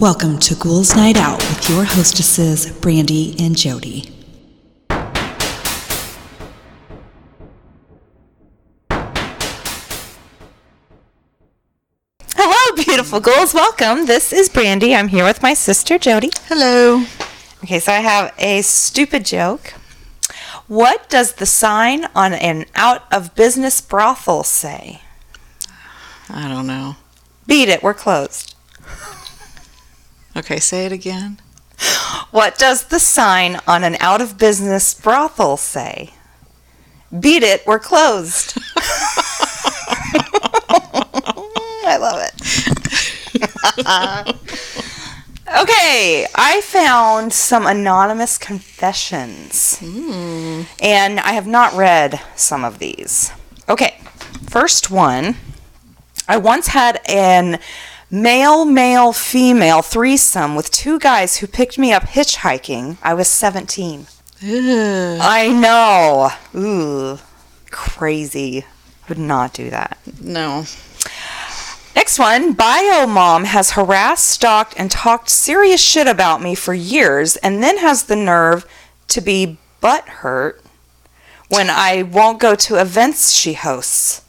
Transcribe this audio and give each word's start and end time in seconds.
Welcome 0.00 0.38
to 0.38 0.54
Ghouls 0.54 0.96
Night 0.96 1.18
Out 1.18 1.36
with 1.40 1.68
your 1.68 1.84
hostesses, 1.84 2.72
Brandee 2.80 3.36
and 3.38 3.54
Jodi. 3.54 4.10
Hello, 12.34 12.76
beautiful 12.82 13.20
ghouls. 13.20 13.52
Welcome. 13.52 14.06
This 14.06 14.32
is 14.32 14.48
Brandee. 14.48 14.94
I'm 14.94 15.08
here 15.08 15.24
with 15.24 15.42
my 15.42 15.52
sister, 15.52 15.98
Jodi. 15.98 16.30
Hello. 16.46 17.04
Okay, 17.62 17.78
so 17.78 17.92
I 17.92 17.96
have 17.96 18.32
a 18.38 18.62
stupid 18.62 19.26
joke. 19.26 19.74
What 20.66 21.10
does 21.10 21.34
the 21.34 21.44
sign 21.44 22.06
on 22.14 22.32
an 22.32 22.64
out 22.74 23.02
of 23.12 23.34
business 23.34 23.82
brothel 23.82 24.44
say? 24.44 25.02
I 26.30 26.48
don't 26.48 26.66
know. 26.66 26.96
Beat 27.46 27.68
it, 27.68 27.82
we're 27.82 27.92
closed. 27.92 28.54
Okay, 30.36 30.60
say 30.60 30.86
it 30.86 30.92
again. 30.92 31.40
What 32.30 32.56
does 32.58 32.84
the 32.84 33.00
sign 33.00 33.58
on 33.66 33.82
an 33.82 33.96
out 34.00 34.20
of 34.20 34.38
business 34.38 34.94
brothel 34.94 35.56
say? 35.56 36.14
Beat 37.18 37.42
it, 37.42 37.66
we're 37.66 37.80
closed. 37.80 38.56
I 41.82 41.96
love 41.96 42.20
it. 42.22 42.34
okay, 45.60 46.26
I 46.36 46.60
found 46.60 47.32
some 47.32 47.66
anonymous 47.66 48.38
confessions. 48.38 49.78
Hmm. 49.80 50.62
And 50.80 51.18
I 51.18 51.32
have 51.32 51.48
not 51.48 51.74
read 51.74 52.20
some 52.36 52.64
of 52.64 52.78
these. 52.78 53.32
Okay, 53.68 54.00
first 54.48 54.90
one. 54.90 55.36
I 56.28 56.36
once 56.36 56.68
had 56.68 57.00
an 57.08 57.58
male, 58.10 58.64
male, 58.64 59.12
female 59.12 59.82
threesome 59.82 60.54
with 60.56 60.70
two 60.70 60.98
guys 60.98 61.38
who 61.38 61.46
picked 61.46 61.78
me 61.78 61.92
up 61.92 62.04
hitchhiking. 62.04 62.98
I 63.02 63.14
was 63.14 63.28
17. 63.28 64.06
Ugh. 64.42 65.18
I 65.20 65.48
know. 65.48 66.30
Ooh, 66.58 67.18
crazy. 67.70 68.64
Would 69.08 69.18
not 69.18 69.52
do 69.52 69.70
that. 69.70 69.98
No. 70.20 70.64
Next 71.94 72.18
one, 72.18 72.52
Bio 72.54 73.06
Mom 73.06 73.44
has 73.44 73.72
harassed, 73.72 74.26
stalked, 74.26 74.74
and 74.78 74.90
talked 74.90 75.28
serious 75.28 75.80
shit 75.80 76.06
about 76.06 76.40
me 76.40 76.54
for 76.54 76.72
years, 76.72 77.36
and 77.36 77.62
then 77.62 77.78
has 77.78 78.04
the 78.04 78.16
nerve 78.16 78.64
to 79.08 79.20
be 79.20 79.58
butthurt 79.82 80.60
when 81.48 81.68
I 81.68 82.02
won't 82.02 82.38
go 82.38 82.54
to 82.54 82.80
events 82.80 83.32
she 83.32 83.54
hosts. 83.54 84.22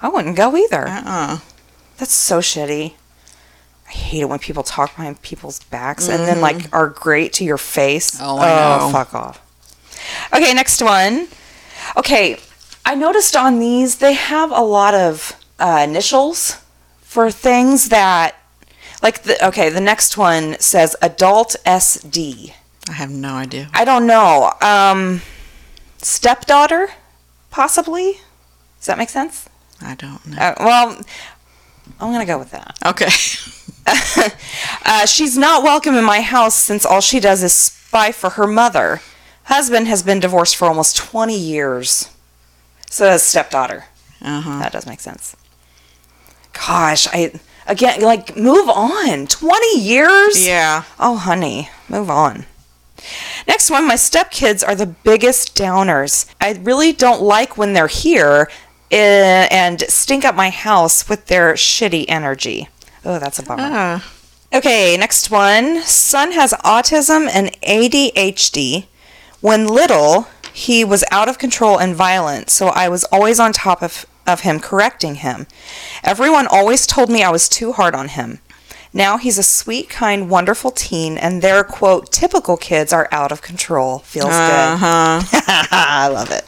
I 0.00 0.08
wouldn't 0.08 0.36
go 0.36 0.56
either. 0.56 0.86
Uh-uh. 0.86 1.38
That's 1.98 2.12
so 2.12 2.40
shitty. 2.40 2.94
I 3.88 3.90
hate 3.90 4.20
it 4.22 4.28
when 4.28 4.38
people 4.38 4.62
talk 4.62 4.96
behind 4.96 5.22
people's 5.22 5.62
backs 5.64 6.08
and 6.08 6.24
then 6.24 6.40
like 6.40 6.72
are 6.72 6.88
great 6.88 7.32
to 7.34 7.44
your 7.44 7.58
face. 7.58 8.18
Oh, 8.20 8.38
I 8.38 8.78
know. 8.78 8.90
fuck 8.90 9.14
off. 9.14 9.40
Okay, 10.34 10.52
next 10.52 10.82
one. 10.82 11.28
Okay, 11.96 12.38
I 12.84 12.94
noticed 12.94 13.36
on 13.36 13.58
these 13.60 13.98
they 13.98 14.14
have 14.14 14.50
a 14.50 14.60
lot 14.60 14.94
of 14.94 15.34
uh, 15.58 15.84
initials 15.88 16.56
for 17.00 17.30
things 17.30 17.88
that 17.88 18.34
like 19.02 19.22
the 19.22 19.46
okay, 19.46 19.70
the 19.70 19.80
next 19.80 20.16
one 20.18 20.58
says 20.58 20.96
adult 21.00 21.54
SD. 21.64 22.52
I 22.88 22.92
have 22.92 23.10
no 23.10 23.34
idea. 23.34 23.70
I 23.72 23.84
don't 23.84 24.06
know. 24.06 24.52
Um 24.60 25.22
stepdaughter 25.98 26.90
possibly? 27.50 28.18
Does 28.78 28.86
that 28.86 28.98
make 28.98 29.08
sense? 29.10 29.48
I 29.80 29.94
don't 29.94 30.24
know. 30.26 30.38
Uh, 30.38 30.54
well, 30.60 31.00
I'm 32.00 32.12
going 32.12 32.20
to 32.20 32.26
go 32.26 32.38
with 32.38 32.50
that. 32.52 32.76
Okay. 32.84 33.08
Uh, 34.84 35.04
she's 35.06 35.36
not 35.36 35.62
welcome 35.62 35.94
in 35.94 36.04
my 36.04 36.20
house 36.20 36.54
since 36.54 36.84
all 36.84 37.00
she 37.00 37.18
does 37.20 37.42
is 37.42 37.52
spy 37.52 38.12
for 38.12 38.30
her 38.30 38.46
mother. 38.46 39.00
Husband 39.44 39.86
has 39.88 40.02
been 40.02 40.20
divorced 40.20 40.56
for 40.56 40.66
almost 40.66 40.96
20 40.96 41.36
years. 41.36 42.08
So 42.90 43.04
that's 43.04 43.22
stepdaughter. 43.24 43.84
Uh-huh. 44.22 44.58
That 44.60 44.72
does 44.72 44.86
make 44.86 45.00
sense. 45.00 45.36
Gosh, 46.52 47.06
I 47.12 47.38
again 47.66 48.00
like 48.00 48.36
move 48.36 48.68
on. 48.68 49.26
20 49.26 49.80
years? 49.80 50.46
Yeah. 50.46 50.84
Oh, 50.98 51.16
honey, 51.16 51.68
move 51.88 52.08
on. 52.10 52.46
Next 53.46 53.70
one, 53.70 53.86
my 53.86 53.94
stepkids 53.94 54.66
are 54.66 54.74
the 54.74 54.86
biggest 54.86 55.54
downers. 55.56 56.32
I 56.40 56.52
really 56.62 56.92
don't 56.92 57.22
like 57.22 57.56
when 57.58 57.72
they're 57.72 57.86
here 57.88 58.48
and 58.98 59.80
stink 59.88 60.24
up 60.24 60.34
my 60.34 60.50
house 60.50 61.08
with 61.08 61.26
their 61.26 61.54
shitty 61.54 62.04
energy. 62.08 62.68
Oh, 63.04 63.18
that's 63.18 63.38
a 63.38 63.42
bummer. 63.42 63.62
Ah. 63.64 64.12
Okay, 64.54 64.96
next 64.96 65.30
one. 65.30 65.82
Son 65.82 66.32
has 66.32 66.52
autism 66.64 67.28
and 67.32 67.48
ADHD. 67.62 68.86
When 69.40 69.66
little, 69.66 70.28
he 70.52 70.84
was 70.84 71.04
out 71.10 71.28
of 71.28 71.38
control 71.38 71.78
and 71.78 71.94
violent, 71.94 72.50
so 72.50 72.68
I 72.68 72.88
was 72.88 73.04
always 73.04 73.38
on 73.38 73.52
top 73.52 73.82
of, 73.82 74.06
of 74.26 74.40
him, 74.40 74.60
correcting 74.60 75.16
him. 75.16 75.46
Everyone 76.02 76.46
always 76.46 76.86
told 76.86 77.10
me 77.10 77.22
I 77.22 77.30
was 77.30 77.48
too 77.48 77.72
hard 77.72 77.94
on 77.94 78.08
him. 78.08 78.40
Now 78.92 79.18
he's 79.18 79.36
a 79.36 79.42
sweet, 79.42 79.90
kind, 79.90 80.30
wonderful 80.30 80.70
teen, 80.70 81.18
and 81.18 81.42
their 81.42 81.62
quote, 81.62 82.10
typical 82.10 82.56
kids 82.56 82.92
are 82.94 83.08
out 83.12 83.30
of 83.30 83.42
control. 83.42 83.98
Feels 83.98 84.30
Uh-huh. 84.32 85.20
good. 85.30 85.42
I 85.70 86.08
love 86.08 86.30
it. 86.30 86.44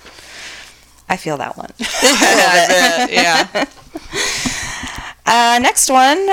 I 1.09 1.17
feel 1.17 1.37
that 1.39 1.57
one. 1.57 1.73
Yeah. 3.11 3.67
Uh, 5.31 5.59
next 5.61 5.91
one, 5.91 6.31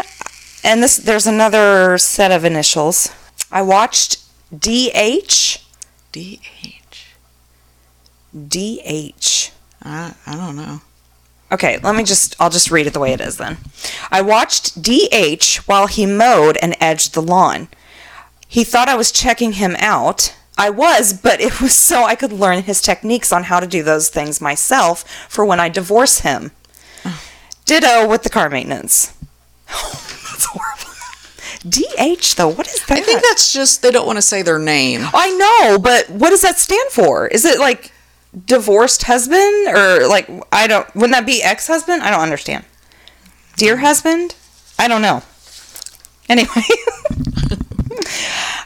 and 0.64 0.82
this 0.82 0.96
there's 0.96 1.28
another 1.28 1.98
set 1.98 2.32
of 2.32 2.46
initials. 2.46 3.14
I 3.52 3.62
watched 3.62 4.24
DH. 4.58 5.58
D-H. 6.14 7.16
DH. 8.48 9.52
I, 9.84 10.14
I 10.26 10.36
don't 10.38 10.56
know. 10.56 10.80
Okay, 11.52 11.78
let 11.84 11.94
me 11.96 12.06
just 12.06 12.38
I'll 12.40 12.50
just 12.50 12.72
read 12.72 12.88
it 12.88 12.94
the 12.94 13.02
way 13.02 13.12
it 13.12 13.20
is 13.20 13.36
then. 13.36 13.58
I 14.10 14.22
watched 14.22 14.82
DH 14.82 15.58
while 15.66 15.88
he 15.88 16.06
mowed 16.06 16.58
and 16.62 16.78
edged 16.80 17.14
the 17.14 17.22
lawn. 17.22 17.68
He 18.48 18.64
thought 18.64 18.88
I 18.88 18.96
was 18.96 19.12
checking 19.12 19.54
him 19.54 19.76
out. 19.78 20.36
I 20.58 20.70
was, 20.70 21.14
but 21.14 21.42
it 21.42 21.62
was 21.62 21.76
so 21.76 22.04
I 22.04 22.16
could 22.16 22.32
learn 22.32 22.64
his 22.64 22.82
techniques 22.82 23.34
on 23.34 23.44
how 23.44 23.60
to 23.60 23.68
do 23.68 23.84
those 23.84 24.10
things 24.10 24.40
myself 24.40 25.04
for 25.30 25.46
when 25.46 25.60
I 25.60 25.70
divorce 25.70 26.20
him. 26.20 26.52
Ditto 27.66 28.08
with 28.08 28.24
the 28.24 28.30
car 28.30 28.50
maintenance. 28.50 29.14
that's 29.68 30.46
horrible. 30.46 30.92
DH 31.68 32.36
though, 32.36 32.50
what 32.50 32.68
is 32.68 32.86
that? 32.86 33.00
I 33.00 33.02
think 33.02 33.24
that's 33.24 33.52
just 33.52 33.82
they 33.82 33.90
don't 33.92 34.06
want 34.06 34.18
to 34.18 34.22
say 34.22 34.44
their 34.44 34.60
name. 34.60 35.02
I 35.14 35.32
know, 35.32 35.80
but 35.80 36.10
what 36.10 36.30
does 36.30 36.44
that 36.44 36.60
stand 36.60 36.92
for? 36.92 37.28
Is 37.28 37.44
it 37.44 37.60
like 37.60 37.92
divorced 38.46 39.04
husband 39.04 39.68
or 39.68 40.08
like 40.08 40.30
I 40.52 40.68
don't 40.68 40.94
wouldn't 40.96 41.14
that 41.14 41.26
be 41.26 41.42
ex-husband? 41.42 42.04
I 42.04 42.12
don't 42.12 42.22
understand. 42.22 42.66
Dear 43.58 43.78
husband? 43.78 44.36
I 44.78 44.88
don't 44.88 45.02
know. 45.02 45.24
Anyway, 46.30 46.52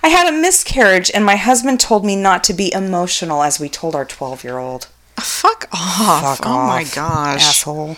I 0.01 0.09
had 0.09 0.31
a 0.31 0.37
miscarriage 0.37 1.11
and 1.13 1.25
my 1.25 1.35
husband 1.35 1.79
told 1.79 2.05
me 2.05 2.15
not 2.15 2.43
to 2.45 2.53
be 2.53 2.71
emotional 2.73 3.43
as 3.43 3.59
we 3.59 3.69
told 3.69 3.95
our 3.95 4.05
12-year-old. 4.05 4.87
Fuck 5.17 5.67
off. 5.73 6.37
Fuck 6.37 6.47
oh 6.47 6.67
my 6.67 6.83
gosh. 6.83 7.43
Asshole. 7.43 7.97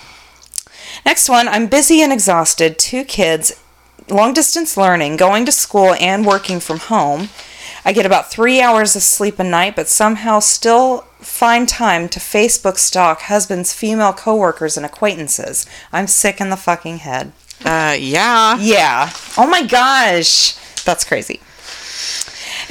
Next 1.05 1.29
one, 1.29 1.47
I'm 1.47 1.67
busy 1.67 2.01
and 2.01 2.11
exhausted, 2.11 2.77
two 2.77 3.03
kids, 3.03 3.53
long 4.09 4.33
distance 4.33 4.75
learning, 4.77 5.17
going 5.17 5.45
to 5.45 5.51
school 5.51 5.93
and 5.93 6.25
working 6.25 6.59
from 6.59 6.79
home. 6.79 7.29
I 7.83 7.93
get 7.93 8.05
about 8.05 8.29
three 8.29 8.61
hours 8.61 8.95
of 8.95 9.01
sleep 9.01 9.39
a 9.39 9.43
night, 9.43 9.75
but 9.75 9.87
somehow 9.87 10.39
still 10.39 11.01
find 11.19 11.67
time 11.67 12.09
to 12.09 12.19
Facebook 12.19 12.77
stalk 12.77 13.21
husband's 13.21 13.73
female 13.73 14.13
coworkers 14.13 14.77
and 14.77 14.85
acquaintances. 14.85 15.65
I'm 15.91 16.07
sick 16.07 16.39
in 16.39 16.49
the 16.49 16.57
fucking 16.57 16.97
head. 16.97 17.31
Uh, 17.63 17.95
yeah. 17.97 18.57
Yeah. 18.59 19.11
Oh 19.37 19.47
my 19.47 19.65
gosh. 19.65 20.53
That's 20.83 21.03
crazy. 21.03 21.39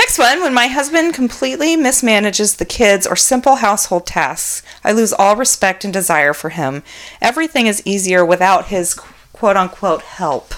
Next 0.01 0.19
one, 0.19 0.41
when 0.41 0.55
my 0.55 0.67
husband 0.67 1.13
completely 1.13 1.77
mismanages 1.77 2.57
the 2.57 2.65
kids 2.65 3.07
or 3.07 3.17
simple 3.17 3.57
household 3.57 4.07
tasks, 4.07 4.67
I 4.83 4.93
lose 4.93 5.13
all 5.13 5.37
respect 5.37 5.85
and 5.85 5.93
desire 5.93 6.33
for 6.33 6.49
him. 6.49 6.83
Everything 7.21 7.67
is 7.67 7.83
easier 7.85 8.25
without 8.25 8.69
his 8.69 8.95
quote 8.95 9.59
unquote 9.59 10.01
help. 10.01 10.55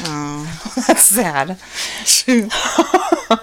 Oh. 0.00 0.82
That's 0.88 1.04
sad. 1.04 1.50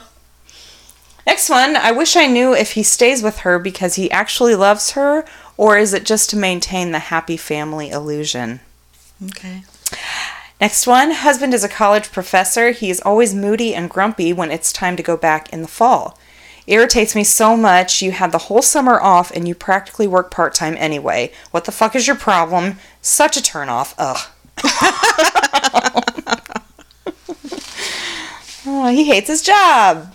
Next 1.25 1.49
one, 1.49 1.77
I 1.77 1.93
wish 1.93 2.17
I 2.17 2.27
knew 2.27 2.53
if 2.53 2.73
he 2.73 2.83
stays 2.83 3.23
with 3.23 3.37
her 3.39 3.57
because 3.57 3.95
he 3.95 4.11
actually 4.11 4.55
loves 4.55 4.91
her 4.91 5.23
or 5.55 5.77
is 5.77 5.93
it 5.93 6.03
just 6.03 6.29
to 6.31 6.35
maintain 6.35 6.91
the 6.91 6.99
happy 6.99 7.37
family 7.37 7.89
illusion? 7.89 8.59
okay. 9.27 9.63
Next 10.59 10.87
one 10.87 11.11
husband 11.11 11.53
is 11.53 11.63
a 11.63 11.69
college 11.69 12.11
professor. 12.11 12.71
He 12.71 12.89
is 12.89 12.99
always 13.01 13.35
moody 13.35 13.75
and 13.75 13.89
grumpy 13.89 14.33
when 14.33 14.51
it's 14.51 14.73
time 14.73 14.95
to 14.95 15.03
go 15.03 15.15
back 15.15 15.51
in 15.53 15.61
the 15.61 15.67
fall. 15.67 16.17
Irritates 16.65 17.15
me 17.15 17.23
so 17.23 17.55
much. 17.55 18.01
You 18.01 18.11
had 18.11 18.31
the 18.31 18.37
whole 18.39 18.61
summer 18.61 18.99
off 18.99 19.31
and 19.31 19.47
you 19.47 19.55
practically 19.55 20.07
work 20.07 20.31
part 20.31 20.53
time 20.53 20.75
anyway. 20.77 21.31
What 21.51 21.65
the 21.65 21.71
fuck 21.71 21.95
is 21.95 22.07
your 22.07 22.15
problem? 22.15 22.77
Such 23.01 23.37
a 23.37 23.41
turnoff. 23.41 23.93
Ugh. 23.97 24.17
Oh, 28.69 28.89
he 28.89 29.05
hates 29.05 29.29
his 29.29 29.41
job. 29.41 30.13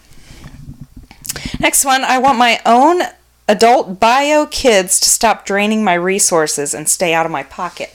Next 1.59 1.87
one, 1.87 2.05
I 2.05 2.19
want 2.19 2.37
my 2.37 2.61
own 2.67 3.01
adult 3.49 3.99
bio 3.99 4.45
kids 4.45 5.01
to 5.01 5.09
stop 5.09 5.47
draining 5.47 5.83
my 5.83 5.95
resources 5.95 6.75
and 6.75 6.87
stay 6.87 7.15
out 7.15 7.25
of 7.25 7.33
my 7.33 7.45
pocket. 7.45 7.95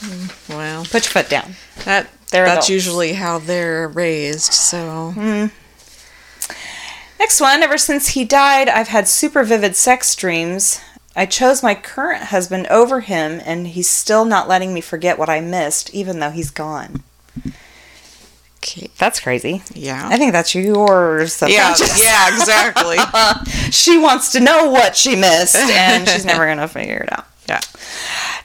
Hmm. 0.00 0.52
Well, 0.52 0.84
Put 0.84 1.04
your 1.04 1.10
foot 1.22 1.28
down. 1.28 1.54
that 1.84 2.08
They're 2.30 2.44
that's 2.44 2.66
adults. 2.66 2.70
usually 2.70 3.14
how 3.14 3.38
they're 3.38 3.88
raised. 3.88 4.52
So 4.52 5.12
hmm. 5.14 5.46
Next 7.18 7.40
one, 7.40 7.62
ever 7.64 7.78
since 7.78 8.08
he 8.10 8.24
died, 8.24 8.68
I've 8.68 8.88
had 8.88 9.08
super 9.08 9.42
vivid 9.42 9.74
sex 9.74 10.14
dreams. 10.14 10.80
I 11.16 11.26
chose 11.26 11.64
my 11.64 11.74
current 11.74 12.24
husband 12.24 12.68
over 12.68 13.00
him, 13.00 13.40
and 13.44 13.66
he's 13.66 13.90
still 13.90 14.24
not 14.24 14.46
letting 14.46 14.72
me 14.72 14.80
forget 14.80 15.18
what 15.18 15.28
I 15.28 15.40
missed, 15.40 15.92
even 15.92 16.20
though 16.20 16.30
he's 16.30 16.50
gone. 16.52 17.02
okay, 18.58 18.88
That's 18.98 19.18
crazy. 19.18 19.62
yeah, 19.74 20.08
I 20.08 20.16
think 20.16 20.30
that's 20.30 20.54
yours. 20.54 21.42
yeah, 21.42 21.74
yeah, 21.96 22.28
exactly. 22.28 22.98
she 23.72 23.98
wants 23.98 24.30
to 24.32 24.40
know 24.40 24.70
what 24.70 24.94
she 24.94 25.16
missed, 25.16 25.56
and 25.56 26.08
she's 26.08 26.24
never 26.24 26.46
going 26.46 26.58
to 26.58 26.68
figure 26.68 26.98
it 26.98 27.12
out. 27.12 27.26
Yeah. 27.48 27.60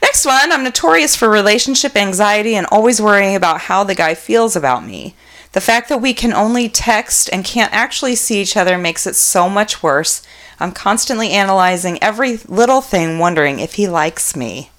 Next 0.02 0.24
one, 0.24 0.52
I'm 0.52 0.64
notorious 0.64 1.14
for 1.16 1.28
relationship 1.28 1.96
anxiety 1.96 2.54
and 2.54 2.66
always 2.70 3.00
worrying 3.00 3.34
about 3.36 3.62
how 3.62 3.84
the 3.84 3.94
guy 3.94 4.14
feels 4.14 4.56
about 4.56 4.84
me. 4.86 5.14
The 5.52 5.60
fact 5.60 5.88
that 5.88 6.00
we 6.00 6.14
can 6.14 6.32
only 6.32 6.68
text 6.68 7.30
and 7.32 7.44
can't 7.44 7.72
actually 7.72 8.16
see 8.16 8.40
each 8.40 8.56
other 8.56 8.76
makes 8.76 9.06
it 9.06 9.14
so 9.14 9.48
much 9.48 9.82
worse. 9.82 10.22
I'm 10.58 10.72
constantly 10.72 11.30
analyzing 11.30 12.02
every 12.02 12.38
little 12.48 12.80
thing, 12.80 13.18
wondering 13.18 13.60
if 13.60 13.74
he 13.74 13.86
likes 13.88 14.34
me. 14.34 14.70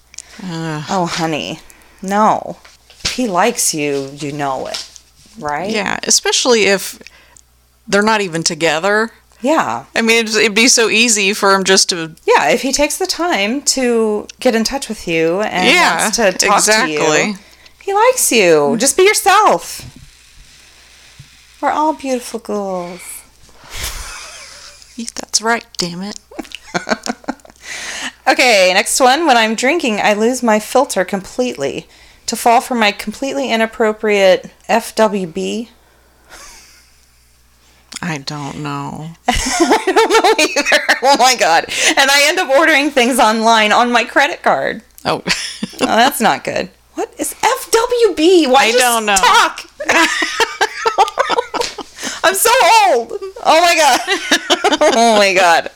Uh, 0.42 0.84
Oh, 0.90 1.06
honey, 1.06 1.60
no. 2.02 2.58
If 3.04 3.12
he 3.12 3.26
likes 3.26 3.72
you, 3.72 4.10
you 4.18 4.32
know 4.32 4.66
it, 4.66 4.90
right? 5.38 5.70
yeah, 5.70 5.98
especially 6.02 6.64
if 6.64 6.98
they're 7.88 8.02
not 8.02 8.20
even 8.20 8.42
together. 8.42 9.12
Yeah. 9.40 9.84
I 9.94 10.02
mean, 10.02 10.24
it'd, 10.24 10.34
it'd 10.36 10.54
be 10.54 10.68
so 10.68 10.88
easy 10.88 11.32
for 11.34 11.54
him 11.54 11.64
just 11.64 11.88
to 11.90 12.14
Yeah, 12.26 12.48
if 12.48 12.62
he 12.62 12.72
takes 12.72 12.98
the 12.98 13.06
time 13.06 13.62
to 13.62 14.26
get 14.40 14.54
in 14.54 14.64
touch 14.64 14.88
with 14.88 15.06
you 15.06 15.40
and 15.42 15.68
Yeah, 15.68 16.02
wants 16.02 16.16
to 16.16 16.32
talk 16.32 16.64
to 16.64 16.90
you, 16.90 17.34
he 17.82 17.92
likes 17.94 18.32
you. 18.32 18.76
Just 18.78 18.96
be 18.96 19.02
yourself. 19.04 19.92
We're 21.60 21.70
all 21.70 21.94
beautiful 21.94 22.40
girls. 22.40 23.00
That's 25.14 25.42
right, 25.42 25.66
damn 25.78 26.02
it. 26.02 26.18
Okay, 28.28 28.72
next 28.74 28.98
one. 28.98 29.24
When 29.26 29.36
I'm 29.36 29.54
drinking, 29.54 30.00
I 30.00 30.12
lose 30.12 30.42
my 30.42 30.58
filter 30.58 31.04
completely. 31.04 31.86
To 32.26 32.34
fall 32.34 32.60
for 32.60 32.74
my 32.74 32.90
completely 32.90 33.52
inappropriate 33.52 34.50
FWB. 34.68 35.68
I 38.02 38.18
don't 38.18 38.58
know. 38.62 39.08
I 39.28 39.82
don't 39.86 40.10
know 40.10 40.34
either. 40.44 40.82
Oh 41.02 41.16
my 41.18 41.34
god. 41.36 41.64
And 41.96 42.10
I 42.10 42.24
end 42.28 42.38
up 42.38 42.48
ordering 42.50 42.90
things 42.90 43.18
online 43.18 43.72
on 43.72 43.90
my 43.90 44.04
credit 44.04 44.42
card. 44.42 44.82
Oh, 45.04 45.22
Oh, 45.80 45.96
that's 45.96 46.20
not 46.20 46.44
good. 46.44 46.68
What 46.94 47.12
is 47.18 47.34
FWB? 47.34 48.46
Why 48.50 48.66
I 48.66 48.72
just 48.72 48.78
don't 48.78 49.06
know. 49.06 49.16
talk? 49.16 49.60
I'm 52.24 52.34
so 52.34 52.50
old. 52.88 53.12
Oh 53.44 53.60
my 53.60 53.74
god. 53.76 54.00
oh 54.96 55.16
my 55.18 55.34
god. 55.34 55.70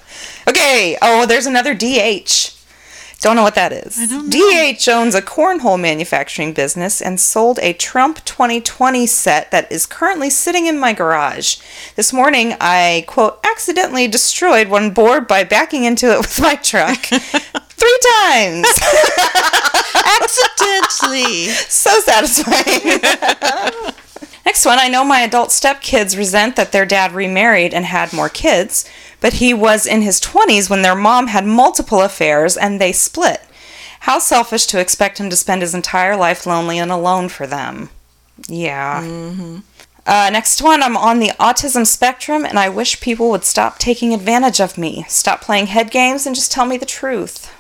Okay. 0.49 0.97
Oh, 1.03 1.27
there's 1.27 1.45
another 1.47 1.75
DH. 1.75 2.51
Don't 3.21 3.37
know 3.37 3.43
what 3.43 3.55
that 3.55 3.73
is. 3.73 3.97
D.H. 4.31 4.89
owns 4.89 5.15
a 5.15 5.21
cornhole 5.21 5.79
manufacturing 5.79 6.55
business 6.55 7.03
and 7.03 7.21
sold 7.21 7.59
a 7.61 7.75
Trump 7.75 8.25
2020 8.25 9.07
set 9.07 9.51
that 9.51 9.71
is 9.71 9.85
currently 9.85 10.31
sitting 10.31 10.67
in 10.67 10.79
my 10.79 10.95
garage. 10.95 11.59
This 11.97 12.15
morning, 12.15 12.55
I, 12.61 13.05
quote, 13.07 13.39
accidentally 13.45 14.09
destroyed 14.09 14.69
one 14.69 14.93
board 14.93 15.29
by 15.29 15.45
backing 15.45 15.85
into 15.85 16.11
it 16.11 16.19
with 16.19 16.41
my 16.41 16.55
truck 16.55 16.99
three 17.05 17.99
times. 18.23 18.67
accidentally. 20.23 21.49
so 21.49 22.01
satisfying. 22.01 23.01
Next 24.47 24.65
one, 24.65 24.79
I 24.79 24.89
know 24.89 25.05
my 25.05 25.21
adult 25.21 25.51
stepkids 25.51 26.17
resent 26.17 26.57
that 26.57 26.73
their 26.73 26.87
dad 26.87 27.13
remarried 27.13 27.75
and 27.75 27.85
had 27.85 28.13
more 28.13 28.29
kids, 28.29 28.89
but 29.21 29.35
he 29.35 29.55
was 29.55 29.87
in 29.87 30.03
his 30.03 30.21
20s 30.21 30.69
when 30.71 30.83
their 30.83 30.95
mom 30.95 31.29
had 31.29 31.47
multiple 31.47 32.01
affairs 32.01 32.57
and 32.57 32.81
they 32.81 32.93
split. 32.93 33.43
How 34.01 34.19
selfish 34.19 34.67
to 34.67 34.81
expect 34.81 35.19
him 35.19 35.31
to 35.31 35.37
spend 35.37 35.63
his 35.63 35.75
entire 35.75 36.17
life 36.17 36.47
lonely 36.47 36.79
and 36.79 36.91
alone 36.91 37.29
for 37.29 37.47
them. 37.47 37.91
Yeah. 38.49 39.01
Uh, 40.07 40.31
next 40.31 40.63
one, 40.63 40.83
I'm 40.83 40.97
on 40.97 41.21
the 41.21 41.33
autism 41.39 41.87
spectrum 41.87 42.47
and 42.47 42.59
I 42.59 42.71
wish 42.71 43.01
people 43.01 43.31
would 43.31 43.45
stop 43.45 43.79
taking 43.79 44.15
advantage 44.15 44.61
of 44.61 44.79
me. 44.79 45.05
Stop 45.09 45.43
playing 45.43 45.67
head 45.67 45.91
games 45.91 46.27
and 46.27 46.35
just 46.35 46.51
tell 46.51 46.65
me 46.65 46.79
the 46.79 46.87
truth. 46.87 47.55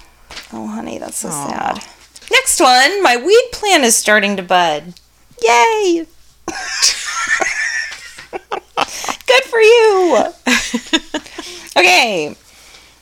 Oh, 0.53 0.67
honey, 0.67 0.99
that's 0.99 1.19
so 1.19 1.29
Aw. 1.29 1.49
sad. 1.49 1.85
Next 2.31 2.61
one, 2.61 3.03
my 3.03 3.17
weed 3.17 3.49
plant 3.53 3.85
is 3.85 3.97
starting 3.97 4.37
to 4.37 4.43
bud. 4.43 4.95
Yay! 5.43 6.07
Good 9.31 9.45
for 9.45 9.61
you. 9.61 10.27
Okay. 11.77 12.35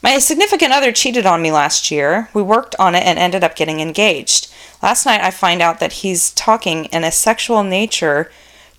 My 0.02 0.18
significant 0.18 0.72
other 0.72 0.92
cheated 0.92 1.26
on 1.26 1.42
me 1.42 1.50
last 1.50 1.90
year. 1.90 2.28
We 2.32 2.42
worked 2.42 2.76
on 2.78 2.94
it 2.94 3.02
and 3.02 3.18
ended 3.18 3.42
up 3.42 3.56
getting 3.56 3.80
engaged. 3.80 4.52
Last 4.82 5.04
night 5.04 5.20
I 5.20 5.30
find 5.30 5.60
out 5.60 5.80
that 5.80 5.94
he's 5.94 6.30
talking 6.32 6.84
in 6.86 7.02
a 7.02 7.10
sexual 7.10 7.64
nature 7.64 8.30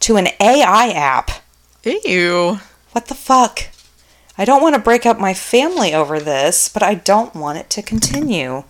to 0.01 0.15
an 0.15 0.29
AI 0.39 0.89
app. 0.91 1.31
Ew. 1.83 2.59
What 2.93 3.07
the 3.07 3.15
fuck? 3.15 3.67
I 4.37 4.45
don't 4.45 4.61
want 4.61 4.75
to 4.75 4.81
break 4.81 5.05
up 5.05 5.19
my 5.19 5.33
family 5.33 5.93
over 5.93 6.19
this, 6.19 6.69
but 6.69 6.83
I 6.83 6.93
don't 6.93 7.35
want 7.35 7.57
it 7.57 7.69
to 7.71 7.81
continue. 7.81 8.63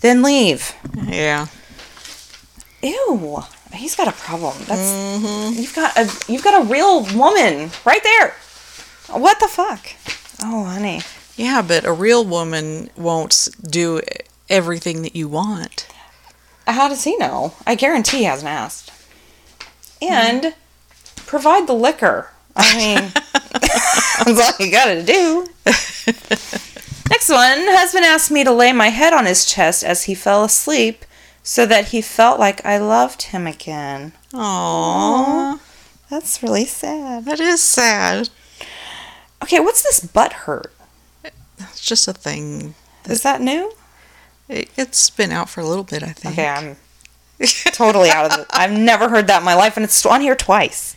Then 0.00 0.22
leave. 0.22 0.74
Yeah. 1.08 1.48
Ew. 2.82 3.42
He's 3.72 3.94
got 3.96 4.08
a 4.08 4.12
problem. 4.12 4.56
That's 4.66 4.80
mhm 4.80 5.54
you've 5.60 5.74
got 5.74 5.96
a 5.96 6.10
you've 6.30 6.42
got 6.44 6.62
a 6.62 6.68
real 6.68 7.04
woman 7.14 7.70
right 7.84 8.02
there. 8.02 8.34
What 9.10 9.40
the 9.40 9.48
fuck? 9.48 9.86
Oh, 10.42 10.64
honey. 10.64 11.00
Yeah, 11.36 11.62
but 11.62 11.84
a 11.84 11.92
real 11.92 12.24
woman 12.24 12.90
won't 12.96 13.48
do 13.68 14.00
everything 14.48 15.02
that 15.02 15.14
you 15.16 15.28
want. 15.28 15.86
How 16.66 16.88
does 16.88 17.04
he 17.04 17.16
know? 17.16 17.54
I 17.66 17.74
guarantee 17.74 18.18
he 18.18 18.24
hasn't 18.24 18.48
asked. 18.50 18.92
And 20.02 20.54
provide 21.26 21.66
the 21.66 21.72
liquor. 21.74 22.30
I 22.54 22.76
mean, 22.76 23.12
that's 23.52 24.60
all 24.60 24.66
you 24.66 24.70
gotta 24.72 25.02
do. 25.02 25.46
Next 27.10 27.30
one. 27.30 27.58
Husband 27.68 28.04
asked 28.04 28.30
me 28.30 28.44
to 28.44 28.52
lay 28.52 28.72
my 28.72 28.88
head 28.88 29.12
on 29.12 29.24
his 29.26 29.46
chest 29.46 29.82
as 29.82 30.04
he 30.04 30.14
fell 30.14 30.44
asleep 30.44 31.04
so 31.48 31.64
that 31.64 31.88
he 31.88 32.02
felt 32.02 32.38
like 32.38 32.62
I 32.62 32.76
loved 32.76 33.22
him 33.22 33.46
again. 33.46 34.12
Aww. 34.34 35.58
That's 36.10 36.42
really 36.42 36.66
sad. 36.66 37.24
That 37.24 37.40
is 37.40 37.62
sad. 37.62 38.28
Okay, 39.42 39.58
what's 39.58 39.82
this 39.82 39.98
butt 39.98 40.34
hurt? 40.44 40.70
It's 41.24 41.80
just 41.80 42.06
a 42.06 42.12
thing. 42.12 42.74
Is 43.06 43.22
that 43.22 43.40
new? 43.40 43.72
It, 44.46 44.68
it's 44.76 45.08
been 45.08 45.32
out 45.32 45.48
for 45.48 45.62
a 45.62 45.66
little 45.66 45.84
bit, 45.84 46.02
I 46.02 46.12
think. 46.12 46.34
Okay, 46.34 46.46
I'm 46.46 46.76
totally 47.72 48.10
out 48.10 48.30
of 48.30 48.40
it. 48.40 48.46
I've 48.50 48.72
never 48.72 49.08
heard 49.08 49.26
that 49.28 49.38
in 49.38 49.46
my 49.46 49.54
life, 49.54 49.78
and 49.78 49.84
it's 49.84 50.04
on 50.04 50.20
here 50.20 50.36
twice. 50.36 50.96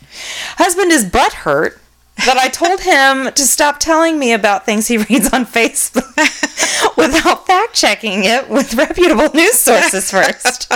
Husband 0.58 0.91
is 0.91 1.05
butt 1.05 1.31
hurt 1.31 1.80
that 2.25 2.38
I 2.38 2.50
told 2.50 2.82
him 2.82 3.34
to 3.34 3.44
stop 3.44 3.80
telling 3.80 4.20
me 4.20 4.34
about 4.34 4.66
things 4.66 4.88
he 4.88 4.98
reads 4.98 5.34
on 5.34 5.46
Facebook 5.46 6.16
without 6.98 7.48
fact 7.48 7.74
checking 7.74 8.24
it 8.24 8.50
with 8.50 8.75
reputable 8.75 9.30
news 9.34 9.60
sources 9.60 10.12
first. 10.12 10.72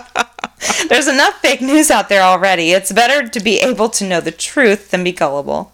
There's 0.90 1.08
enough 1.08 1.36
fake 1.42 1.62
news 1.62 1.92
out 1.92 2.10
there 2.10 2.22
already. 2.22 2.72
It's 2.72 2.92
better 2.92 3.28
to 3.28 3.40
be 3.40 3.60
able 3.60 3.90
to 3.90 4.08
know 4.08 4.22
the 4.22 4.32
truth 4.32 4.92
than 4.92 5.04
be 5.04 5.12
gullible. 5.12 5.72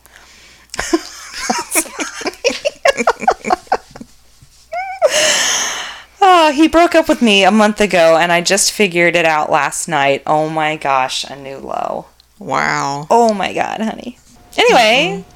Oh, 6.22 6.52
he 6.56 6.68
broke 6.68 6.96
up 6.96 7.08
with 7.08 7.22
me 7.22 7.44
a 7.44 7.52
month 7.52 7.80
ago, 7.80 8.18
and 8.18 8.32
I 8.32 8.42
just 8.42 8.72
figured 8.72 9.16
it 9.16 9.26
out 9.26 9.52
last 9.52 9.88
night. 9.88 10.24
Oh 10.26 10.50
my 10.50 10.76
gosh, 10.76 11.24
a 11.24 11.36
new 11.36 11.58
low. 11.58 12.08
Wow. 12.40 13.08
Oh 13.10 13.34
my 13.34 13.54
god, 13.54 13.82
honey. 13.82 14.18
Anyway, 14.58 15.24
mm-hmm. 15.24 15.31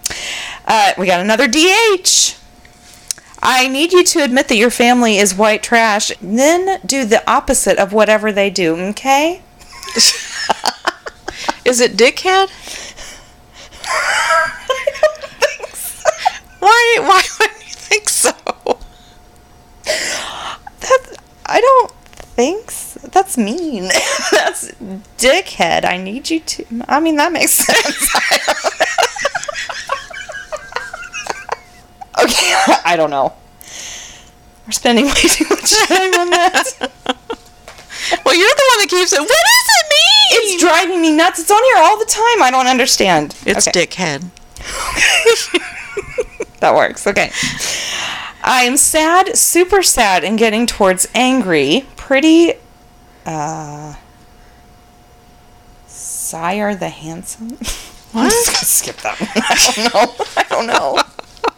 Uh, 0.65 0.93
we 0.97 1.05
got 1.05 1.21
another 1.21 1.47
DH. 1.47 2.35
I 3.41 3.67
need 3.67 3.93
you 3.93 4.03
to 4.03 4.23
admit 4.23 4.47
that 4.47 4.55
your 4.55 4.71
family 4.71 5.17
is 5.17 5.35
white 5.35 5.61
trash, 5.61 6.11
then 6.21 6.79
do 6.85 7.05
the 7.05 7.23
opposite 7.29 7.77
of 7.77 7.93
whatever 7.93 8.31
they 8.31 8.49
do, 8.49 8.75
okay? 8.75 9.41
Is 11.65 11.79
it 11.79 11.95
dickhead? 11.97 12.49
Why? 16.59 16.97
Why 17.01 17.21
wouldn't 17.39 17.59
you 17.67 17.73
think 17.75 18.09
so? 18.09 18.31
That's, 19.85 21.17
I 21.45 21.61
don't 21.61 21.91
think 21.91 22.71
so. 22.71 23.07
That's 23.09 23.37
mean. 23.37 23.83
That's 24.31 24.71
dickhead. 25.17 25.85
I 25.85 25.97
need 25.97 26.29
you 26.31 26.39
to. 26.39 26.65
I 26.87 26.99
mean, 26.99 27.17
that 27.17 27.31
makes 27.31 27.51
sense. 27.51 28.09
Okay, 32.23 32.53
I 32.85 32.95
don't 32.95 33.09
know. 33.09 33.33
We're 34.65 34.71
spending 34.71 35.05
way 35.05 35.11
too 35.13 35.45
much 35.49 35.71
time 35.87 36.13
on 36.15 36.29
that. 36.31 36.63
Well, 38.25 38.35
you're 38.35 38.47
the 38.47 38.67
one 38.71 38.79
that 38.79 38.87
keeps 38.89 39.13
it. 39.13 39.19
What 39.19 39.27
does 39.27 39.67
it 39.69 39.85
mean? 39.89 40.53
It's 40.53 40.61
driving 40.61 41.01
me 41.01 41.11
nuts. 41.15 41.39
It's 41.39 41.51
on 41.51 41.63
here 41.63 41.77
all 41.77 41.99
the 41.99 42.05
time. 42.05 42.41
I 42.41 42.49
don't 42.51 42.67
understand. 42.67 43.35
It's 43.45 43.67
okay. 43.67 43.85
dickhead. 43.85 44.29
That 46.65 46.73
works. 46.73 47.05
Okay. 47.05 47.31
I 48.43 48.63
am 48.63 48.75
sad, 48.77 49.37
super 49.37 49.83
sad, 49.83 50.23
and 50.23 50.35
getting 50.37 50.65
towards 50.65 51.07
angry. 51.13 51.85
Pretty, 51.95 52.53
uh, 53.25 53.95
Sire 55.85 56.75
the 56.75 56.89
Handsome. 56.89 57.57
I'm 58.15 58.29
just 58.29 58.47
gonna 58.47 58.57
skip 58.65 58.95
that 58.97 59.19
one. 59.19 59.29
I 59.35 59.55
don't 59.75 59.93
know. 59.93 60.25
I 60.37 60.43
don't 60.49 60.67
know. 60.67 60.99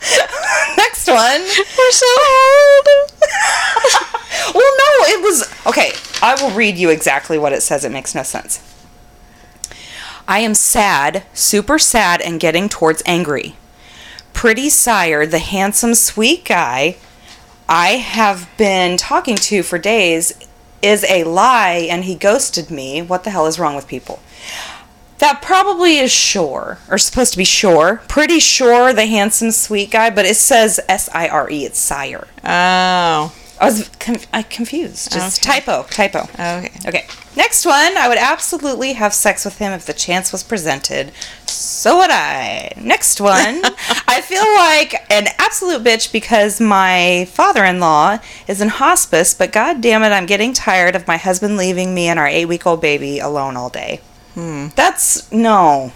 Next 0.78 1.08
one. 1.08 1.42
We're 1.42 1.92
so 1.92 2.08
old. 2.30 2.88
Well, 4.54 4.64
no, 4.78 5.06
it 5.08 5.22
was 5.22 5.44
okay. 5.66 5.92
I 6.22 6.42
will 6.42 6.52
read 6.52 6.78
you 6.78 6.90
exactly 6.90 7.38
what 7.38 7.54
it 7.54 7.62
says. 7.62 7.84
It 7.84 7.92
makes 7.92 8.16
no 8.16 8.24
sense. 8.24 8.62
I 10.28 10.40
am 10.40 10.54
sad, 10.54 11.24
super 11.34 11.78
sad, 11.78 12.22
and 12.22 12.40
getting 12.40 12.70
towards 12.70 13.04
angry. 13.06 13.56
Pretty 14.34 14.70
sire, 14.70 15.26
the 15.26 15.40
handsome, 15.40 15.96
sweet 15.96 16.46
guy 16.46 16.96
I 17.70 17.98
have 17.98 18.50
been 18.58 18.96
talking 18.96 19.36
to 19.36 19.62
for 19.62 19.78
days, 19.78 20.34
is 20.82 21.04
a 21.10 21.26
lie, 21.26 21.88
and 21.90 22.06
he 22.06 22.16
ghosted 22.16 22.72
me. 22.72 23.02
What 23.02 23.26
the 23.26 23.32
hell 23.32 23.46
is 23.46 23.60
wrong 23.60 23.76
with 23.76 23.88
people? 23.88 24.22
That 25.20 25.42
probably 25.42 25.98
is 25.98 26.12
sure, 26.12 26.78
or 26.90 26.98
supposed 27.00 27.32
to 27.34 27.38
be 27.38 27.44
sure. 27.44 28.02
Pretty 28.08 28.40
sure 28.40 28.94
the 28.94 29.08
handsome, 29.08 29.52
sweet 29.52 29.90
guy, 29.90 30.10
but 30.12 30.26
it 30.26 30.36
says 30.38 30.80
S 30.88 31.10
I 31.14 31.28
R 31.28 31.50
E. 31.50 31.66
It's 31.66 31.80
sire. 31.80 32.28
Oh. 32.44 33.34
I 33.60 33.66
was 33.66 33.90
conf- 33.98 34.28
I 34.32 34.44
confused. 34.44 35.12
Just 35.12 35.44
Okay. 35.44 35.60
typo, 35.62 35.84
typo. 35.90 36.20
Okay. 36.36 36.70
Okay. 36.88 37.08
Next 37.36 37.66
one. 37.66 37.98
I 37.98 38.08
would 38.08 38.20
absolutely 38.20 38.94
have 38.94 39.16
sex 39.16 39.44
with 39.46 39.58
him 39.58 39.72
if 39.72 39.88
the 39.88 39.94
chance 39.94 40.32
was 40.32 40.44
presented. 40.44 41.12
So 41.48 41.98
would 41.98 42.12
I. 42.12 42.72
Next 42.78 43.20
one. 43.20 43.62
I 44.08 44.22
feel 44.22 44.46
like 44.54 44.94
an 45.12 45.30
absolute 45.40 45.84
bitch 45.84 46.12
because 46.12 46.62
my 46.62 47.26
father-in-law 47.32 48.20
is 48.48 48.62
in 48.62 48.70
hospice, 48.70 49.34
but 49.34 49.52
god 49.52 49.82
damn 49.82 50.04
it, 50.04 50.10
I'm 50.10 50.28
getting 50.28 50.54
tired 50.54 50.96
of 50.96 51.08
my 51.08 51.18
husband 51.18 51.58
leaving 51.58 51.96
me 51.96 52.08
and 52.10 52.20
our 52.20 52.28
8-week-old 52.28 52.80
baby 52.80 53.18
alone 53.18 53.58
all 53.58 53.70
day. 53.70 54.02
That's 54.76 55.32
no. 55.32 55.94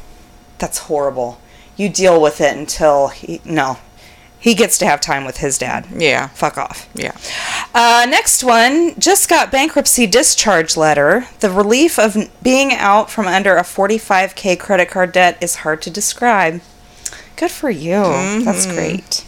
That's 0.57 0.79
horrible. 0.79 1.39
You 1.77 1.89
deal 1.89 2.21
with 2.21 2.41
it 2.41 2.57
until 2.57 3.09
he 3.09 3.39
no. 3.45 3.77
He 4.39 4.55
gets 4.55 4.79
to 4.79 4.87
have 4.87 4.99
time 5.01 5.23
with 5.23 5.37
his 5.37 5.59
dad. 5.59 5.87
Yeah. 5.95 6.29
Fuck 6.29 6.57
off. 6.57 6.89
Yeah. 6.95 7.15
Uh, 7.75 8.07
next 8.09 8.43
one, 8.43 8.99
just 8.99 9.29
got 9.29 9.51
bankruptcy 9.51 10.07
discharge 10.07 10.75
letter. 10.75 11.27
The 11.41 11.51
relief 11.51 11.99
of 11.99 12.17
being 12.41 12.73
out 12.73 13.11
from 13.11 13.27
under 13.27 13.55
a 13.55 13.61
45k 13.61 14.59
credit 14.59 14.89
card 14.89 15.11
debt 15.11 15.37
is 15.41 15.57
hard 15.57 15.83
to 15.83 15.91
describe. 15.91 16.61
Good 17.35 17.51
for 17.51 17.69
you. 17.69 18.01
That's 18.43 18.65
great. 18.65 19.23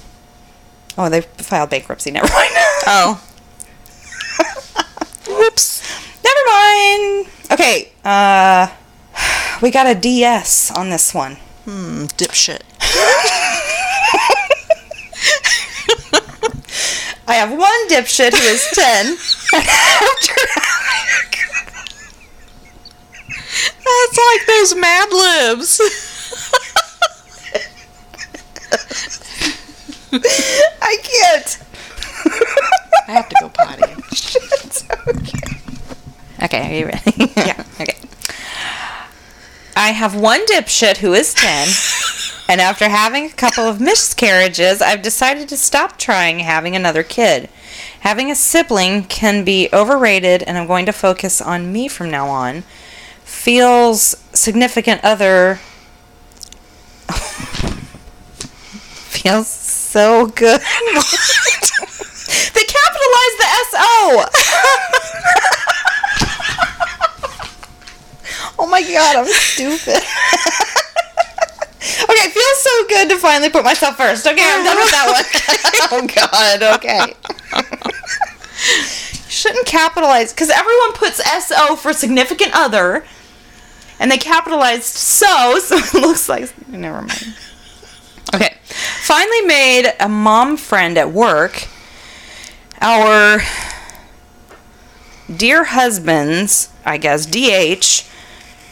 Oh, 0.97 1.09
they 1.09 1.21
filed 1.21 1.69
bankruptcy. 1.69 2.09
Never 2.11 2.27
mind. 2.33 2.51
Oh. 2.85 3.23
Whoops. 5.27 5.81
Never 6.23 6.39
mind. 6.49 7.27
Okay. 7.51 7.91
Uh, 8.03 8.67
we 9.61 9.71
got 9.71 9.87
a 9.87 9.95
DS 9.99 10.71
on 10.71 10.89
this 10.89 11.13
one. 11.13 11.37
Hmm. 11.65 12.05
Dipshit. 12.17 12.61
I 17.25 17.35
have 17.35 17.51
one 17.51 17.87
dipshit 17.87 18.33
who 18.33 18.43
is 18.43 18.67
10. 18.73 19.15
That's 23.85 24.17
like 24.17 24.45
those 24.47 24.75
Mad 24.75 25.09
Libs. 25.11 25.79
I 30.81 30.97
can't. 31.01 31.59
I 33.07 33.11
have 33.11 33.29
to 33.29 33.35
go 33.39 33.49
potty. 33.49 33.83
Okay, 36.43 36.61
are 36.67 36.77
you 36.77 36.85
ready? 36.87 37.31
yeah. 37.37 37.63
Okay. 37.79 37.95
I 39.75 39.91
have 39.91 40.15
one 40.15 40.45
dipshit 40.45 40.97
who 40.97 41.13
is 41.13 41.33
10, 41.33 41.67
and 42.49 42.61
after 42.61 42.89
having 42.89 43.25
a 43.25 43.33
couple 43.33 43.63
of 43.63 43.81
miscarriages, 43.81 44.81
I've 44.81 45.01
decided 45.01 45.49
to 45.49 45.57
stop 45.57 45.97
trying 45.97 46.39
having 46.39 46.75
another 46.75 47.01
kid. 47.03 47.49
Having 48.01 48.29
a 48.29 48.35
sibling 48.35 49.05
can 49.05 49.43
be 49.43 49.69
overrated, 49.73 50.43
and 50.43 50.57
I'm 50.57 50.67
going 50.67 50.85
to 50.85 50.91
focus 50.91 51.41
on 51.41 51.71
me 51.73 51.87
from 51.87 52.11
now 52.11 52.27
on. 52.27 52.63
Feels 53.23 54.15
significant 54.33 55.03
other. 55.03 55.55
Feels 59.09 59.47
so 59.47 60.27
good. 60.27 60.61
they 62.53 62.63
capitalized 62.63 63.37
the 63.39 63.47
SO! 63.71 64.25
Oh 68.63 68.67
my 68.67 68.81
god, 68.81 69.17
I'm 69.17 69.25
stupid. 69.25 69.75
okay, 69.89 70.03
it 71.83 72.31
feels 72.31 72.59
so 72.61 72.87
good 72.87 73.09
to 73.09 73.17
finally 73.17 73.49
put 73.49 73.65
myself 73.65 73.97
first. 73.97 74.25
Okay, 74.25 74.41
I'm 74.41 74.63
done 74.63 74.77
with 74.77 74.91
that 74.91 75.11
one. 75.11 75.25
oh 75.91 76.07
god, 76.15 76.63
okay. 76.79 77.13
Shouldn't 79.27 79.65
capitalize 79.65 80.31
because 80.31 80.49
everyone 80.49 80.93
puts 80.93 81.21
SO 81.45 81.75
for 81.75 81.91
significant 81.91 82.51
other 82.53 83.03
and 83.99 84.09
they 84.09 84.17
capitalized 84.17 84.83
so, 84.83 85.59
so 85.61 85.75
it 85.75 85.93
looks 85.95 86.29
like 86.29 86.49
never 86.69 87.01
mind. 87.01 87.35
Okay. 88.33 88.55
Finally 88.63 89.41
made 89.41 89.93
a 89.99 90.07
mom 90.07 90.55
friend 90.55 90.97
at 90.97 91.11
work. 91.11 91.67
Our 92.79 93.41
dear 95.35 95.65
husbands, 95.65 96.69
I 96.85 96.95
guess, 96.95 97.25
DH 97.25 98.09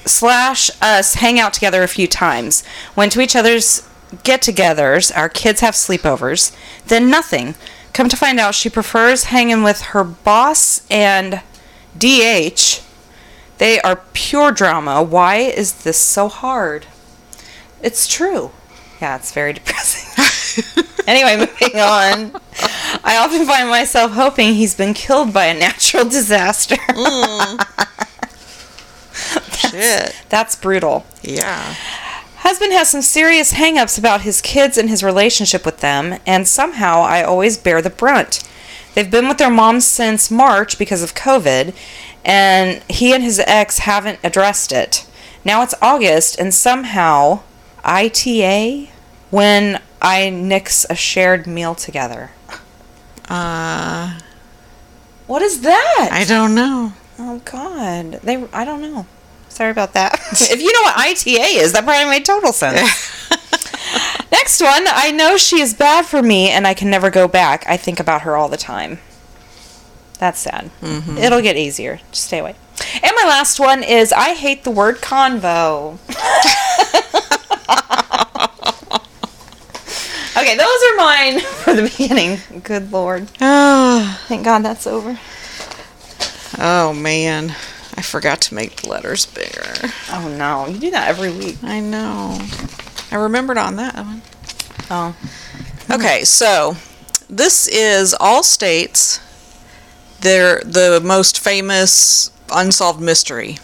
slash 0.05 0.69
us 0.81 1.15
hang 1.15 1.39
out 1.39 1.53
together 1.53 1.83
a 1.83 1.87
few 1.87 2.07
times. 2.07 2.63
Went 2.95 3.11
to 3.13 3.21
each 3.21 3.35
other's 3.35 3.87
get 4.23 4.41
togethers. 4.41 5.15
Our 5.15 5.29
kids 5.29 5.61
have 5.61 5.73
sleepovers. 5.73 6.55
Then 6.87 7.09
nothing. 7.09 7.55
Come 7.93 8.09
to 8.09 8.17
find 8.17 8.39
out, 8.39 8.55
she 8.55 8.69
prefers 8.69 9.25
hanging 9.25 9.63
with 9.63 9.81
her 9.81 10.03
boss 10.03 10.85
and 10.89 11.41
DH. 11.97 12.81
They 13.57 13.79
are 13.81 14.01
pure 14.13 14.51
drama. 14.51 15.03
Why 15.03 15.37
is 15.37 15.83
this 15.83 15.97
so 15.97 16.29
hard? 16.29 16.87
It's 17.81 18.07
true. 18.07 18.51
Yeah, 19.01 19.17
it's 19.17 19.31
very 19.31 19.53
depressing. 19.53 20.83
anyway, 21.07 21.37
moving 21.37 21.79
on. 21.79 22.39
I 23.03 23.17
often 23.17 23.45
find 23.45 23.69
myself 23.69 24.11
hoping 24.11 24.53
he's 24.53 24.75
been 24.75 24.93
killed 24.93 25.33
by 25.33 25.45
a 25.45 25.59
natural 25.59 26.05
disaster. 26.05 26.75
Mm. 26.75 28.07
Shit. 29.69 30.15
That's 30.29 30.55
brutal. 30.55 31.05
Yeah. 31.21 31.75
Husband 32.37 32.73
has 32.73 32.89
some 32.89 33.01
serious 33.03 33.53
hangups 33.53 33.99
about 33.99 34.21
his 34.21 34.41
kids 34.41 34.77
and 34.77 34.89
his 34.89 35.03
relationship 35.03 35.63
with 35.65 35.79
them, 35.81 36.19
and 36.25 36.47
somehow 36.47 37.01
I 37.01 37.21
always 37.23 37.57
bear 37.57 37.81
the 37.81 37.89
brunt. 37.91 38.41
They've 38.95 39.09
been 39.09 39.27
with 39.27 39.37
their 39.37 39.51
mom 39.51 39.79
since 39.79 40.31
March 40.31 40.77
because 40.79 41.03
of 41.03 41.13
COVID, 41.13 41.73
and 42.25 42.81
he 42.89 43.13
and 43.13 43.23
his 43.23 43.39
ex 43.45 43.79
haven't 43.79 44.19
addressed 44.23 44.71
it. 44.71 45.05
Now 45.45 45.61
it's 45.61 45.75
August, 45.81 46.39
and 46.39 46.53
somehow 46.53 47.41
ITA 47.83 48.89
when 49.29 49.79
I 50.01 50.29
nix 50.29 50.85
a 50.89 50.95
shared 50.95 51.45
meal 51.47 51.75
together. 51.75 52.31
Uh, 53.29 54.17
What 55.27 55.41
is 55.41 55.61
that? 55.61 56.09
I 56.11 56.25
don't 56.25 56.53
know. 56.55 56.93
Oh 57.19 57.39
God, 57.45 58.19
they. 58.23 58.43
I 58.51 58.65
don't 58.65 58.81
know. 58.81 59.05
Sorry 59.61 59.69
about 59.69 59.93
that. 59.93 60.19
if 60.31 60.59
you 60.59 60.73
know 60.73 60.81
what 60.81 60.97
ITA 60.97 61.61
is, 61.61 61.73
that 61.73 61.83
probably 61.83 62.09
made 62.09 62.25
total 62.25 62.51
sense. 62.51 62.81
Next 64.31 64.59
one. 64.59 64.85
I 64.87 65.11
know 65.11 65.37
she 65.37 65.61
is 65.61 65.75
bad 65.75 66.07
for 66.07 66.23
me, 66.23 66.49
and 66.49 66.65
I 66.65 66.73
can 66.73 66.89
never 66.89 67.11
go 67.11 67.27
back. 67.27 67.63
I 67.67 67.77
think 67.77 67.99
about 67.99 68.23
her 68.23 68.35
all 68.35 68.49
the 68.49 68.57
time. 68.57 68.97
That's 70.17 70.39
sad. 70.39 70.71
Mm-hmm. 70.81 71.19
It'll 71.19 71.43
get 71.43 71.57
easier. 71.57 71.97
Just 72.09 72.23
stay 72.23 72.39
away. 72.39 72.55
And 73.03 73.11
my 73.21 73.29
last 73.29 73.59
one 73.59 73.83
is 73.83 74.11
I 74.11 74.33
hate 74.33 74.63
the 74.63 74.71
word 74.71 74.95
convo. 74.95 75.99
okay, 80.39 80.57
those 80.57 80.83
are 80.89 80.95
mine 80.97 81.39
for 81.39 81.75
the 81.75 81.83
beginning. 81.83 82.39
Good 82.63 82.91
lord. 82.91 83.27
Oh, 83.39 84.19
Thank 84.27 84.43
God 84.43 84.63
that's 84.63 84.87
over. 84.87 85.19
oh 86.57 86.93
man. 86.93 87.55
I 88.01 88.03
forgot 88.03 88.41
to 88.41 88.55
make 88.55 88.77
the 88.77 88.89
letters 88.89 89.27
bigger. 89.27 89.91
Oh 90.11 90.27
no, 90.35 90.65
you 90.65 90.79
do 90.79 90.89
that 90.89 91.07
every 91.07 91.29
week. 91.29 91.57
I 91.61 91.79
know. 91.81 92.39
I 93.11 93.15
remembered 93.15 93.59
on 93.59 93.75
that 93.75 93.93
one. 93.93 94.23
Oh. 94.89 95.15
Okay, 95.91 96.23
so 96.23 96.77
this 97.29 97.67
is 97.67 98.15
all 98.19 98.41
states. 98.41 99.19
They're 100.19 100.61
the 100.61 100.99
most 101.03 101.37
famous 101.39 102.31
unsolved 102.51 102.99
mystery 102.99 103.59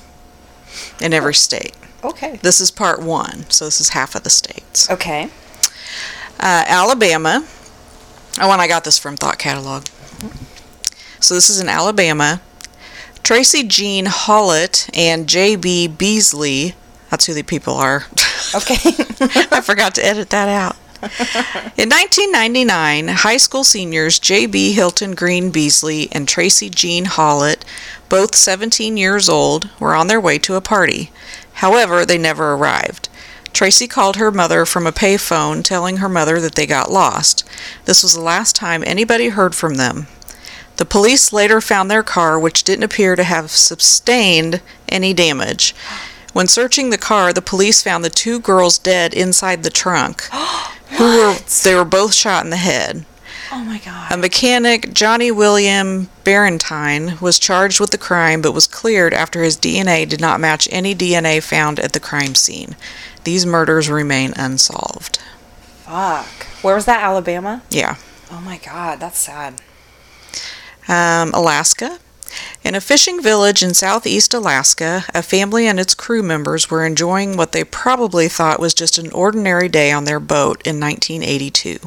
in 1.01 1.13
every 1.13 1.34
state. 1.34 1.75
Okay. 2.03 2.36
This 2.44 2.62
is 2.62 2.70
part 2.70 3.01
one, 3.01 3.50
so 3.50 3.65
this 3.65 3.82
is 3.82 3.89
half 3.89 4.13
of 4.13 4.22
the 4.22 4.29
states. 4.29 4.88
Okay. 4.91 5.32
Uh, 6.39 6.63
Alabama. 6.67 7.44
Oh, 8.39 8.51
and 8.51 8.62
I 8.62 8.67
got 8.67 8.84
this 8.84 9.00
from 9.00 9.17
Thought 9.17 9.39
Catalog. 9.39 9.86
So 11.20 11.34
this 11.34 11.50
is 11.50 11.60
in 11.60 11.67
Alabama. 11.67 12.39
Tracy 13.27 13.63
Jean 13.63 14.05
Hawlett 14.07 14.89
and 14.93 15.27
J.B. 15.27 15.89
Beasley. 15.89 16.75
That's 17.10 17.25
who 17.25 17.34
the 17.34 17.43
people 17.43 17.74
are. 17.74 18.05
Okay. 18.55 18.75
I 19.51 19.60
forgot 19.60 19.96
to 19.96 20.05
edit 20.05 20.29
that 20.29 20.48
out. 20.48 20.77
In 21.77 21.89
1999, 21.89 23.10
high 23.10 23.36
school 23.36 23.65
seniors 23.65 24.17
J.B. 24.19 24.72
Hilton 24.72 25.13
Green 25.13 25.51
Beasley 25.51 26.07
and 26.13 26.25
Tracy 26.25 26.69
Jean 26.69 27.03
Hawlett, 27.03 27.65
both 28.07 28.34
17 28.34 28.96
years 28.96 29.27
old, 29.27 29.69
were 29.77 29.93
on 29.93 30.07
their 30.07 30.22
way 30.22 30.38
to 30.39 30.55
a 30.55 30.62
party. 30.62 31.12
However, 31.55 32.05
they 32.05 32.17
never 32.17 32.53
arrived. 32.53 33.10
Tracy 33.51 33.89
called 33.89 34.15
her 34.15 34.31
mother 34.31 34.65
from 34.65 34.88
a 34.88 34.93
payphone 34.93 35.65
telling 35.65 35.98
her 35.98 36.07
mother 36.07 36.39
that 36.39 36.55
they 36.55 36.65
got 36.65 36.91
lost. 36.91 37.43
This 37.84 38.03
was 38.03 38.13
the 38.13 38.22
last 38.22 38.55
time 38.55 38.86
anybody 38.86 39.27
heard 39.27 39.53
from 39.53 39.75
them. 39.75 40.07
The 40.77 40.86
police 40.86 41.34
later 41.34 41.60
found 41.60 41.89
their 41.89 42.03
car, 42.03 42.39
which 42.39 42.63
didn't 42.63 42.84
appear 42.84 43.15
to 43.15 43.24
have 43.24 43.51
sustained 43.51 44.62
any 44.88 45.13
damage. 45.13 45.75
When 46.34 46.48
searching 46.48 46.91
the 46.91 46.98
car, 47.00 47.34
the 47.34 47.41
police 47.41 47.81
found 47.81 48.05
the 48.05 48.12
two 48.12 48.39
girls 48.39 48.77
dead 48.77 49.13
inside 49.13 49.63
the 49.63 49.72
trunk. 49.72 50.22
who 50.91 51.03
were 51.03 51.36
they 51.63 51.75
were 51.75 51.86
both 51.86 52.13
shot 52.13 52.43
in 52.43 52.50
the 52.50 52.57
head. 52.57 53.05
oh 53.51 53.63
my 53.63 53.79
god. 53.79 54.12
A 54.12 54.17
mechanic, 54.17 54.93
Johnny 54.93 55.31
William 55.31 56.10
Barentine, 56.24 57.19
was 57.22 57.39
charged 57.39 57.79
with 57.79 57.91
the 57.91 57.98
crime 57.98 58.41
but 58.41 58.53
was 58.53 58.67
cleared 58.67 59.13
after 59.13 59.43
his 59.43 59.57
DNA 59.57 60.07
did 60.07 60.22
not 60.22 60.39
match 60.39 60.67
any 60.72 60.96
DNA 60.96 61.41
found 61.41 61.79
at 61.79 61.93
the 61.93 62.00
crime 62.00 62.36
scene. 62.36 62.75
These 63.24 63.46
murders 63.46 63.89
remain 63.89 64.34
unsolved. 64.36 65.19
Fuck. 65.84 66.48
Where 66.62 66.75
was 66.75 66.86
that? 66.86 67.03
Alabama? 67.03 67.62
Yeah. 67.69 67.96
Oh 68.31 68.41
my 68.41 68.57
god, 68.57 69.00
that's 69.00 69.19
sad. 69.19 69.55
Um, 70.88 71.32
Alaska. 71.34 72.00
In 72.63 72.75
a 72.75 72.82
fishing 72.82 73.22
village 73.22 73.63
in 73.63 73.74
southeast 73.74 74.34
Alaska, 74.34 75.06
a 75.13 75.22
family 75.22 75.67
and 75.67 75.79
its 75.79 75.96
crew 75.96 76.22
members 76.22 76.70
were 76.70 76.86
enjoying 76.86 77.38
what 77.38 77.51
they 77.51 77.63
probably 77.63 78.27
thought 78.27 78.60
was 78.60 78.74
just 78.74 78.98
an 78.98 79.12
ordinary 79.12 79.70
day 79.70 79.91
on 79.91 80.03
their 80.03 80.20
boat 80.20 80.62
in 80.65 80.79
1982. 80.79 81.79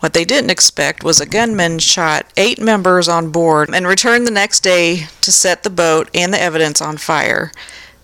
What 0.00 0.12
they 0.12 0.24
didn't 0.24 0.50
expect 0.50 1.04
was 1.04 1.20
a 1.20 1.26
gunman 1.26 1.78
shot 1.78 2.26
eight 2.36 2.60
members 2.60 3.08
on 3.08 3.30
board 3.30 3.70
and 3.72 3.86
returned 3.86 4.26
the 4.26 4.32
next 4.32 4.60
day 4.60 5.06
to 5.20 5.32
set 5.32 5.62
the 5.62 5.70
boat 5.70 6.08
and 6.14 6.32
the 6.32 6.40
evidence 6.40 6.80
on 6.80 6.96
fire. 6.96 7.52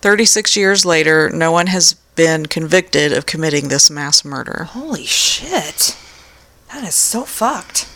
36 0.02 0.56
years 0.56 0.84
later, 0.84 1.30
no 1.30 1.50
one 1.50 1.66
has 1.68 1.94
been 2.14 2.46
convicted 2.46 3.12
of 3.12 3.26
committing 3.26 3.68
this 3.68 3.90
mass 3.90 4.24
murder. 4.24 4.64
Holy 4.70 5.04
shit. 5.04 5.96
That 6.72 6.84
is 6.84 6.94
so 6.94 7.24
fucked. 7.24 7.88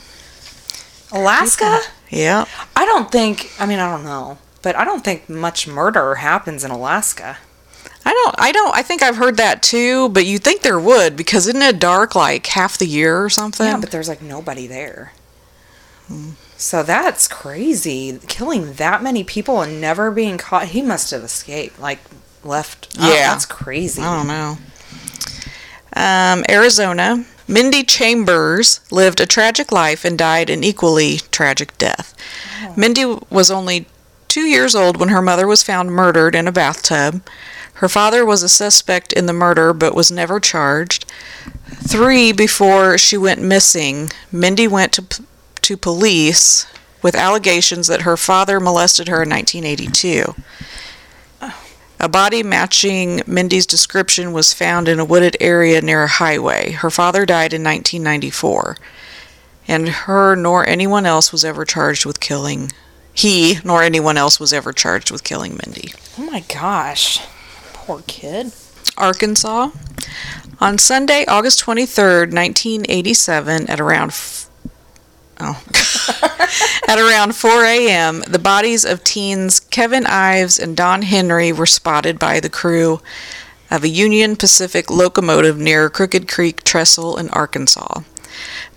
Alaska? 1.13 1.81
Yeah. 2.11 2.45
I 2.77 2.85
don't 2.85 3.11
think, 3.11 3.51
I 3.59 3.67
mean, 3.67 3.79
I 3.79 3.91
don't 3.91 4.05
know, 4.05 4.39
but 4.63 4.77
I 4.77 4.85
don't 4.85 5.05
think 5.05 5.29
much 5.29 5.67
murder 5.69 6.17
happens 6.17 6.65
in 6.65 6.71
Alaska. 6.71 7.39
I 8.05 8.13
don't 8.13 8.35
I 8.39 8.51
don't 8.53 8.75
I 8.75 8.83
think 8.83 9.03
I've 9.03 9.17
heard 9.17 9.37
that 9.37 9.63
too, 9.63 10.09
but 10.09 10.25
you 10.25 10.39
think 10.39 10.63
there 10.63 10.81
would 10.81 11.17
because 11.17 11.47
isn't 11.47 11.61
it 11.61 11.79
dark 11.79 12.15
like 12.15 12.47
half 12.47 12.79
the 12.79 12.87
year 12.87 13.23
or 13.23 13.29
something? 13.29 13.67
Yeah, 13.67 13.77
but 13.79 13.91
there's 13.91 14.09
like 14.09 14.23
nobody 14.23 14.67
there. 14.67 15.13
So 16.57 16.83
that's 16.83 17.29
crazy. 17.29 18.19
Killing 18.27 18.73
that 18.75 19.03
many 19.03 19.23
people 19.23 19.61
and 19.63 19.81
never 19.81 20.11
being 20.11 20.39
caught. 20.39 20.69
He 20.69 20.83
must 20.83 21.11
have 21.13 21.23
escaped, 21.23 21.79
like 21.79 22.01
left. 22.43 22.97
Oh, 22.99 23.09
Yeah. 23.13 23.33
that's 23.33 23.47
crazy. 23.47 24.03
I 24.03 24.17
don't 24.17 24.27
know. 24.27 24.59
Um, 25.95 26.45
Arizona. 26.49 27.25
Mindy 27.51 27.83
Chambers 27.83 28.79
lived 28.93 29.21
a 29.21 29.27
tragic 29.27 29.73
life 29.73 30.05
and 30.05 30.17
died 30.17 30.49
an 30.51 30.63
equally 30.63 31.17
tragic 31.33 31.77
death. 31.79 32.15
Oh. 32.63 32.75
Mindy 32.77 33.05
was 33.29 33.51
only 33.51 33.87
two 34.29 34.43
years 34.43 34.77
old 34.77 34.99
when 34.99 35.09
her 35.09 35.21
mother 35.21 35.49
was 35.49 35.65
found 35.65 35.91
murdered 35.91 36.37
in 36.37 36.47
a 36.47 36.53
bathtub. 36.53 37.27
Her 37.75 37.89
father 37.89 38.25
was 38.25 38.45
a 38.45 38.49
suspect 38.49 39.13
in 39.13 39.27
the 39.27 39.33
murder 39.33 39.73
but 39.73 39.97
was 39.97 40.13
never 40.13 40.39
charged. 40.39 41.07
Three 41.67 42.31
before 42.31 42.97
she 42.97 43.17
went 43.17 43.43
missing, 43.43 44.11
Mindy 44.31 44.69
went 44.69 44.93
to, 44.93 45.03
p- 45.03 45.25
to 45.63 45.77
police 45.77 46.67
with 47.03 47.17
allegations 47.17 47.89
that 47.89 48.03
her 48.03 48.17
father 48.17 48.61
molested 48.61 49.09
her 49.09 49.25
in 49.25 49.31
1982. 49.31 50.37
A 52.03 52.09
body 52.09 52.43
matching 52.43 53.21
Mindy's 53.27 53.67
description 53.67 54.33
was 54.33 54.55
found 54.55 54.89
in 54.89 54.99
a 54.99 55.05
wooded 55.05 55.37
area 55.39 55.83
near 55.83 56.05
a 56.05 56.09
highway. 56.09 56.73
Her 56.73 56.89
father 56.91 57.27
died 57.27 57.53
in 57.53 57.63
1994, 57.63 58.79
and 59.69 59.89
her 59.89 60.35
nor 60.35 60.67
anyone 60.67 61.05
else 61.05 61.31
was 61.31 61.45
ever 61.45 61.67
charged 61.67 62.07
with 62.07 62.19
killing. 62.19 62.73
He 63.13 63.59
nor 63.65 63.83
anyone 63.83 64.17
else 64.17 64.41
was 64.41 64.55
ever 64.55 64.73
charged 64.73 65.11
with 65.11 65.25
killing 65.25 65.59
Mindy. 65.63 65.93
Oh 66.19 66.23
my 66.23 66.41
gosh. 66.41 67.21
Poor 67.75 68.03
kid. 68.07 68.53
Arkansas. 68.97 69.71
On 70.59 70.79
Sunday, 70.79 71.27
August 71.27 71.63
23rd, 71.65 72.33
1987, 72.33 73.69
at 73.69 73.81
around 73.81 74.09
f- 74.09 74.50
oh, 75.41 75.63
at 76.89 76.99
around 76.99 77.35
4 77.35 77.65
a.m., 77.65 78.23
the 78.29 78.39
bodies 78.39 78.85
of 78.85 79.05
teens 79.05 79.61
Kevin 79.61 80.07
Ives 80.07 80.59
and 80.59 80.77
Don 80.77 81.03
Henry 81.03 81.53
were 81.53 81.67
spotted 81.67 82.19
by 82.19 82.41
the 82.41 82.51
crew 82.51 83.01
of 83.71 83.85
a 83.85 83.89
Union 83.89 84.37
Pacific 84.37 84.91
locomotive 84.91 85.59
near 85.59 85.89
Crooked 85.89 86.29
Creek 86.29 86.65
Trestle 86.65 87.17
in 87.17 87.31
Arkansas. 87.31 88.03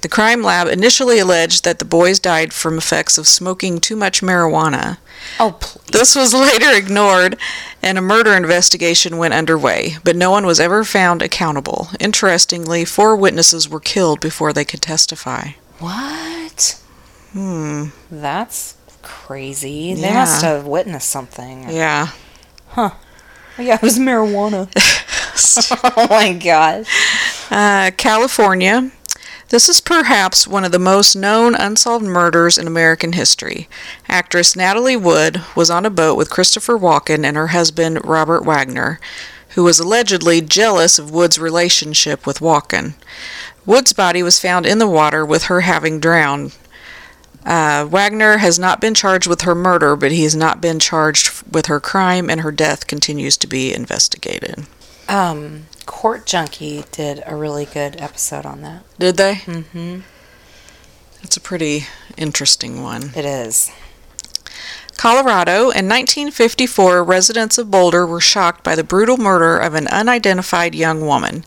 The 0.02 0.10
crime 0.10 0.44
lab 0.44 0.68
initially 0.68 1.20
alleged 1.20 1.64
that 1.64 1.80
the 1.80 1.86
boys 1.86 2.20
died 2.20 2.52
from 2.52 2.78
effects 2.78 3.18
of 3.18 3.28
smoking 3.28 3.80
too 3.80 3.96
much 3.96 4.22
marijuana. 4.22 4.98
Oh, 5.40 5.56
please. 5.60 5.86
This 5.92 6.16
was 6.16 6.34
later 6.34 6.72
ignored, 6.72 7.38
and 7.82 7.98
a 7.98 8.02
murder 8.02 8.34
investigation 8.34 9.18
went 9.18 9.34
underway, 9.34 9.98
but 10.04 10.16
no 10.16 10.30
one 10.30 10.46
was 10.46 10.60
ever 10.60 10.84
found 10.84 11.22
accountable. 11.22 11.90
Interestingly, 12.00 12.84
four 12.84 13.16
witnesses 13.16 13.70
were 13.70 13.80
killed 13.80 14.20
before 14.20 14.52
they 14.52 14.66
could 14.66 14.82
testify. 14.82 15.52
What? 15.84 16.80
Hmm. 17.34 17.88
That's 18.10 18.76
crazy. 19.02 19.94
They 19.94 20.02
Yeah. 20.04 20.14
must 20.14 20.42
have 20.42 20.66
witnessed 20.66 21.10
something. 21.10 21.70
Yeah. 21.70 22.08
Huh. 22.70 22.92
Yeah, 23.58 23.76
it 23.76 23.82
was 23.82 24.00
marijuana. 24.00 24.70
oh 25.98 26.08
my 26.10 26.32
gosh. 26.34 26.88
Uh, 27.52 27.92
California. 27.98 28.92
This 29.50 29.68
is 29.68 29.82
perhaps 29.82 30.48
one 30.48 30.64
of 30.64 30.72
the 30.72 30.80
most 30.80 31.18
known 31.18 31.54
unsolved 31.54 32.06
murders 32.06 32.58
in 32.58 32.66
American 32.66 33.12
history. 33.12 33.68
Actress 34.08 34.56
Natalie 34.56 34.96
Wood 34.96 35.42
was 35.54 35.70
on 35.70 35.86
a 35.86 35.90
boat 35.92 36.16
with 36.16 36.30
Christopher 36.30 36.78
Walken 36.80 37.26
and 37.26 37.36
her 37.36 37.48
husband 37.48 38.00
Robert 38.06 38.46
Wagner, 38.46 39.02
who 39.50 39.64
was 39.66 39.80
allegedly 39.80 40.40
jealous 40.40 40.98
of 40.98 41.12
Wood's 41.12 41.38
relationship 41.38 42.26
with 42.26 42.40
Walken. 42.40 42.94
Wood's 43.66 43.94
body 43.94 44.22
was 44.24 44.40
found 44.40 44.66
in 44.66 44.78
the 44.78 44.88
water 44.88 45.26
with 45.26 45.44
her 45.44 45.62
having 45.62 46.00
drowned. 46.00 46.56
Uh, 47.46 47.86
Wagner 47.86 48.38
has 48.38 48.58
not 48.58 48.80
been 48.80 48.94
charged 48.94 49.28
with 49.28 49.42
her 49.42 49.56
murder, 49.56 49.96
but 49.96 50.12
he 50.12 50.24
has 50.24 50.36
not 50.36 50.62
been 50.62 50.80
charged 50.80 51.44
with 51.52 51.66
her 51.66 51.80
crime, 51.80 52.30
and 52.30 52.42
her 52.42 52.52
death 52.52 52.88
continues 52.88 53.36
to 53.38 53.48
be 53.48 53.74
investigated. 53.74 54.66
Um, 55.10 55.66
Court 55.86 56.26
Junkie 56.26 56.86
did 56.92 57.22
a 57.26 57.36
really 57.36 57.66
good 57.66 58.00
episode 58.00 58.46
on 58.46 58.62
that. 58.62 58.84
Did 58.98 59.18
they? 59.18 59.36
Mm-hmm. 59.36 60.00
It's 61.22 61.38
a 61.38 61.42
pretty 61.42 61.86
interesting 62.18 62.82
one. 62.82 63.12
It 63.16 63.26
is. 63.26 63.72
Colorado, 64.96 65.64
in 65.64 65.90
1954, 65.90 67.04
residents 67.04 67.58
of 67.58 67.72
Boulder 67.72 68.06
were 68.06 68.22
shocked 68.22 68.64
by 68.64 68.76
the 68.76 68.84
brutal 68.84 69.18
murder 69.18 69.58
of 69.58 69.74
an 69.74 69.88
unidentified 69.88 70.76
young 70.76 71.06
woman. 71.06 71.44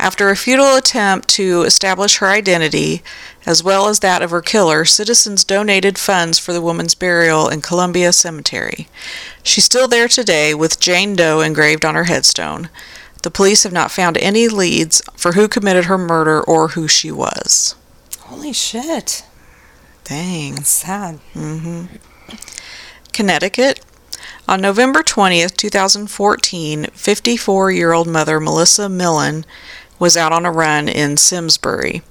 After 0.00 0.30
a 0.30 0.36
futile 0.36 0.76
attempt 0.76 1.28
to 1.36 1.60
establish 1.60 2.16
her 2.16 2.26
identity, 2.28 3.02
as 3.44 3.62
well 3.62 3.86
as 3.86 3.98
that 3.98 4.22
of 4.22 4.30
her 4.30 4.40
killer, 4.40 4.86
citizens 4.86 5.44
donated 5.44 5.98
funds 5.98 6.38
for 6.38 6.54
the 6.54 6.62
woman's 6.62 6.94
burial 6.94 7.50
in 7.50 7.60
Columbia 7.60 8.14
Cemetery. 8.14 8.88
She's 9.42 9.66
still 9.66 9.86
there 9.86 10.08
today 10.08 10.54
with 10.54 10.80
Jane 10.80 11.16
Doe 11.16 11.42
engraved 11.42 11.84
on 11.84 11.96
her 11.96 12.04
headstone. 12.04 12.70
The 13.24 13.30
police 13.30 13.64
have 13.64 13.74
not 13.74 13.90
found 13.90 14.16
any 14.16 14.48
leads 14.48 15.02
for 15.18 15.32
who 15.32 15.46
committed 15.46 15.84
her 15.84 15.98
murder 15.98 16.40
or 16.40 16.68
who 16.68 16.88
she 16.88 17.12
was. 17.12 17.74
Holy 18.20 18.54
shit. 18.54 19.22
Dang. 20.04 20.54
That's 20.54 20.70
sad. 20.70 21.16
hmm 21.34 21.84
Connecticut. 23.12 23.84
On 24.48 24.62
November 24.62 25.02
20th, 25.02 25.56
2014, 25.56 26.86
54 26.86 27.70
year 27.70 27.92
old 27.92 28.08
mother 28.08 28.40
Melissa 28.40 28.88
Millan 28.88 29.44
was 30.00 30.16
out 30.16 30.32
on 30.32 30.44
a 30.44 30.50
run 30.50 30.88
in 30.88 31.16
Simsbury. 31.16 32.02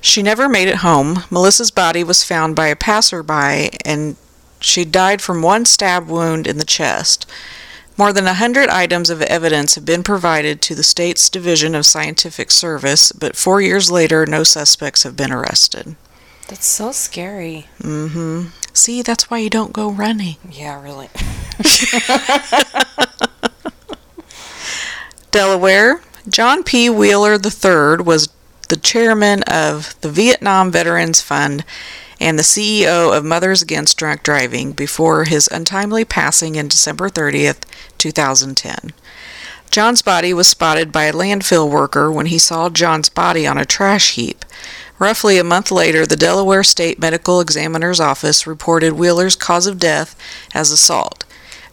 She 0.00 0.22
never 0.22 0.48
made 0.48 0.66
it 0.66 0.76
home. 0.76 1.20
Melissa's 1.30 1.70
body 1.70 2.02
was 2.02 2.24
found 2.24 2.56
by 2.56 2.68
a 2.68 2.74
passerby, 2.74 3.70
and 3.84 4.16
she 4.58 4.84
died 4.84 5.22
from 5.22 5.42
one 5.42 5.66
stab 5.66 6.08
wound 6.08 6.46
in 6.46 6.58
the 6.58 6.64
chest. 6.64 7.30
More 7.96 8.12
than 8.12 8.26
a 8.26 8.34
hundred 8.34 8.70
items 8.70 9.10
of 9.10 9.20
evidence 9.22 9.74
have 9.74 9.84
been 9.84 10.02
provided 10.02 10.62
to 10.62 10.74
the 10.74 10.82
state's 10.82 11.28
Division 11.28 11.74
of 11.74 11.84
Scientific 11.84 12.50
Service, 12.50 13.12
but 13.12 13.36
four 13.36 13.60
years 13.60 13.90
later, 13.90 14.24
no 14.24 14.42
suspects 14.42 15.02
have 15.02 15.16
been 15.16 15.30
arrested. 15.30 15.96
That's 16.48 16.66
so 16.66 16.92
scary. 16.92 17.66
Mm-hmm. 17.80 18.46
See, 18.72 19.02
that's 19.02 19.30
why 19.30 19.38
you 19.38 19.50
don't 19.50 19.74
go 19.74 19.90
running. 19.90 20.36
Yeah, 20.50 20.82
really. 20.82 21.10
Delaware, 25.30 26.00
John 26.30 26.62
P. 26.62 26.88
Wheeler 26.88 27.34
III 27.34 28.04
was 28.04 28.28
the 28.68 28.76
chairman 28.76 29.42
of 29.44 30.00
the 30.00 30.08
Vietnam 30.08 30.70
Veterans 30.70 31.20
Fund 31.20 31.64
and 32.20 32.38
the 32.38 32.44
CEO 32.44 33.16
of 33.16 33.24
Mothers 33.24 33.62
Against 33.62 33.96
Drunk 33.96 34.22
Driving 34.22 34.70
before 34.70 35.24
his 35.24 35.48
untimely 35.48 36.04
passing 36.04 36.54
in 36.54 36.68
December 36.68 37.08
30th, 37.08 37.62
2010. 37.98 38.92
John's 39.72 40.02
body 40.02 40.32
was 40.32 40.46
spotted 40.46 40.92
by 40.92 41.04
a 41.04 41.12
landfill 41.12 41.68
worker 41.68 42.12
when 42.12 42.26
he 42.26 42.38
saw 42.38 42.70
John's 42.70 43.08
body 43.08 43.44
on 43.44 43.58
a 43.58 43.64
trash 43.64 44.14
heap. 44.14 44.44
Roughly 45.00 45.36
a 45.36 45.44
month 45.44 45.72
later, 45.72 46.06
the 46.06 46.14
Delaware 46.14 46.62
State 46.62 47.00
Medical 47.00 47.40
Examiner's 47.40 47.98
Office 48.00 48.46
reported 48.46 48.92
Wheeler's 48.92 49.34
cause 49.34 49.66
of 49.66 49.80
death 49.80 50.16
as 50.54 50.70
assault. 50.70 51.24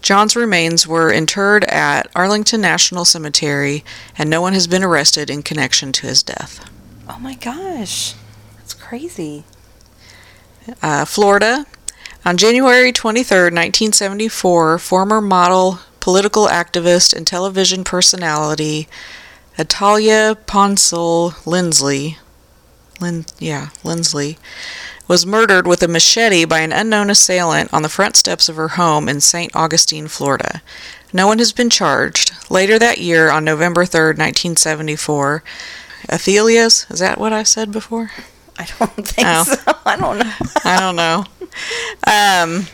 John's 0.08 0.38
remains 0.38 0.88
were 0.88 1.12
interred 1.12 1.65
at 1.65 2.10
Arlington 2.15 2.62
National 2.62 3.04
Cemetery, 3.04 3.84
and 4.17 4.30
no 4.30 4.39
one 4.39 4.54
has 4.54 4.65
been 4.65 4.82
arrested 4.82 5.30
in 5.30 5.43
connection 5.43 5.91
to 5.91 6.08
his 6.08 6.24
death. 6.24 6.63
Oh 7.10 7.20
my 7.20 7.36
gosh. 7.36 8.13
That's 8.56 8.74
crazy. 8.74 9.43
Uh, 10.82 11.04
Florida. 11.04 11.65
On 12.24 12.38
January 12.38 12.93
23, 12.93 13.38
1974, 13.38 14.80
former 14.80 15.20
model, 15.20 15.80
political 16.00 16.48
activist, 16.48 17.13
and 17.13 17.28
television 17.28 17.84
personality 17.84 18.88
Athalia 19.60 20.38
Ponsell 20.46 21.34
Lindsley, 21.46 22.17
Lin, 23.02 23.26
yeah, 23.39 23.72
Lindsley, 23.84 24.38
was 25.08 25.26
murdered 25.26 25.65
with 25.67 25.82
a 25.84 25.88
machete 25.88 26.46
by 26.46 26.60
an 26.60 26.72
unknown 26.74 27.10
assailant 27.10 27.74
on 27.74 27.82
the 27.82 27.89
front 27.89 28.15
steps 28.15 28.50
of 28.50 28.56
her 28.58 28.70
home 28.70 29.08
in 29.08 29.22
St. 29.22 29.56
Augustine, 29.56 30.08
Florida. 30.08 30.62
No 31.13 31.28
one 31.28 31.39
has 31.39 31.54
been 31.54 31.70
charged. 31.70 32.32
Later 32.52 32.78
that 32.80 32.98
year, 32.98 33.30
on 33.32 33.46
November 33.46 33.86
3, 33.86 34.08
1974, 34.10 35.43
Athalia's, 36.12 36.86
is 36.89 37.00
that 37.00 37.17
what 37.20 37.32
I 37.34 37.43
said 37.43 37.72
before? 37.72 38.12
I 38.60 38.65
don't 38.80 39.08
think 39.08 39.28
Oh. 39.28 39.43
so. 39.43 39.74
I 39.86 39.96
don't 39.96 40.17
know. 40.20 40.34
I 40.65 40.80
don't 40.80 40.96
know. 40.96 41.26
Um, 42.06 42.65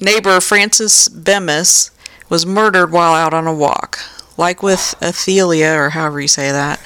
neighbor 0.00 0.40
Frances 0.40 1.08
Bemis 1.08 1.90
was 2.28 2.46
murdered 2.46 2.92
while 2.92 3.14
out 3.14 3.34
on 3.34 3.46
a 3.46 3.54
walk. 3.54 3.98
Like 4.38 4.62
with 4.62 4.94
Athalia, 5.02 5.74
or 5.76 5.90
however 5.90 6.20
you 6.20 6.28
say 6.28 6.50
that, 6.52 6.78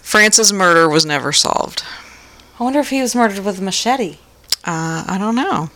Frances' 0.00 0.52
murder 0.52 0.88
was 0.88 1.04
never 1.04 1.32
solved. 1.32 1.82
I 2.58 2.62
wonder 2.62 2.78
if 2.80 2.90
he 2.90 3.00
was 3.02 3.14
murdered 3.14 3.44
with 3.44 3.58
a 3.58 3.62
machete. 3.62 4.18
Uh, 4.64 5.04
I 5.06 5.16
don't 5.18 5.34
know. 5.34 5.70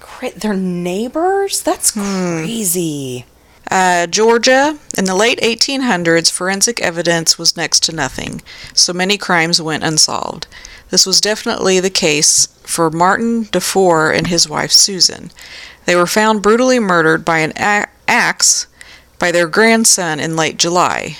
Cra- 0.00 0.32
They're 0.36 0.54
neighbors? 0.54 1.62
That's 1.62 1.92
crazy. 1.92 3.24
Uh, 3.70 4.06
Georgia, 4.06 4.78
in 4.98 5.04
the 5.06 5.14
late 5.14 5.40
1800s, 5.40 6.30
forensic 6.30 6.80
evidence 6.82 7.38
was 7.38 7.56
next 7.56 7.82
to 7.84 7.94
nothing, 7.94 8.42
so 8.74 8.92
many 8.92 9.16
crimes 9.16 9.60
went 9.60 9.82
unsolved. 9.82 10.46
This 10.90 11.06
was 11.06 11.20
definitely 11.20 11.80
the 11.80 11.90
case 11.90 12.46
for 12.62 12.90
Martin 12.90 13.46
DeFoor 13.46 14.16
and 14.16 14.26
his 14.26 14.48
wife 14.48 14.70
Susan. 14.70 15.30
They 15.86 15.96
were 15.96 16.06
found 16.06 16.42
brutally 16.42 16.78
murdered 16.78 17.24
by 17.24 17.38
an 17.38 17.52
a- 17.56 17.88
axe 18.06 18.66
by 19.18 19.32
their 19.32 19.48
grandson 19.48 20.20
in 20.20 20.36
late 20.36 20.58
July. 20.58 21.16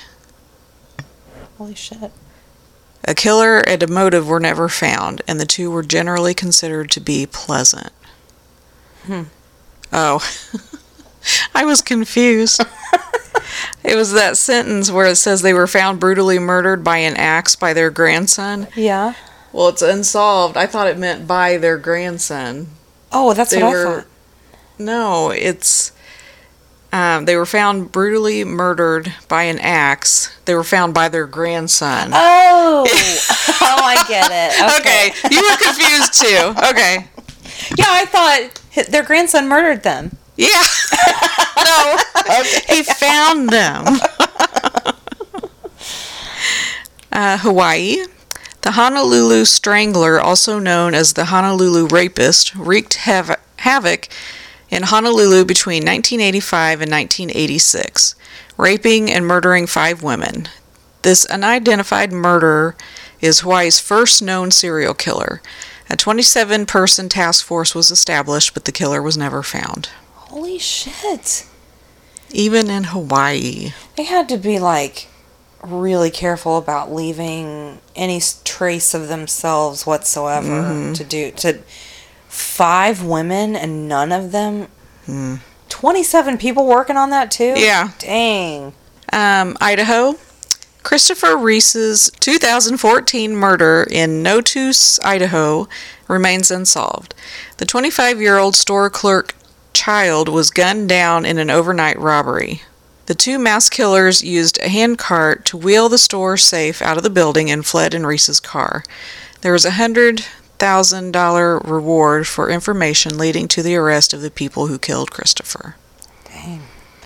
Holy 1.57 1.75
shit. 1.75 2.12
A 3.06 3.14
killer 3.14 3.58
and 3.60 3.82
a 3.82 3.86
motive 3.86 4.26
were 4.26 4.40
never 4.40 4.68
found, 4.68 5.20
and 5.28 5.38
the 5.38 5.44
two 5.46 5.70
were 5.70 5.82
generally 5.82 6.34
considered 6.34 6.90
to 6.92 7.00
be 7.00 7.26
pleasant. 7.26 7.92
Hmm. 9.04 9.24
Oh, 9.92 10.26
I 11.54 11.64
was 11.64 11.82
confused. 11.82 12.60
it 13.84 13.94
was 13.94 14.12
that 14.12 14.36
sentence 14.36 14.90
where 14.90 15.06
it 15.06 15.16
says 15.16 15.42
they 15.42 15.52
were 15.54 15.66
found 15.66 16.00
brutally 16.00 16.38
murdered 16.38 16.82
by 16.82 16.98
an 16.98 17.16
axe 17.16 17.54
by 17.56 17.72
their 17.74 17.90
grandson. 17.90 18.68
Yeah. 18.74 19.14
Well, 19.52 19.68
it's 19.68 19.82
unsolved. 19.82 20.56
I 20.56 20.66
thought 20.66 20.88
it 20.88 20.98
meant 20.98 21.26
by 21.28 21.58
their 21.58 21.78
grandson. 21.78 22.68
Oh, 23.12 23.34
that's 23.34 23.50
They 23.50 23.62
what 23.62 23.72
were- 23.72 23.86
I 23.86 23.94
thought. 24.00 24.06
No, 24.78 25.30
it's. 25.30 25.92
Um, 26.94 27.24
they 27.24 27.35
were 27.35 27.44
found 27.44 27.90
brutally 27.90 28.44
murdered 28.44 29.12
by 29.26 29.42
an 29.44 29.59
axe. 29.59 30.33
They 30.44 30.54
were 30.54 30.62
found 30.62 30.94
by 30.94 31.09
their 31.09 31.26
grandson. 31.26 32.11
Oh. 32.12 32.87
oh, 32.88 33.78
I 33.83 34.04
get 34.07 34.30
it. 34.30 34.52
Okay, 34.78 35.12
you 35.28 35.42
were 35.42 35.57
confused 35.57 36.14
too. 36.14 36.54
Okay. 36.70 37.09
Yeah, 37.76 37.87
I 37.88 38.04
thought 38.04 38.62
their 38.87 39.02
grandson 39.02 39.48
murdered 39.48 39.83
them. 39.83 40.16
Yeah. 40.37 40.62
no. 41.64 41.96
He 42.68 42.85
found 42.85 43.48
them. 43.48 43.87
uh, 47.11 47.38
Hawaii. 47.38 48.04
The 48.62 48.70
Honolulu 48.70 49.46
Strangler, 49.46 50.20
also 50.20 50.61
known 50.61 50.94
as 50.94 51.14
the 51.14 51.24
Honolulu 51.24 51.88
Rapist, 51.88 52.54
wreaked 52.54 52.94
hav- 52.94 53.40
havoc 53.57 54.09
in 54.70 54.85
Honolulu 54.85 55.44
between 55.44 55.83
1985 55.85 56.81
and 56.83 56.90
1986, 56.90 58.14
raping 58.57 59.11
and 59.11 59.27
murdering 59.27 59.66
five 59.66 60.03
women. 60.03 60.48
This 61.03 61.27
unidentified 61.27 62.12
murderer 62.12 62.77
is 63.20 63.40
Hawaii's 63.40 63.79
first 63.81 64.22
known 64.22 64.50
serial 64.50 64.94
killer. 64.94 65.40
A 65.90 65.96
27 65.96 66.64
person 66.66 67.09
task 67.09 67.44
force 67.44 67.74
was 67.74 67.90
established, 67.90 68.55
but 68.55 68.64
the 68.64 68.72
killer 68.72 69.03
was 69.03 69.16
never 69.18 69.42
found. 69.42 69.90
Holy 70.14 70.59
shit. 70.59 71.46
Even 72.31 72.70
in 72.70 72.85
Hawaii. 72.85 73.72
They 73.96 74.05
had 74.05 74.29
to 74.31 74.38
be 74.38 74.59
like 74.59 75.09
really 75.62 76.11
careful 76.11 76.59
about 76.59 76.92
leaving 76.92 77.79
any 77.94 78.20
trace 78.44 78.92
of 78.94 79.09
themselves 79.09 79.87
whatsoever 79.87 80.48
Mm-hmm. 80.62 80.92
to 80.94 81.05
do 81.05 81.31
to 81.33 81.59
five 82.35 83.03
women 83.03 83.55
and 83.55 83.88
none 83.88 84.11
of 84.11 84.33
them 84.33 84.66
27 85.68 86.38
people 86.38 86.66
working 86.66 86.97
on 86.97 87.11
that 87.11 87.31
too? 87.31 87.55
Yeah. 87.57 87.90
Dang. 87.99 88.73
Um, 89.12 89.57
Idaho. 89.61 90.14
Christopher 90.83 91.37
Reese's 91.37 92.11
2014 92.20 93.35
murder 93.35 93.87
in 93.90 94.23
Notus, 94.23 95.01
Idaho, 95.01 95.66
remains 96.09 96.51
unsolved. 96.51 97.14
The 97.57 97.64
25 97.64 98.20
year 98.20 98.37
old 98.37 98.55
store 98.55 98.90
clerk 98.90 99.35
child 99.73 100.29
was 100.29 100.51
gunned 100.51 100.88
down 100.88 101.25
in 101.25 101.38
an 101.38 101.51
overnight 101.51 101.99
robbery. 101.99 102.62
The 103.07 103.14
two 103.14 103.38
mass 103.38 103.68
killers 103.68 104.23
used 104.23 104.59
a 104.61 104.68
handcart 104.68 105.44
to 105.47 105.57
wheel 105.57 105.88
the 105.88 105.99
store 105.99 106.37
safe 106.37 106.83
out 106.83 106.97
of 106.97 107.03
the 107.03 107.11
building 107.11 107.51
and 107.51 107.64
fled 107.64 107.94
in 107.94 108.07
Reese's 108.07 108.40
car. 108.40 108.83
There 109.40 109.53
was 109.53 109.64
a 109.64 109.73
hundred 109.73 110.25
thousand 110.64 111.12
dollar 111.12 111.59
reward 111.59 112.27
for 112.27 112.48
information 112.48 113.18
leading 113.18 113.46
to 113.48 113.62
the 113.62 113.77
arrest 113.77 114.14
of 114.14 114.22
the 114.22 114.31
people 114.31 114.68
who 114.68 114.79
killed 114.79 115.11
Christopher. 115.11 115.77
Dang. 116.24 116.62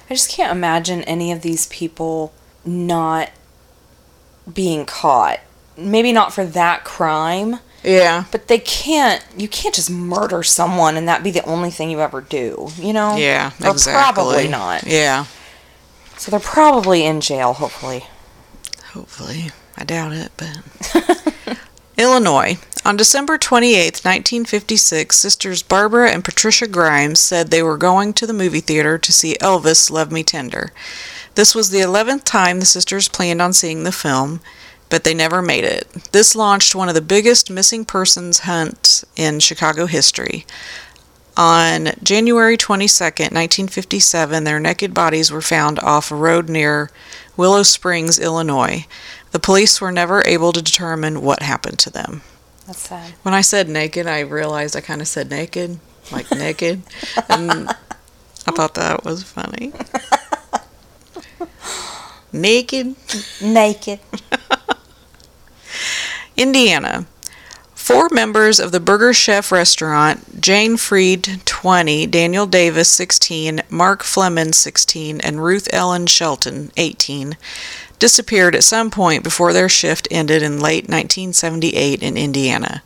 I 0.08 0.14
just 0.14 0.30
can't 0.30 0.52
imagine 0.52 1.02
any 1.02 1.32
of 1.32 1.42
these 1.42 1.66
people 1.66 2.32
not 2.64 3.30
being 4.52 4.86
caught. 4.86 5.40
Maybe 5.76 6.12
not 6.12 6.32
for 6.32 6.44
that 6.46 6.84
crime, 6.84 7.58
Yeah. 7.82 8.24
but 8.30 8.46
they 8.46 8.58
can't 8.60 9.24
you 9.36 9.48
can't 9.48 9.74
just 9.74 9.90
murder 9.90 10.42
someone 10.44 10.96
and 10.96 11.08
that 11.08 11.24
be 11.24 11.30
the 11.32 11.44
only 11.44 11.70
thing 11.72 11.90
you 11.90 12.00
ever 12.00 12.20
do, 12.20 12.68
you 12.78 12.92
know? 12.92 13.16
Yeah, 13.16 13.50
Or 13.64 13.70
exactly. 13.72 13.92
probably 14.22 14.48
not. 14.48 14.84
Yeah. 14.86 15.24
So 16.16 16.30
they're 16.30 16.40
probably 16.40 17.04
in 17.04 17.20
jail, 17.20 17.54
hopefully. 17.54 18.04
Hopefully. 18.92 19.50
I 19.76 19.84
doubt 19.84 20.12
it, 20.12 20.30
but. 20.36 21.34
Illinois. 21.98 22.56
On 22.84 22.96
December 22.96 23.36
28, 23.36 24.04
1956, 24.04 25.16
sisters 25.16 25.62
Barbara 25.64 26.12
and 26.12 26.24
Patricia 26.24 26.68
Grimes 26.68 27.18
said 27.18 27.50
they 27.50 27.62
were 27.62 27.76
going 27.76 28.12
to 28.14 28.26
the 28.26 28.32
movie 28.32 28.60
theater 28.60 28.98
to 28.98 29.12
see 29.12 29.34
Elvis 29.40 29.90
Love 29.90 30.12
Me 30.12 30.22
Tender. 30.22 30.70
This 31.34 31.56
was 31.56 31.70
the 31.70 31.80
11th 31.80 32.22
time 32.22 32.60
the 32.60 32.66
sisters 32.66 33.08
planned 33.08 33.42
on 33.42 33.52
seeing 33.52 33.82
the 33.82 33.90
film, 33.90 34.40
but 34.88 35.02
they 35.02 35.12
never 35.12 35.42
made 35.42 35.64
it. 35.64 35.88
This 36.12 36.36
launched 36.36 36.74
one 36.74 36.88
of 36.88 36.94
the 36.94 37.00
biggest 37.00 37.50
missing 37.50 37.84
persons 37.84 38.40
hunts 38.40 39.04
in 39.16 39.40
Chicago 39.40 39.86
history. 39.86 40.46
On 41.38 41.92
January 42.02 42.56
22nd, 42.56 43.30
1957, 43.30 44.42
their 44.42 44.58
naked 44.58 44.92
bodies 44.92 45.30
were 45.30 45.40
found 45.40 45.78
off 45.78 46.10
a 46.10 46.16
road 46.16 46.48
near 46.48 46.90
Willow 47.36 47.62
Springs, 47.62 48.18
Illinois. 48.18 48.86
The 49.30 49.38
police 49.38 49.80
were 49.80 49.92
never 49.92 50.26
able 50.26 50.52
to 50.52 50.60
determine 50.60 51.22
what 51.22 51.42
happened 51.42 51.78
to 51.78 51.90
them. 51.90 52.22
That's 52.66 52.80
sad. 52.80 53.12
When 53.22 53.34
I 53.34 53.42
said 53.42 53.68
naked, 53.68 54.08
I 54.08 54.18
realized 54.20 54.74
I 54.74 54.80
kind 54.80 55.00
of 55.00 55.06
said 55.06 55.30
naked, 55.30 55.78
like 56.10 56.28
naked, 56.32 56.82
and 57.28 57.68
I 57.68 58.50
thought 58.50 58.74
that 58.74 59.04
was 59.04 59.22
funny. 59.22 59.72
naked. 62.32 62.96
Naked. 63.40 64.00
Indiana. 66.36 67.06
Four 67.88 68.10
members 68.10 68.60
of 68.60 68.70
the 68.70 68.80
Burger 68.80 69.14
Chef 69.14 69.50
restaurant, 69.50 70.42
Jayne 70.42 70.76
Friedt, 70.76 71.42
20, 71.46 72.06
Daniel 72.08 72.44
Davis, 72.44 72.90
16, 72.90 73.62
Mark 73.70 74.02
Flemmonds, 74.02 74.56
16, 74.56 75.22
and 75.22 75.42
Ruth 75.42 75.66
Ellen 75.72 76.06
Shelton, 76.06 76.70
18, 76.76 77.38
disappeared 77.98 78.54
at 78.54 78.62
some 78.62 78.90
point 78.90 79.24
before 79.24 79.54
their 79.54 79.70
shift 79.70 80.06
ended 80.10 80.42
in 80.42 80.60
late 80.60 80.84
1978 80.84 82.02
in 82.02 82.18
Indiana. 82.18 82.82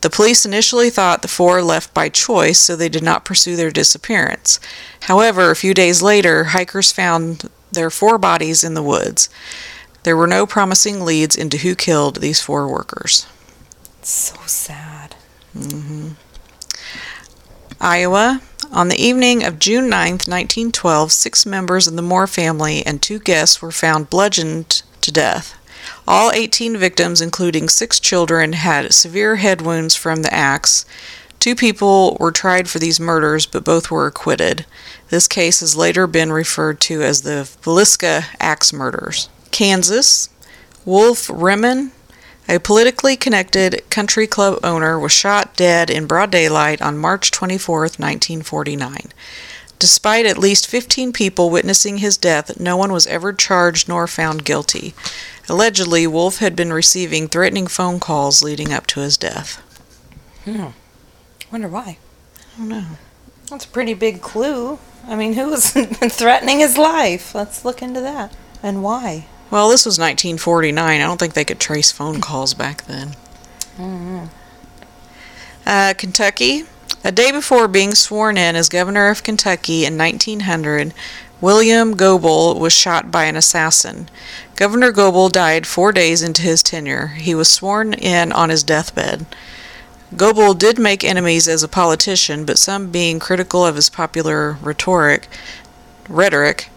The 0.00 0.10
police 0.10 0.44
initially 0.44 0.90
thought 0.90 1.22
the 1.22 1.28
four 1.28 1.62
left 1.62 1.94
by 1.94 2.08
choice, 2.08 2.58
so 2.58 2.74
they 2.74 2.88
did 2.88 3.04
not 3.04 3.24
pursue 3.24 3.54
their 3.54 3.70
disappearance. 3.70 4.58
However, 5.02 5.52
a 5.52 5.54
few 5.54 5.74
days 5.74 6.02
later, 6.02 6.46
hikers 6.46 6.90
found 6.90 7.48
their 7.70 7.88
four 7.88 8.18
bodies 8.18 8.64
in 8.64 8.74
the 8.74 8.82
woods. 8.82 9.28
There 10.02 10.16
were 10.16 10.26
no 10.26 10.44
promising 10.44 11.04
leads 11.04 11.36
into 11.36 11.58
who 11.58 11.76
killed 11.76 12.16
these 12.16 12.42
four 12.42 12.66
workers. 12.66 13.26
So 14.10 14.34
sad. 14.46 15.14
Mm-hmm. 15.56 16.08
Iowa. 17.80 18.42
On 18.72 18.88
the 18.88 19.00
evening 19.00 19.44
of 19.44 19.60
June 19.60 19.88
9, 19.88 20.10
1912, 20.14 21.12
six 21.12 21.46
members 21.46 21.86
of 21.86 21.94
the 21.94 22.02
Moore 22.02 22.26
family 22.26 22.84
and 22.84 23.00
two 23.00 23.20
guests 23.20 23.62
were 23.62 23.70
found 23.70 24.10
bludgeoned 24.10 24.82
to 25.02 25.12
death. 25.12 25.56
All 26.08 26.32
18 26.32 26.76
victims, 26.76 27.20
including 27.20 27.68
six 27.68 28.00
children, 28.00 28.54
had 28.54 28.92
severe 28.92 29.36
head 29.36 29.62
wounds 29.62 29.94
from 29.94 30.22
the 30.22 30.34
axe. 30.34 30.84
Two 31.38 31.54
people 31.54 32.16
were 32.18 32.32
tried 32.32 32.68
for 32.68 32.80
these 32.80 32.98
murders, 32.98 33.46
but 33.46 33.62
both 33.62 33.92
were 33.92 34.08
acquitted. 34.08 34.66
This 35.10 35.28
case 35.28 35.60
has 35.60 35.76
later 35.76 36.08
been 36.08 36.32
referred 36.32 36.80
to 36.80 37.00
as 37.02 37.22
the 37.22 37.48
Villisca 37.62 38.24
Axe 38.40 38.72
Murders. 38.72 39.28
Kansas. 39.52 40.30
Wolf 40.84 41.30
Rimmon, 41.32 41.92
a 42.50 42.58
politically 42.58 43.16
connected 43.16 43.88
country 43.90 44.26
club 44.26 44.58
owner, 44.64 44.98
was 44.98 45.12
shot 45.12 45.54
dead 45.54 45.88
in 45.88 46.06
broad 46.06 46.32
daylight 46.32 46.82
on 46.82 46.98
March 46.98 47.30
24, 47.30 47.80
1949. 47.82 49.12
Despite 49.78 50.26
at 50.26 50.36
least 50.36 50.66
15 50.66 51.12
people 51.12 51.48
witnessing 51.48 51.98
his 51.98 52.16
death, 52.16 52.58
no 52.58 52.76
one 52.76 52.92
was 52.92 53.06
ever 53.06 53.32
charged 53.32 53.88
nor 53.88 54.08
found 54.08 54.44
guilty. 54.44 54.94
Allegedly, 55.48 56.06
Wolf 56.08 56.38
had 56.38 56.56
been 56.56 56.72
receiving 56.72 57.28
threatening 57.28 57.68
phone 57.68 58.00
calls 58.00 58.42
leading 58.42 58.72
up 58.72 58.86
to 58.88 59.00
his 59.00 59.16
death. 59.16 59.62
Hmm. 60.44 60.70
Wonder 61.52 61.68
why. 61.68 61.98
I 62.54 62.58
don't 62.58 62.68
know. 62.68 62.86
That's 63.48 63.64
a 63.64 63.68
pretty 63.68 63.94
big 63.94 64.20
clue. 64.20 64.78
I 65.06 65.14
mean, 65.14 65.34
who 65.34 65.50
was 65.50 65.70
threatening 65.72 66.58
his 66.58 66.76
life? 66.76 67.34
Let's 67.34 67.64
look 67.64 67.80
into 67.80 68.00
that. 68.00 68.36
And 68.62 68.82
why? 68.82 69.26
Well, 69.50 69.68
this 69.68 69.84
was 69.84 69.98
1949. 69.98 71.00
I 71.00 71.04
don't 71.04 71.18
think 71.18 71.34
they 71.34 71.44
could 71.44 71.60
trace 71.60 71.90
phone 71.90 72.20
calls 72.20 72.54
back 72.54 72.84
then. 72.84 73.16
Uh, 75.66 75.94
Kentucky. 75.96 76.64
A 77.02 77.10
day 77.10 77.32
before 77.32 77.66
being 77.66 77.94
sworn 77.94 78.36
in 78.36 78.56
as 78.56 78.68
governor 78.68 79.08
of 79.08 79.22
Kentucky 79.22 79.84
in 79.86 79.96
1900, 79.96 80.92
William 81.40 81.96
Goebel 81.96 82.58
was 82.60 82.72
shot 82.74 83.10
by 83.10 83.24
an 83.24 83.36
assassin. 83.36 84.08
Governor 84.56 84.92
Goebel 84.92 85.30
died 85.30 85.66
four 85.66 85.90
days 85.90 86.22
into 86.22 86.42
his 86.42 86.62
tenure. 86.62 87.08
He 87.08 87.34
was 87.34 87.48
sworn 87.48 87.94
in 87.94 88.30
on 88.32 88.50
his 88.50 88.62
deathbed. 88.62 89.24
Goebel 90.14 90.52
did 90.54 90.78
make 90.78 91.02
enemies 91.02 91.48
as 91.48 91.62
a 91.62 91.68
politician, 91.68 92.44
but 92.44 92.58
some 92.58 92.90
being 92.90 93.18
critical 93.18 93.64
of 93.64 93.76
his 93.76 93.88
popular 93.88 94.58
rhetoric, 94.60 95.28
rhetoric. 96.08 96.68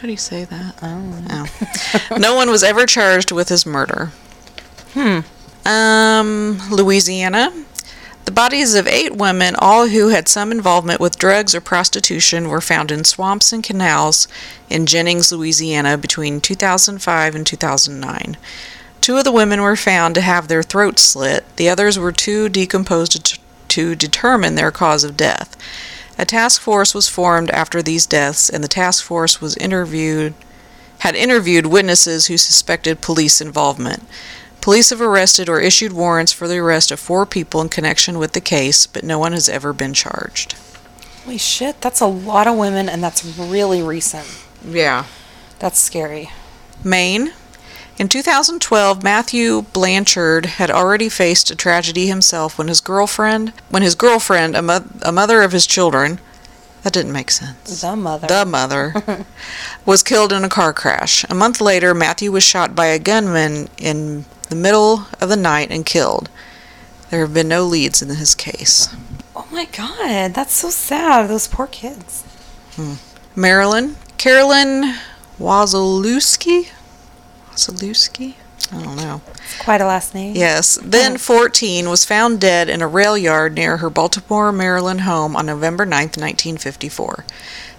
How 0.00 0.06
do 0.06 0.12
you 0.12 0.16
say 0.16 0.44
that? 0.44 0.76
Oh. 0.82 2.16
no 2.18 2.34
one 2.34 2.48
was 2.48 2.62
ever 2.62 2.86
charged 2.86 3.32
with 3.32 3.50
his 3.50 3.66
murder. 3.66 4.12
Hmm. 4.94 5.20
Um, 5.68 6.58
Louisiana. 6.70 7.52
The 8.24 8.30
bodies 8.30 8.74
of 8.74 8.86
eight 8.86 9.14
women, 9.14 9.54
all 9.58 9.88
who 9.88 10.08
had 10.08 10.26
some 10.26 10.52
involvement 10.52 11.00
with 11.00 11.18
drugs 11.18 11.54
or 11.54 11.60
prostitution, 11.60 12.48
were 12.48 12.62
found 12.62 12.90
in 12.90 13.04
swamps 13.04 13.52
and 13.52 13.62
canals 13.62 14.26
in 14.70 14.86
Jennings, 14.86 15.32
Louisiana 15.32 15.98
between 15.98 16.40
2005 16.40 17.34
and 17.34 17.46
2009. 17.46 18.38
Two 19.02 19.18
of 19.18 19.24
the 19.24 19.32
women 19.32 19.60
were 19.60 19.76
found 19.76 20.14
to 20.14 20.22
have 20.22 20.48
their 20.48 20.62
throats 20.62 21.02
slit, 21.02 21.44
the 21.56 21.68
others 21.68 21.98
were 21.98 22.12
too 22.12 22.48
decomposed 22.48 23.22
to, 23.22 23.38
to 23.68 23.94
determine 23.94 24.54
their 24.54 24.70
cause 24.70 25.04
of 25.04 25.18
death. 25.18 25.56
A 26.20 26.26
task 26.26 26.60
force 26.60 26.92
was 26.92 27.08
formed 27.08 27.48
after 27.48 27.80
these 27.80 28.04
deaths, 28.04 28.50
and 28.50 28.62
the 28.62 28.68
task 28.68 29.02
force 29.02 29.40
was 29.40 29.56
interviewed 29.56 30.34
had 30.98 31.16
interviewed 31.16 31.64
witnesses 31.64 32.26
who 32.26 32.36
suspected 32.36 33.00
police 33.00 33.40
involvement. 33.40 34.06
Police 34.60 34.90
have 34.90 35.00
arrested 35.00 35.48
or 35.48 35.60
issued 35.60 35.94
warrants 35.94 36.30
for 36.30 36.46
the 36.46 36.58
arrest 36.58 36.90
of 36.90 37.00
four 37.00 37.24
people 37.24 37.62
in 37.62 37.70
connection 37.70 38.18
with 38.18 38.32
the 38.32 38.40
case, 38.42 38.86
but 38.86 39.02
no 39.02 39.18
one 39.18 39.32
has 39.32 39.48
ever 39.48 39.72
been 39.72 39.94
charged. 39.94 40.56
Holy 41.24 41.38
shit, 41.38 41.80
that's 41.80 42.02
a 42.02 42.06
lot 42.06 42.46
of 42.46 42.58
women, 42.58 42.90
and 42.90 43.02
that's 43.02 43.24
really 43.24 43.82
recent. 43.82 44.26
Yeah. 44.62 45.06
That's 45.58 45.78
scary. 45.78 46.28
Maine. 46.84 47.32
In 48.00 48.08
2012, 48.08 49.02
Matthew 49.02 49.60
Blanchard 49.74 50.46
had 50.46 50.70
already 50.70 51.10
faced 51.10 51.50
a 51.50 51.54
tragedy 51.54 52.06
himself 52.06 52.56
when 52.56 52.68
his 52.68 52.80
girlfriend, 52.80 53.52
when 53.68 53.82
his 53.82 53.94
girlfriend, 53.94 54.56
a, 54.56 54.62
mo- 54.62 54.86
a 55.02 55.12
mother 55.12 55.42
of 55.42 55.52
his 55.52 55.66
children, 55.66 56.18
that 56.82 56.94
didn't 56.94 57.12
make 57.12 57.30
sense. 57.30 57.82
The 57.82 57.94
mother. 57.96 58.26
The 58.26 58.46
mother 58.46 58.94
was 59.84 60.02
killed 60.02 60.32
in 60.32 60.44
a 60.44 60.48
car 60.48 60.72
crash. 60.72 61.26
A 61.28 61.34
month 61.34 61.60
later, 61.60 61.92
Matthew 61.92 62.32
was 62.32 62.42
shot 62.42 62.74
by 62.74 62.86
a 62.86 62.98
gunman 62.98 63.68
in 63.76 64.24
the 64.48 64.56
middle 64.56 65.04
of 65.20 65.28
the 65.28 65.36
night 65.36 65.70
and 65.70 65.84
killed. 65.84 66.30
There 67.10 67.20
have 67.20 67.34
been 67.34 67.48
no 67.48 67.64
leads 67.64 68.00
in 68.00 68.08
his 68.08 68.34
case. 68.34 68.88
oh 69.36 69.46
my 69.52 69.66
god, 69.66 70.32
that's 70.32 70.54
so 70.54 70.70
sad. 70.70 71.28
Those 71.28 71.48
poor 71.48 71.66
kids. 71.66 72.22
Hmm. 72.76 72.94
Maryland, 73.36 73.96
Carolyn 74.16 74.94
Wasilewski? 75.38 76.70
Wasilewski? 77.60 78.34
I 78.72 78.82
don't 78.82 78.96
know. 78.96 79.20
Quite 79.58 79.80
a 79.80 79.86
last 79.86 80.14
name. 80.14 80.36
Yes. 80.36 80.78
Then 80.82 81.12
uh-huh. 81.12 81.18
14 81.18 81.88
was 81.88 82.04
found 82.04 82.40
dead 82.40 82.68
in 82.68 82.82
a 82.82 82.88
rail 82.88 83.18
yard 83.18 83.54
near 83.54 83.78
her 83.78 83.90
Baltimore, 83.90 84.52
Maryland 84.52 85.02
home 85.02 85.34
on 85.34 85.46
November 85.46 85.84
9th, 85.84 86.16
1954. 86.16 87.24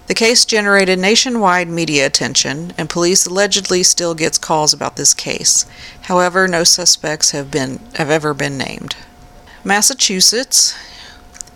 The 0.08 0.14
case 0.14 0.44
generated 0.44 0.98
nationwide 0.98 1.68
media 1.68 2.04
attention, 2.04 2.72
and 2.76 2.90
police 2.90 3.24
allegedly 3.24 3.82
still 3.82 4.14
gets 4.14 4.36
calls 4.36 4.74
about 4.74 4.96
this 4.96 5.14
case. 5.14 5.64
However, 6.02 6.46
no 6.46 6.64
suspects 6.64 7.30
have 7.30 7.50
been 7.50 7.80
have 7.94 8.10
ever 8.10 8.34
been 8.34 8.58
named. 8.58 8.96
Massachusetts. 9.64 10.74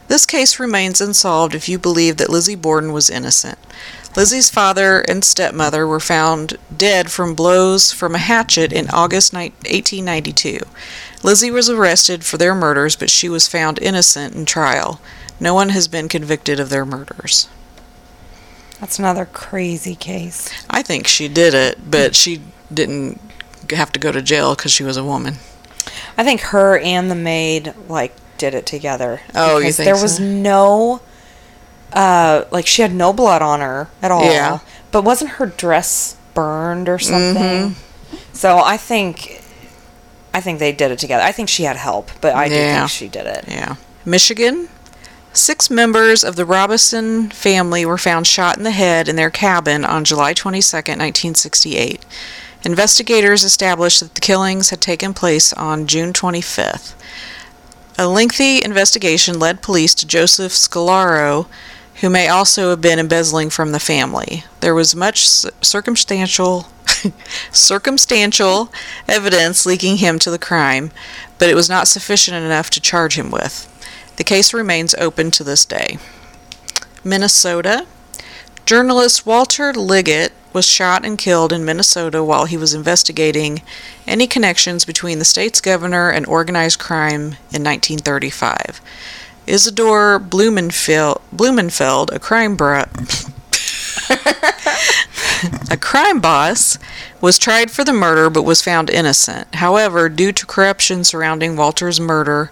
This 0.08 0.24
case 0.24 0.60
remains 0.60 1.00
unsolved 1.00 1.54
if 1.54 1.68
you 1.68 1.80
believe 1.80 2.16
that 2.18 2.30
Lizzie 2.30 2.54
Borden 2.54 2.92
was 2.92 3.10
innocent. 3.10 3.58
Lizzie's 4.16 4.48
father 4.48 5.00
and 5.00 5.22
stepmother 5.22 5.86
were 5.86 6.00
found 6.00 6.56
dead 6.74 7.10
from 7.10 7.34
blows 7.34 7.92
from 7.92 8.14
a 8.14 8.18
hatchet 8.18 8.72
in 8.72 8.88
August 8.88 9.34
1892. 9.34 10.60
Lizzie 11.22 11.50
was 11.50 11.68
arrested 11.68 12.24
for 12.24 12.38
their 12.38 12.54
murders, 12.54 12.96
but 12.96 13.10
she 13.10 13.28
was 13.28 13.46
found 13.46 13.78
innocent 13.78 14.34
in 14.34 14.46
trial. 14.46 15.00
No 15.38 15.52
one 15.52 15.68
has 15.68 15.86
been 15.86 16.08
convicted 16.08 16.58
of 16.58 16.70
their 16.70 16.86
murders. 16.86 17.48
That's 18.80 18.98
another 18.98 19.26
crazy 19.26 19.94
case. 19.94 20.50
I 20.70 20.82
think 20.82 21.06
she 21.06 21.28
did 21.28 21.52
it, 21.52 21.90
but 21.90 22.16
she 22.16 22.40
didn't 22.72 23.20
have 23.70 23.92
to 23.92 24.00
go 24.00 24.12
to 24.12 24.22
jail 24.22 24.54
because 24.54 24.72
she 24.72 24.82
was 24.82 24.96
a 24.96 25.04
woman. 25.04 25.34
I 26.16 26.24
think 26.24 26.40
her 26.40 26.78
and 26.78 27.10
the 27.10 27.14
maid 27.14 27.74
like 27.88 28.14
did 28.38 28.54
it 28.54 28.66
together. 28.66 29.20
Oh, 29.34 29.58
you 29.58 29.72
think 29.72 29.86
there 29.86 30.00
was 30.00 30.16
so? 30.16 30.22
no 30.22 31.00
uh 31.92 32.44
like 32.50 32.66
she 32.66 32.82
had 32.82 32.94
no 32.94 33.12
blood 33.12 33.42
on 33.42 33.60
her 33.60 33.88
at 34.02 34.10
all. 34.10 34.24
Yeah. 34.24 34.60
But 34.90 35.04
wasn't 35.04 35.32
her 35.32 35.46
dress 35.46 36.16
burned 36.34 36.88
or 36.88 36.98
something? 36.98 37.70
Mm-hmm. 37.70 38.16
So 38.32 38.58
I 38.58 38.76
think 38.76 39.42
I 40.34 40.40
think 40.40 40.58
they 40.58 40.72
did 40.72 40.90
it 40.90 40.98
together. 40.98 41.22
I 41.22 41.32
think 41.32 41.48
she 41.48 41.62
had 41.62 41.76
help, 41.76 42.10
but 42.20 42.34
I 42.34 42.48
do 42.48 42.54
think 42.54 42.90
she 42.90 43.08
did 43.08 43.26
it. 43.26 43.44
Yeah. 43.48 43.76
Michigan. 44.04 44.68
Six 45.32 45.68
members 45.68 46.24
of 46.24 46.36
the 46.36 46.46
Robinson 46.46 47.28
family 47.28 47.84
were 47.84 47.98
found 47.98 48.26
shot 48.26 48.56
in 48.56 48.62
the 48.62 48.70
head 48.70 49.06
in 49.06 49.16
their 49.16 49.28
cabin 49.28 49.84
on 49.84 50.04
July 50.04 50.32
22, 50.32 50.76
1968. 50.76 52.06
Investigators 52.64 53.44
established 53.44 54.00
that 54.00 54.14
the 54.14 54.20
killings 54.20 54.70
had 54.70 54.80
taken 54.80 55.12
place 55.12 55.52
on 55.52 55.86
June 55.86 56.12
25th. 56.12 56.94
A 57.98 58.08
lengthy 58.08 58.62
investigation 58.62 59.38
led 59.38 59.62
police 59.62 59.94
to 59.94 60.06
Joseph 60.06 60.52
Scolaro, 60.52 61.46
who 62.00 62.10
may 62.10 62.28
also 62.28 62.70
have 62.70 62.80
been 62.80 62.98
embezzling 62.98 63.50
from 63.50 63.72
the 63.72 63.80
family. 63.80 64.44
There 64.60 64.74
was 64.74 64.94
much 64.94 65.26
circumstantial 65.26 66.66
circumstantial 67.50 68.72
evidence 69.08 69.66
linking 69.66 69.98
him 69.98 70.18
to 70.20 70.30
the 70.30 70.38
crime, 70.38 70.90
but 71.38 71.48
it 71.48 71.54
was 71.54 71.68
not 71.68 71.88
sufficient 71.88 72.36
enough 72.36 72.70
to 72.70 72.80
charge 72.80 73.18
him 73.18 73.30
with. 73.30 73.72
The 74.16 74.24
case 74.24 74.54
remains 74.54 74.94
open 74.94 75.30
to 75.32 75.44
this 75.44 75.64
day. 75.64 75.98
Minnesota. 77.04 77.86
Journalist 78.64 79.26
Walter 79.26 79.72
Liggett 79.72 80.32
was 80.52 80.66
shot 80.66 81.04
and 81.04 81.18
killed 81.18 81.52
in 81.52 81.64
Minnesota 81.64 82.24
while 82.24 82.46
he 82.46 82.56
was 82.56 82.74
investigating 82.74 83.62
any 84.06 84.26
connections 84.26 84.84
between 84.84 85.18
the 85.18 85.24
state's 85.24 85.60
governor 85.60 86.10
and 86.10 86.26
organized 86.26 86.80
crime 86.80 87.36
in 87.52 87.62
1935. 87.62 88.80
Isidore 89.46 90.18
Blumenfeld, 90.18 91.15
Blumenfeld 91.36 92.10
a 92.12 92.18
crime 92.18 92.56
bro- 92.56 92.84
a 95.70 95.76
crime 95.76 96.20
boss, 96.20 96.78
was 97.20 97.38
tried 97.38 97.70
for 97.70 97.84
the 97.84 97.92
murder 97.92 98.30
but 98.30 98.42
was 98.42 98.62
found 98.62 98.90
innocent. 98.90 99.54
However, 99.56 100.08
due 100.08 100.32
to 100.32 100.46
corruption 100.46 101.04
surrounding 101.04 101.56
Walter's 101.56 102.00
murder, 102.00 102.50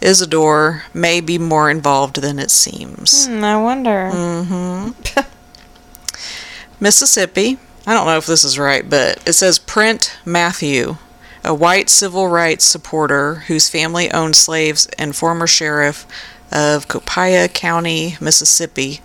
Isadore 0.00 0.84
may 0.92 1.20
be 1.20 1.38
more 1.38 1.70
involved 1.70 2.20
than 2.20 2.38
it 2.38 2.50
seems. 2.50 3.26
Hmm, 3.26 3.44
I 3.44 3.62
wonder. 3.62 4.10
Mm-hmm. 4.12 5.20
Mississippi. 6.80 7.58
I 7.86 7.94
don't 7.94 8.06
know 8.06 8.18
if 8.18 8.26
this 8.26 8.44
is 8.44 8.58
right, 8.58 8.88
but 8.88 9.26
it 9.26 9.34
says 9.34 9.58
Print 9.58 10.18
Matthew, 10.24 10.96
a 11.44 11.54
white 11.54 11.88
civil 11.88 12.28
rights 12.28 12.64
supporter 12.64 13.36
whose 13.46 13.68
family 13.68 14.10
owned 14.10 14.34
slaves 14.36 14.86
and 14.98 15.14
former 15.14 15.46
sheriff 15.46 16.06
of 16.52 16.88
Copiah 16.88 17.48
County, 17.48 18.16
Mississippi, 18.20 19.00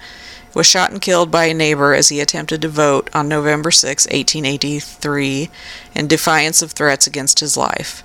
was 0.54 0.65
shot 0.67 0.91
and 0.91 1.01
killed 1.01 1.32
by 1.32 1.45
a 1.45 1.54
neighbor 1.54 1.93
as 1.93 2.10
he 2.10 2.19
attempted 2.19 2.62
to 2.62 2.67
vote 2.67 3.10
on 3.13 3.27
November 3.30 3.71
6, 3.71 4.06
1883, 4.08 5.49
in 5.95 6.08
defiance 6.08 6.62
of 6.62 6.71
threats 6.71 7.08
against 7.08 7.39
his 7.39 7.56
life. 7.56 8.04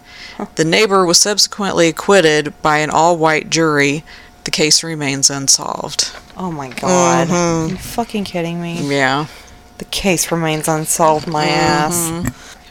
The 0.54 0.64
neighbor 0.64 1.04
was 1.04 1.18
subsequently 1.18 1.88
acquitted 1.88 2.54
by 2.62 2.78
an 2.78 2.90
all 2.90 3.16
white 3.16 3.50
jury. 3.50 4.04
The 4.44 4.50
case 4.50 4.84
remains 4.84 5.28
unsolved. 5.30 6.10
Oh 6.36 6.52
my 6.52 6.68
god. 6.68 7.28
Mhm. 7.28 7.66
Are 7.66 7.68
you 7.70 7.76
fucking 7.76 8.24
kidding 8.24 8.60
me? 8.62 8.78
Yeah. 8.82 9.26
The 9.78 9.84
case 9.86 10.30
remains 10.30 10.68
unsolved, 10.68 11.26
my 11.26 11.46
ass. 11.46 12.12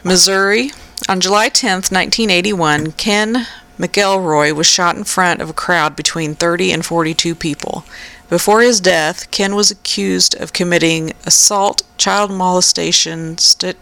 Missouri. 0.02 0.70
On 1.08 1.20
July 1.20 1.48
10th, 1.50 1.92
1981, 1.92 2.92
Ken 2.92 3.46
McElroy 3.78 4.52
was 4.52 4.66
shot 4.66 4.96
in 4.96 5.04
front 5.04 5.40
of 5.40 5.50
a 5.50 5.54
crowd 5.54 5.96
between 5.96 6.34
30 6.34 6.72
and 6.72 6.84
42 6.84 7.34
people. 7.34 7.84
Before 8.28 8.60
his 8.60 8.80
death, 8.80 9.30
Ken 9.30 9.54
was 9.54 9.70
accused 9.70 10.34
of 10.40 10.52
committing 10.52 11.12
assault, 11.24 11.82
child 11.96 12.30
molestation, 12.30 13.38
st- 13.38 13.76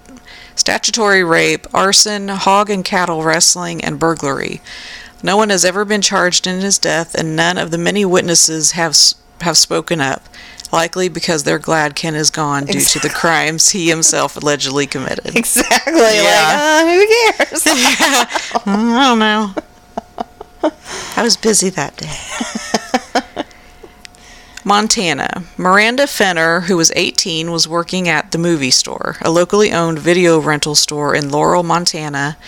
statutory 0.55 1.25
rape, 1.25 1.67
arson, 1.73 2.29
hog 2.29 2.69
and 2.71 2.85
cattle 2.85 3.23
wrestling, 3.23 3.83
and 3.83 3.99
burglary. 3.99 4.61
No 5.23 5.37
one 5.37 5.49
has 5.51 5.65
ever 5.65 5.85
been 5.85 6.03
charged 6.03 6.47
in 6.47 6.61
his 6.61 6.79
death, 6.79 7.15
and 7.15 7.35
none 7.35 7.57
of 7.57 7.71
the 7.71 7.79
many 7.79 8.05
witnesses 8.05 8.73
have 8.73 8.95
have 9.41 9.57
spoken 9.57 10.01
up, 10.01 10.23
likely 10.73 11.09
because 11.09 11.45
they're 11.45 11.59
glad 11.59 11.95
Ken 11.95 12.15
is 12.15 12.31
gone 12.31 12.67
due 12.67 12.81
to 12.81 12.99
the 12.99 13.09
crimes 13.15 13.71
he 13.71 13.89
himself 13.89 14.37
allegedly 14.37 14.87
committed. 14.87 15.35
Exactly. 15.35 15.95
Yeah. 15.95 16.83
Like, 16.83 16.85
uh, 16.85 16.93
who 16.93 17.07
cares? 17.45 17.67
yeah. 17.67 18.63
I 18.67 19.09
don't 19.09 19.19
know. 19.19 19.55
I 21.17 21.23
was 21.23 21.37
busy 21.37 21.71
that 21.71 21.97
day. 21.97 23.45
Montana. 24.65 25.45
Miranda 25.59 26.07
Fenner, 26.07 26.63
who 26.63 26.77
was 26.79 26.91
18, 26.97 27.51
was 27.51 27.69
working 27.69 28.09
at 28.09 28.31
the 28.31 28.39
movie 28.39 28.71
store, 28.71 29.17
a 29.21 29.31
locally 29.31 29.73
owned 29.73 29.99
video 29.99 30.41
rental 30.41 30.75
store 30.75 31.15
in 31.15 31.29
Laurel, 31.29 31.63
Montana, 31.63 32.39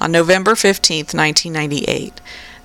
on 0.00 0.10
November 0.10 0.54
15, 0.54 0.98
1998. 0.98 2.20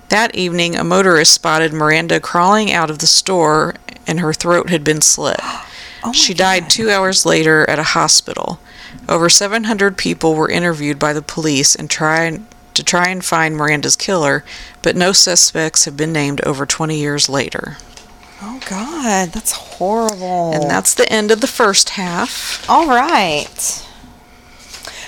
That 0.08 0.34
evening, 0.34 0.76
a 0.76 0.84
motorist 0.84 1.32
spotted 1.32 1.72
Miranda 1.74 2.20
crawling 2.20 2.72
out 2.72 2.90
of 2.90 3.00
the 3.00 3.06
store 3.06 3.74
and 4.06 4.20
her 4.20 4.32
throat 4.32 4.70
had 4.70 4.84
been 4.84 5.00
slit. 5.00 5.40
Oh 6.04 6.12
she 6.12 6.34
died 6.34 6.68
two 6.68 6.90
hours 6.90 7.24
later 7.24 7.64
at 7.70 7.78
a 7.78 7.94
hospital. 7.94 8.58
Over 9.08 9.28
700 9.28 9.96
people 9.96 10.34
were 10.34 10.50
interviewed 10.50 10.98
by 10.98 11.12
the 11.12 11.22
police 11.22 11.76
and 11.76 11.88
tried 11.88 12.42
to 12.74 12.82
try 12.84 13.08
and 13.08 13.24
find 13.24 13.56
Miranda's 13.56 13.96
killer, 13.96 14.44
but 14.82 14.96
no 14.96 15.12
suspects 15.12 15.84
have 15.84 15.96
been 15.96 16.12
named 16.12 16.40
over 16.42 16.66
20 16.66 16.96
years 16.98 17.28
later. 17.28 17.76
oh 18.40 18.60
god, 18.68 19.30
that's 19.30 19.52
horrible. 19.52 20.52
And 20.52 20.70
that's 20.70 20.94
the 20.94 21.10
end 21.12 21.30
of 21.30 21.40
the 21.40 21.46
first 21.46 21.90
half. 21.90 22.64
All 22.68 22.88
right. 22.88 23.86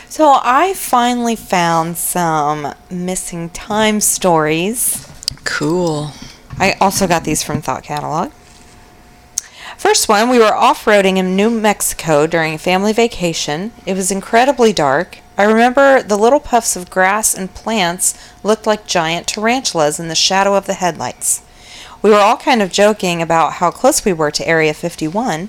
So 0.08 0.38
I 0.42 0.74
finally 0.74 1.34
found 1.34 1.96
some 1.96 2.72
missing 2.90 3.50
time 3.50 4.00
stories. 4.00 5.08
Cool. 5.42 6.12
I 6.56 6.72
also 6.80 7.08
got 7.08 7.24
these 7.24 7.42
from 7.42 7.60
Thought 7.60 7.82
Catalog. 7.82 8.30
First 9.76 10.08
one, 10.08 10.30
we 10.30 10.38
were 10.38 10.54
off 10.54 10.84
roading 10.84 11.16
in 11.16 11.34
New 11.34 11.50
Mexico 11.50 12.28
during 12.28 12.54
a 12.54 12.58
family 12.58 12.92
vacation. 12.92 13.72
It 13.84 13.94
was 13.94 14.12
incredibly 14.12 14.72
dark. 14.72 15.18
I 15.36 15.44
remember 15.44 16.00
the 16.00 16.16
little 16.16 16.38
puffs 16.38 16.76
of 16.76 16.90
grass 16.90 17.34
and 17.34 17.52
plants 17.52 18.14
looked 18.44 18.66
like 18.66 18.86
giant 18.86 19.26
tarantulas 19.26 19.98
in 19.98 20.06
the 20.06 20.14
shadow 20.14 20.54
of 20.54 20.66
the 20.66 20.74
headlights. 20.74 21.42
We 22.02 22.10
were 22.10 22.20
all 22.20 22.36
kind 22.36 22.62
of 22.62 22.70
joking 22.70 23.20
about 23.20 23.54
how 23.54 23.72
close 23.72 24.04
we 24.04 24.12
were 24.12 24.30
to 24.30 24.46
Area 24.46 24.72
51. 24.74 25.48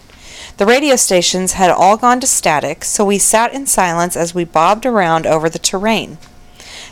The 0.58 0.66
radio 0.66 0.96
stations 0.96 1.54
had 1.54 1.70
all 1.70 1.98
gone 1.98 2.20
to 2.22 2.28
static, 2.28 2.84
so 2.84 3.06
we 3.06 3.20
sat 3.20 3.54
in 3.54 3.68
silence 3.68 4.16
as 4.16 4.34
we 4.34 4.44
bobbed 4.44 4.86
around 4.86 5.28
over 5.28 5.50
the 5.50 5.60
terrain. 5.60 6.18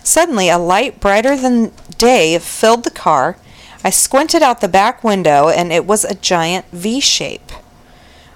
Suddenly, 0.03 0.49
a 0.49 0.57
light 0.59 0.99
brighter 0.99 1.35
than 1.35 1.71
day 1.97 2.37
filled 2.37 2.83
the 2.83 2.91
car. 2.91 3.37
I 3.83 3.89
squinted 3.89 4.43
out 4.43 4.61
the 4.61 4.67
back 4.67 5.03
window, 5.03 5.49
and 5.49 5.71
it 5.71 5.87
was 5.87 6.03
a 6.03 6.13
giant 6.13 6.65
V 6.71 6.99
shape. 6.99 7.51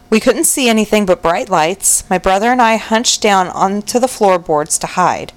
We 0.09 0.19
couldn't 0.19 0.45
see 0.45 0.69
anything 0.69 1.05
but 1.05 1.21
bright 1.21 1.49
lights. 1.49 2.09
My 2.09 2.17
brother 2.17 2.51
and 2.51 2.61
I 2.61 2.77
hunched 2.77 3.21
down 3.21 3.47
onto 3.47 3.99
the 3.99 4.07
floorboards 4.07 4.77
to 4.79 4.87
hide. 4.87 5.33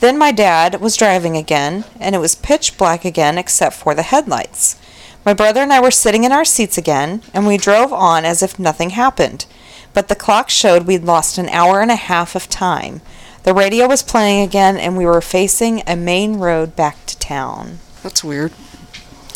Then 0.00 0.18
my 0.18 0.30
dad 0.30 0.80
was 0.80 0.96
driving 0.96 1.36
again, 1.36 1.84
and 1.98 2.14
it 2.14 2.18
was 2.18 2.34
pitch 2.34 2.76
black 2.76 3.04
again 3.04 3.38
except 3.38 3.74
for 3.76 3.94
the 3.94 4.02
headlights. 4.02 4.76
My 5.24 5.32
brother 5.32 5.62
and 5.62 5.72
I 5.72 5.80
were 5.80 5.90
sitting 5.90 6.24
in 6.24 6.32
our 6.32 6.44
seats 6.44 6.76
again, 6.76 7.22
and 7.32 7.46
we 7.46 7.56
drove 7.56 7.92
on 7.92 8.24
as 8.24 8.42
if 8.42 8.58
nothing 8.58 8.90
happened. 8.90 9.46
But 9.94 10.08
the 10.08 10.14
clock 10.14 10.50
showed 10.50 10.86
we'd 10.86 11.04
lost 11.04 11.38
an 11.38 11.48
hour 11.48 11.80
and 11.80 11.90
a 11.90 11.96
half 11.96 12.34
of 12.36 12.48
time. 12.48 13.00
The 13.44 13.54
radio 13.54 13.88
was 13.88 14.02
playing 14.02 14.42
again, 14.44 14.76
and 14.76 14.96
we 14.96 15.06
were 15.06 15.20
facing 15.20 15.82
a 15.86 15.96
main 15.96 16.38
road 16.38 16.76
back 16.76 17.06
to 17.06 17.18
town. 17.18 17.78
That's 18.02 18.22
weird. 18.22 18.52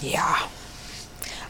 Yeah. 0.01 0.49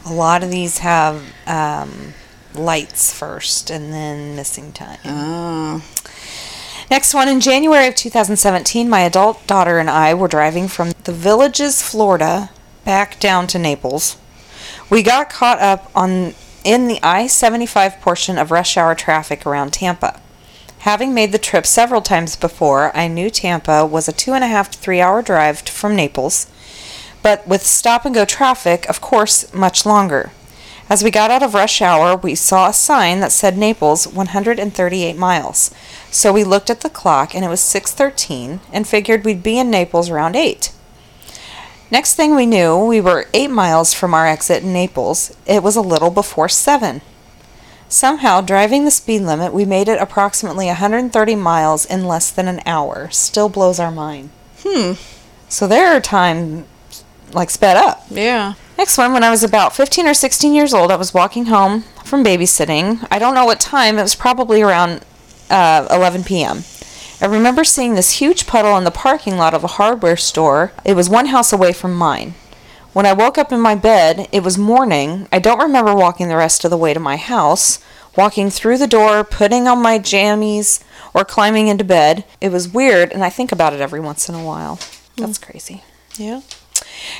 A 0.07 0.12
lot 0.12 0.43
of 0.43 0.51
these 0.51 0.79
have 0.79 1.23
um, 1.47 2.14
lights 2.55 3.13
first 3.13 3.71
and 3.71 3.93
then 3.93 4.37
missing 4.37 4.73
time. 4.73 4.99
Oh. 5.05 5.85
Next 6.91 7.13
one 7.13 7.29
in 7.29 7.41
January 7.41 7.87
of 7.87 7.95
2017, 7.95 8.89
my 8.89 9.01
adult 9.01 9.47
daughter 9.47 9.79
and 9.79 9.91
I 9.91 10.15
were 10.15 10.29
driving 10.29 10.69
from 10.69 10.93
the 11.05 11.13
Villages, 11.13 11.83
Florida, 11.83 12.51
back 12.85 13.21
down 13.21 13.47
to 13.49 13.59
Naples. 13.59 14.17
We 14.89 15.03
got 15.03 15.29
caught 15.29 15.61
up 15.61 15.91
on 15.95 16.35
in 16.65 16.89
the 16.89 16.99
I-75 17.03 18.01
portion 18.01 18.39
of 18.39 18.51
rush 18.51 18.77
hour 18.77 18.95
traffic 18.95 19.47
around 19.47 19.73
Tampa. 19.73 20.21
Having 20.81 21.13
made 21.13 21.33
the 21.33 21.39
trip 21.39 21.67
several 21.67 22.01
times 22.01 22.37
before, 22.37 22.97
I 22.97 23.09
knew 23.09 23.31
Tampa 23.31 23.85
was 23.85 24.09
a 24.09 24.13
two 24.13 24.33
and 24.33 24.45
a 24.45 24.49
half 24.49 24.71
to 24.71 24.79
three 24.79 25.01
hour 25.01 25.23
drive 25.23 25.61
from 25.61 25.97
Naples, 25.97 26.47
but 27.23 27.47
with 27.47 27.67
stop 27.67 28.05
and 28.07 28.15
go 28.15 28.25
traffic, 28.25 28.89
of 28.89 29.01
course, 29.01 29.53
much 29.53 29.85
longer. 29.85 30.31
As 30.91 31.05
we 31.05 31.11
got 31.11 31.31
out 31.31 31.43
of 31.43 31.53
rush 31.53 31.83
hour, 31.83 32.17
we 32.17 32.35
saw 32.35 32.69
a 32.69 32.73
sign 32.73 33.21
that 33.21 33.33
said 33.33 33.59
Naples 33.59 34.07
138 34.07 35.17
miles. 35.17 35.71
So 36.11 36.33
we 36.33 36.45
looked 36.45 36.71
at 36.71 36.81
the 36.81 36.89
clock 36.89 37.35
and 37.35 37.45
it 37.45 37.49
was 37.49 37.61
6:13 37.61 38.61
and 38.73 38.89
figured 38.89 39.25
we'd 39.25 39.43
be 39.43 39.59
in 39.59 39.71
Naples 39.71 40.09
around 40.09 40.35
8. 40.35 40.73
Next 41.91 42.15
thing 42.15 42.35
we 42.35 42.47
knew, 42.47 42.77
we 42.77 43.01
were 43.01 43.29
8 43.35 43.51
miles 43.51 43.93
from 43.93 44.15
our 44.15 44.27
exit 44.27 44.63
in 44.63 44.73
Naples. 44.73 45.33
It 45.47 45.63
was 45.63 45.77
a 45.77 45.83
little 45.83 46.11
before 46.11 46.49
7. 46.49 47.03
Somehow, 47.91 48.43
driving 48.43 48.85
the 48.85 48.91
speed 48.91 49.23
limit, 49.23 49.55
we 49.55 49.65
made 49.65 49.89
it 49.89 50.01
approximately 50.01 50.67
130 50.67 51.35
miles 51.35 51.87
in 51.87 52.07
less 52.07 52.31
than 52.31 52.49
an 52.49 52.61
hour. 52.67 53.09
Still 53.11 53.49
blows 53.49 53.79
our 53.79 53.91
mind. 53.91 54.29
Hmm. 54.63 54.93
So 55.49 55.67
their 55.67 56.01
time 56.01 56.67
like 57.33 57.51
sped 57.51 57.77
up. 57.77 58.05
Yeah. 58.11 58.55
Next 58.79 58.96
one, 58.96 59.12
when 59.12 59.24
I 59.24 59.31
was 59.31 59.42
about 59.42 59.74
15 59.74 60.06
or 60.06 60.14
16 60.14 60.54
years 60.54 60.72
old, 60.72 60.92
I 60.92 60.96
was 60.96 61.12
walking 61.12 61.46
home 61.46 61.83
from 62.04 62.22
babysitting. 62.22 63.04
I 63.10 63.18
don't 63.18 63.35
know 63.35 63.44
what 63.44 63.58
time, 63.58 63.98
it 63.98 64.02
was 64.02 64.14
probably 64.14 64.62
around 64.62 65.04
uh, 65.50 65.88
11 65.90 66.22
p.m. 66.22 66.62
I 67.20 67.26
remember 67.26 67.64
seeing 67.64 67.96
this 67.96 68.20
huge 68.20 68.46
puddle 68.46 68.76
in 68.76 68.85
the 68.85 68.92
parking 68.92 69.37
lot 69.37 69.52
of 69.52 69.64
a 69.64 69.74
hardware 69.79 70.16
store. 70.16 70.70
It 70.85 70.94
was 70.94 71.10
one 71.10 71.26
house 71.26 71.52
away 71.52 71.72
from 71.72 71.92
mine. 71.92 72.35
When 72.92 73.04
I 73.04 73.14
woke 73.14 73.37
up 73.37 73.50
in 73.50 73.60
my 73.60 73.74
bed, 73.74 74.29
it 74.31 74.44
was 74.44 74.56
morning. 74.56 75.26
I 75.33 75.40
don't 75.40 75.58
remember 75.58 75.92
walking 75.92 76.29
the 76.29 76.37
rest 76.37 76.64
of 76.64 76.70
the 76.70 76.76
way 76.76 76.94
to 76.94 77.00
my 77.00 77.16
house, 77.16 77.81
walking 78.16 78.48
through 78.48 78.79
the 78.79 78.87
door, 78.87 79.24
putting 79.24 79.66
on 79.66 79.83
my 79.83 79.98
jammies, 79.98 80.85
or 81.12 81.24
climbing 81.24 81.66
into 81.66 81.83
bed. 81.83 82.24
It 82.40 82.52
was 82.52 82.68
weird, 82.68 83.10
and 83.10 83.24
I 83.24 83.29
think 83.29 83.50
about 83.50 83.72
it 83.72 83.81
every 83.81 83.98
once 83.98 84.29
in 84.29 84.37
a 84.37 84.44
while. 84.44 84.79
That's 85.16 85.38
crazy. 85.38 85.83
Yeah. 86.16 86.42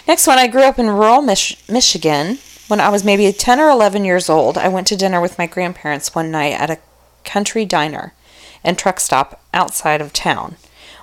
Next 0.07 0.27
one, 0.27 0.39
I 0.39 0.47
grew 0.47 0.63
up 0.63 0.79
in 0.79 0.89
rural 0.89 1.23
Mich- 1.23 1.59
Michigan. 1.69 2.39
When 2.69 2.81
I 2.81 2.89
was 2.91 3.05
maybe 3.05 3.33
10 3.33 3.61
or 3.61 3.71
11 3.71 4.05
years 4.05 4.29
old, 4.29 4.59
I 4.59 4.69
went 4.69 4.87
to 4.89 4.97
dinner 4.97 5.21
with 5.21 5.39
my 5.39 5.47
grandparents 5.47 6.15
one 6.15 6.31
night 6.31 6.53
at 6.53 6.71
a 6.71 6.79
country 7.25 7.65
diner 7.65 8.13
and 8.63 8.79
truck 8.79 9.01
stop 9.01 9.41
outside 9.55 10.01
of 10.01 10.13
town. 10.13 10.57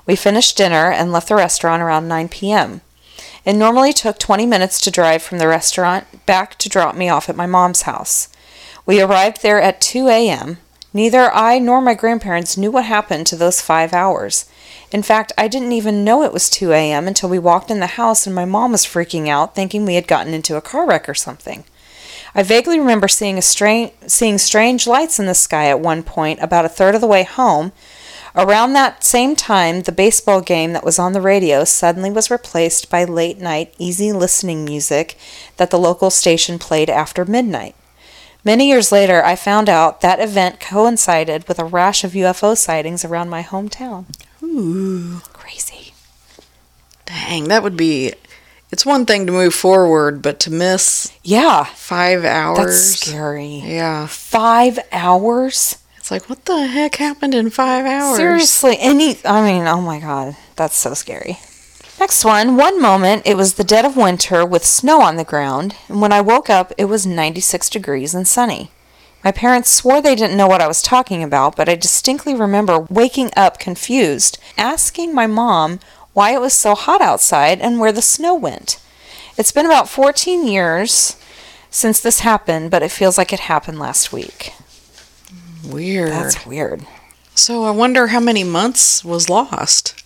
We 0.06 0.16
finished 0.16 0.58
dinner 0.58 0.92
and 0.92 1.12
left 1.12 1.30
the 1.30 1.36
restaurant 1.36 1.82
around 1.82 2.08
9 2.08 2.30
p.m. 2.30 2.82
It 3.44 3.54
normally 3.54 3.94
took 3.94 4.20
20 4.20 4.46
minutes 4.46 4.80
to 4.82 4.92
drive 4.92 5.24
from 5.24 5.38
the 5.38 5.48
restaurant 5.48 6.26
back 6.26 6.58
to 6.60 6.70
drop 6.70 6.96
me 6.96 7.10
off 7.10 7.30
at 7.30 7.36
my 7.36 7.46
mom's 7.46 7.84
house. 7.84 8.28
We 8.86 9.02
arrived 9.02 9.42
there 9.42 9.62
at 9.62 9.82
2 9.82 10.08
a.m. 10.08 10.58
Neither 10.94 11.34
I 11.34 11.60
nor 11.60 11.82
my 11.82 11.94
grandparents 11.94 12.58
knew 12.58 12.72
what 12.72 12.86
happened 12.86 13.28
to 13.28 13.36
those 13.36 13.62
five 13.62 13.94
hours. 13.94 14.46
In 14.96 15.04
fact, 15.04 15.34
I 15.38 15.50
didn't 15.50 15.74
even 15.74 16.06
know 16.06 16.24
it 16.24 16.32
was 16.32 16.50
2 16.50 16.72
a.m. 16.72 17.06
until 17.06 17.28
we 17.28 17.38
walked 17.38 17.70
in 17.70 17.82
the 17.82 18.00
house 18.00 18.26
and 18.26 18.34
my 18.34 18.46
mom 18.46 18.72
was 18.72 18.86
freaking 18.86 19.28
out, 19.28 19.54
thinking 19.54 19.86
we 19.86 19.96
had 19.96 20.08
gotten 20.08 20.34
into 20.34 20.56
a 20.56 20.62
car 20.62 20.88
wreck 20.88 21.10
or 21.10 21.14
something. 21.14 21.66
I 22.34 22.44
vaguely 22.44 22.80
remember 22.80 23.10
seeing, 23.10 23.38
a 23.38 23.42
strange, 23.42 23.92
seeing 24.08 24.38
strange 24.38 24.88
lights 24.88 25.20
in 25.20 25.26
the 25.26 25.34
sky 25.34 25.66
at 25.66 25.82
one 25.82 26.02
point 26.02 26.40
about 26.42 26.64
a 26.64 26.70
third 26.70 26.96
of 26.96 27.02
the 27.02 27.08
way 27.08 27.24
home. 27.26 27.74
Around 28.38 28.72
that 28.72 29.04
same 29.04 29.36
time, 29.36 29.82
the 29.82 29.92
baseball 29.92 30.40
game 30.40 30.72
that 30.72 30.86
was 30.86 30.98
on 30.98 31.12
the 31.12 31.20
radio 31.20 31.66
suddenly 31.66 32.10
was 32.10 32.32
replaced 32.32 32.90
by 32.90 33.04
late 33.04 33.38
night, 33.38 33.74
easy 33.78 34.14
listening 34.14 34.64
music 34.64 35.18
that 35.58 35.72
the 35.72 35.78
local 35.78 36.10
station 36.10 36.58
played 36.58 36.90
after 36.90 37.26
midnight. 37.26 37.76
Many 38.46 38.70
years 38.70 38.94
later, 38.94 39.26
I 39.26 39.36
found 39.36 39.68
out 39.68 40.00
that 40.00 40.22
event 40.22 40.62
coincided 40.62 41.50
with 41.50 41.60
a 41.60 41.66
rash 41.66 42.06
of 42.06 42.12
UFO 42.14 42.56
sightings 42.56 43.04
around 43.04 43.30
my 43.30 43.44
hometown. 43.44 44.06
Ooh. 44.56 45.22
Crazy. 45.34 45.94
Dang, 47.06 47.46
that 47.50 47.64
would 47.64 47.78
be. 47.78 48.14
It's 48.72 48.86
one 48.86 49.06
thing 49.06 49.26
to 49.28 49.32
move 49.32 49.54
forward, 49.54 50.22
but 50.22 50.40
to 50.42 50.52
miss 50.52 51.12
Yeah, 51.24 51.66
five 51.66 52.26
hours. 52.26 52.58
that's 52.58 52.78
scary. 53.02 53.62
Yeah. 53.66 54.08
Five 54.08 54.80
hours? 54.92 55.78
It's 55.98 56.12
like, 56.12 56.30
what 56.30 56.46
the 56.46 56.68
heck 56.68 56.96
happened 56.96 57.34
in 57.34 57.50
five 57.50 57.86
hours? 57.86 58.18
Seriously, 58.18 58.78
any. 58.80 59.18
I 59.26 59.42
mean, 59.46 59.68
oh 59.68 59.82
my 59.82 60.00
god, 60.00 60.36
that's 60.56 60.78
so 60.78 60.94
scary. 60.94 61.38
Next 62.00 62.26
one. 62.26 62.58
One 62.58 62.82
moment, 62.82 63.24
it 63.26 63.38
was 63.38 63.54
the 63.54 63.64
dead 63.64 63.86
of 63.86 63.96
winter 63.96 64.46
with 64.46 64.66
snow 64.66 65.02
on 65.02 65.16
the 65.16 65.24
ground, 65.24 65.76
and 65.88 66.02
when 66.02 66.12
I 66.12 66.22
woke 66.22 66.50
up, 66.50 66.74
it 66.78 66.86
was 66.86 67.06
96 67.06 67.70
degrees 67.70 68.14
and 68.14 68.28
sunny. 68.28 68.70
My 69.26 69.32
parents 69.32 69.72
swore 69.72 70.04
they 70.04 70.14
didn't 70.14 70.38
know 70.38 70.46
what 70.46 70.62
I 70.62 70.68
was 70.68 70.84
talking 70.84 71.24
about, 71.24 71.56
but 71.56 71.68
I 71.68 71.74
distinctly 71.74 72.36
remember 72.36 72.82
waking 72.92 73.32
up 73.36 73.58
confused, 73.58 74.38
asking 74.56 75.16
my 75.16 75.26
mom 75.26 75.80
why 76.14 76.36
it 76.36 76.40
was 76.40 76.54
so 76.54 76.76
hot 76.76 77.02
outside 77.02 77.60
and 77.60 77.80
where 77.80 77.92
the 77.92 78.04
snow 78.04 78.36
went. 78.36 78.80
It's 79.36 79.52
been 79.52 79.66
about 79.66 79.90
14 79.90 80.46
years 80.46 81.18
since 81.72 82.00
this 82.00 82.20
happened, 82.20 82.70
but 82.70 82.84
it 82.84 82.92
feels 82.92 83.18
like 83.18 83.34
it 83.34 83.40
happened 83.42 83.80
last 83.80 84.14
week. 84.14 84.54
Weird. 85.68 86.12
That's 86.12 86.46
weird. 86.46 86.86
So 87.34 87.64
I 87.64 87.72
wonder 87.72 88.08
how 88.08 88.20
many 88.20 88.44
months 88.44 89.04
was 89.04 89.28
lost 89.28 90.00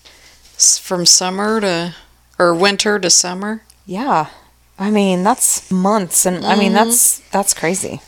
from 0.80 1.05
summer 1.05 1.59
to 1.59 1.93
or 2.39 2.55
winter 2.55 2.97
to 2.97 3.09
summer. 3.09 3.63
Yeah. 3.86 4.28
I 4.80 4.89
mean, 4.89 5.24
that's 5.24 5.70
months 5.70 6.26
and 6.26 6.45
I 6.45 6.55
mean, 6.55 6.67
mm-hmm. 6.72 6.76
that's 6.76 7.20
that's 7.32 7.53
crazy. 7.53 8.01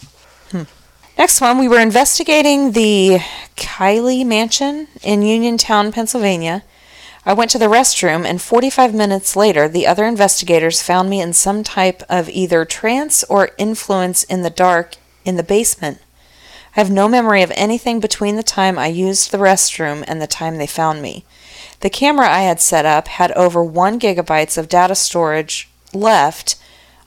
Next 1.18 1.41
one, 1.41 1.59
we 1.59 1.68
were 1.68 1.80
investigating 1.80 2.72
the 2.72 3.20
Kylie 3.55 4.26
Mansion 4.26 4.88
in 5.03 5.22
Uniontown, 5.22 5.91
Pennsylvania. 5.91 6.64
I 7.26 7.34
went 7.34 7.51
to 7.51 7.59
the 7.59 7.66
restroom 7.66 8.26
and 8.26 8.41
45 8.41 8.95
minutes 8.95 9.36
later, 9.36 9.68
the 9.68 9.86
other 9.86 10.05
investigators 10.05 10.82
found 10.82 11.09
me 11.09 11.22
in 11.22 11.34
some 11.34 11.64
type 11.64 12.01
of 12.09 12.30
either 12.30 12.66
trance 12.66 13.24
or 13.26 13.51
influence 13.59 14.24
in 14.24 14.41
the 14.41 14.49
dark 14.49 14.95
in 15.24 15.36
the 15.36 15.43
basement. 15.43 15.99
I 16.76 16.80
have 16.80 16.89
no 16.89 17.07
memory 17.07 17.43
of 17.43 17.51
anything 17.55 17.99
between 17.99 18.38
the 18.38 18.43
time 18.43 18.80
I 18.80 18.88
used 18.88 19.30
the 19.30 19.38
restroom 19.38 20.03
and 20.07 20.22
the 20.22 20.28
time 20.28 20.57
they 20.57 20.66
found 20.66 21.01
me. 21.01 21.26
The 21.82 21.89
camera 21.89 22.28
I 22.28 22.41
had 22.41 22.62
set 22.62 22.86
up 22.86 23.07
had 23.09 23.32
over 23.34 23.64
1 23.64 23.99
gigabytes 23.99 24.57
of 24.57 24.70
data 24.70 24.95
storage 24.95 25.70
left 25.93 26.55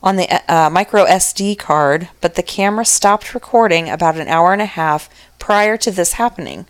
on 0.05 0.15
the 0.17 0.29
uh, 0.47 0.69
micro 0.69 1.03
SD 1.05 1.57
card, 1.57 2.09
but 2.21 2.35
the 2.35 2.43
camera 2.43 2.85
stopped 2.85 3.33
recording 3.33 3.89
about 3.89 4.17
an 4.17 4.27
hour 4.27 4.53
and 4.53 4.61
a 4.61 4.65
half 4.65 5.09
prior 5.39 5.75
to 5.77 5.91
this 5.91 6.13
happening. 6.13 6.67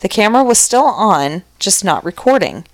The 0.00 0.08
camera 0.08 0.42
was 0.42 0.58
still 0.58 0.84
on, 0.84 1.44
just 1.60 1.84
not 1.84 2.04
recording. 2.04 2.66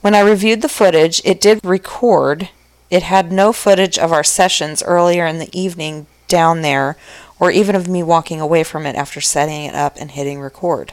When 0.00 0.14
I 0.14 0.20
reviewed 0.20 0.60
the 0.60 0.68
footage, 0.68 1.22
it 1.24 1.40
did 1.40 1.64
record. 1.64 2.50
It 2.90 3.04
had 3.04 3.32
no 3.32 3.52
footage 3.52 3.96
of 3.96 4.12
our 4.12 4.24
sessions 4.24 4.82
earlier 4.82 5.24
in 5.24 5.38
the 5.38 5.58
evening 5.58 6.08
down 6.26 6.62
there, 6.62 6.96
or 7.38 7.50
even 7.50 7.76
of 7.76 7.88
me 7.88 8.02
walking 8.02 8.40
away 8.40 8.64
from 8.64 8.86
it 8.86 8.96
after 8.96 9.20
setting 9.20 9.64
it 9.64 9.74
up 9.74 9.96
and 9.98 10.10
hitting 10.10 10.40
record. 10.40 10.92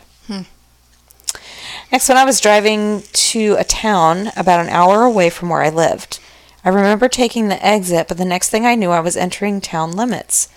Next, 1.91 2.07
when 2.07 2.17
I 2.17 2.23
was 2.25 2.39
driving 2.39 3.03
to 3.11 3.55
a 3.59 3.65
town 3.65 4.31
about 4.37 4.61
an 4.61 4.69
hour 4.69 5.03
away 5.03 5.29
from 5.29 5.49
where 5.49 5.61
I 5.61 5.69
lived, 5.69 6.19
I 6.63 6.69
remember 6.69 7.07
taking 7.07 7.47
the 7.47 7.65
exit, 7.65 8.07
but 8.07 8.17
the 8.17 8.25
next 8.25 8.49
thing 8.49 8.65
I 8.65 8.75
knew, 8.75 8.91
I 8.91 8.99
was 8.99 9.17
entering 9.17 9.61
town 9.61 9.91
limits. 9.91 10.47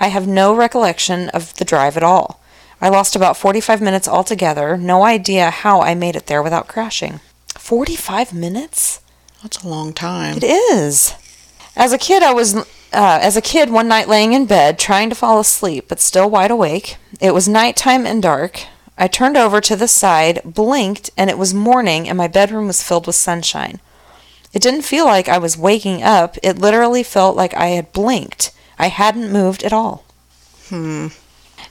I 0.00 0.08
have 0.08 0.26
no 0.26 0.54
recollection 0.54 1.28
of 1.30 1.54
the 1.54 1.64
drive 1.64 1.96
at 1.96 2.02
all. 2.02 2.40
I 2.80 2.88
lost 2.88 3.14
about 3.14 3.36
45 3.36 3.80
minutes 3.80 4.08
altogether, 4.08 4.76
no 4.76 5.04
idea 5.04 5.50
how 5.50 5.80
I 5.80 5.94
made 5.94 6.16
it 6.16 6.26
there 6.26 6.42
without 6.42 6.68
crashing. 6.68 7.20
45 7.54 8.34
minutes? 8.34 9.00
That's 9.42 9.62
a 9.62 9.68
long 9.68 9.92
time. 9.92 10.36
It 10.36 10.44
is. 10.44 11.14
As 11.76 11.92
a 11.92 11.98
kid, 11.98 12.22
I 12.22 12.32
was 12.32 12.56
uh, 12.56 12.64
as 12.92 13.36
a 13.36 13.42
kid 13.42 13.70
one 13.70 13.88
night 13.88 14.08
laying 14.08 14.32
in 14.32 14.46
bed 14.46 14.78
trying 14.78 15.08
to 15.08 15.16
fall 15.16 15.40
asleep, 15.40 15.86
but 15.88 16.00
still 16.00 16.30
wide 16.30 16.50
awake. 16.50 16.96
It 17.20 17.34
was 17.34 17.48
nighttime 17.48 18.06
and 18.06 18.22
dark. 18.22 18.64
I 18.96 19.08
turned 19.08 19.36
over 19.36 19.60
to 19.60 19.76
the 19.76 19.88
side, 19.88 20.40
blinked, 20.44 21.10
and 21.16 21.28
it 21.28 21.38
was 21.38 21.52
morning, 21.52 22.08
and 22.08 22.16
my 22.16 22.28
bedroom 22.28 22.66
was 22.68 22.82
filled 22.82 23.06
with 23.06 23.16
sunshine. 23.16 23.80
It 24.54 24.62
didn't 24.62 24.82
feel 24.82 25.04
like 25.04 25.28
I 25.28 25.36
was 25.36 25.58
waking 25.58 26.04
up. 26.04 26.38
It 26.42 26.58
literally 26.58 27.02
felt 27.02 27.36
like 27.36 27.54
I 27.54 27.66
had 27.66 27.92
blinked. 27.92 28.52
I 28.78 28.86
hadn't 28.86 29.32
moved 29.32 29.64
at 29.64 29.72
all. 29.72 30.04
Hmm. 30.68 31.08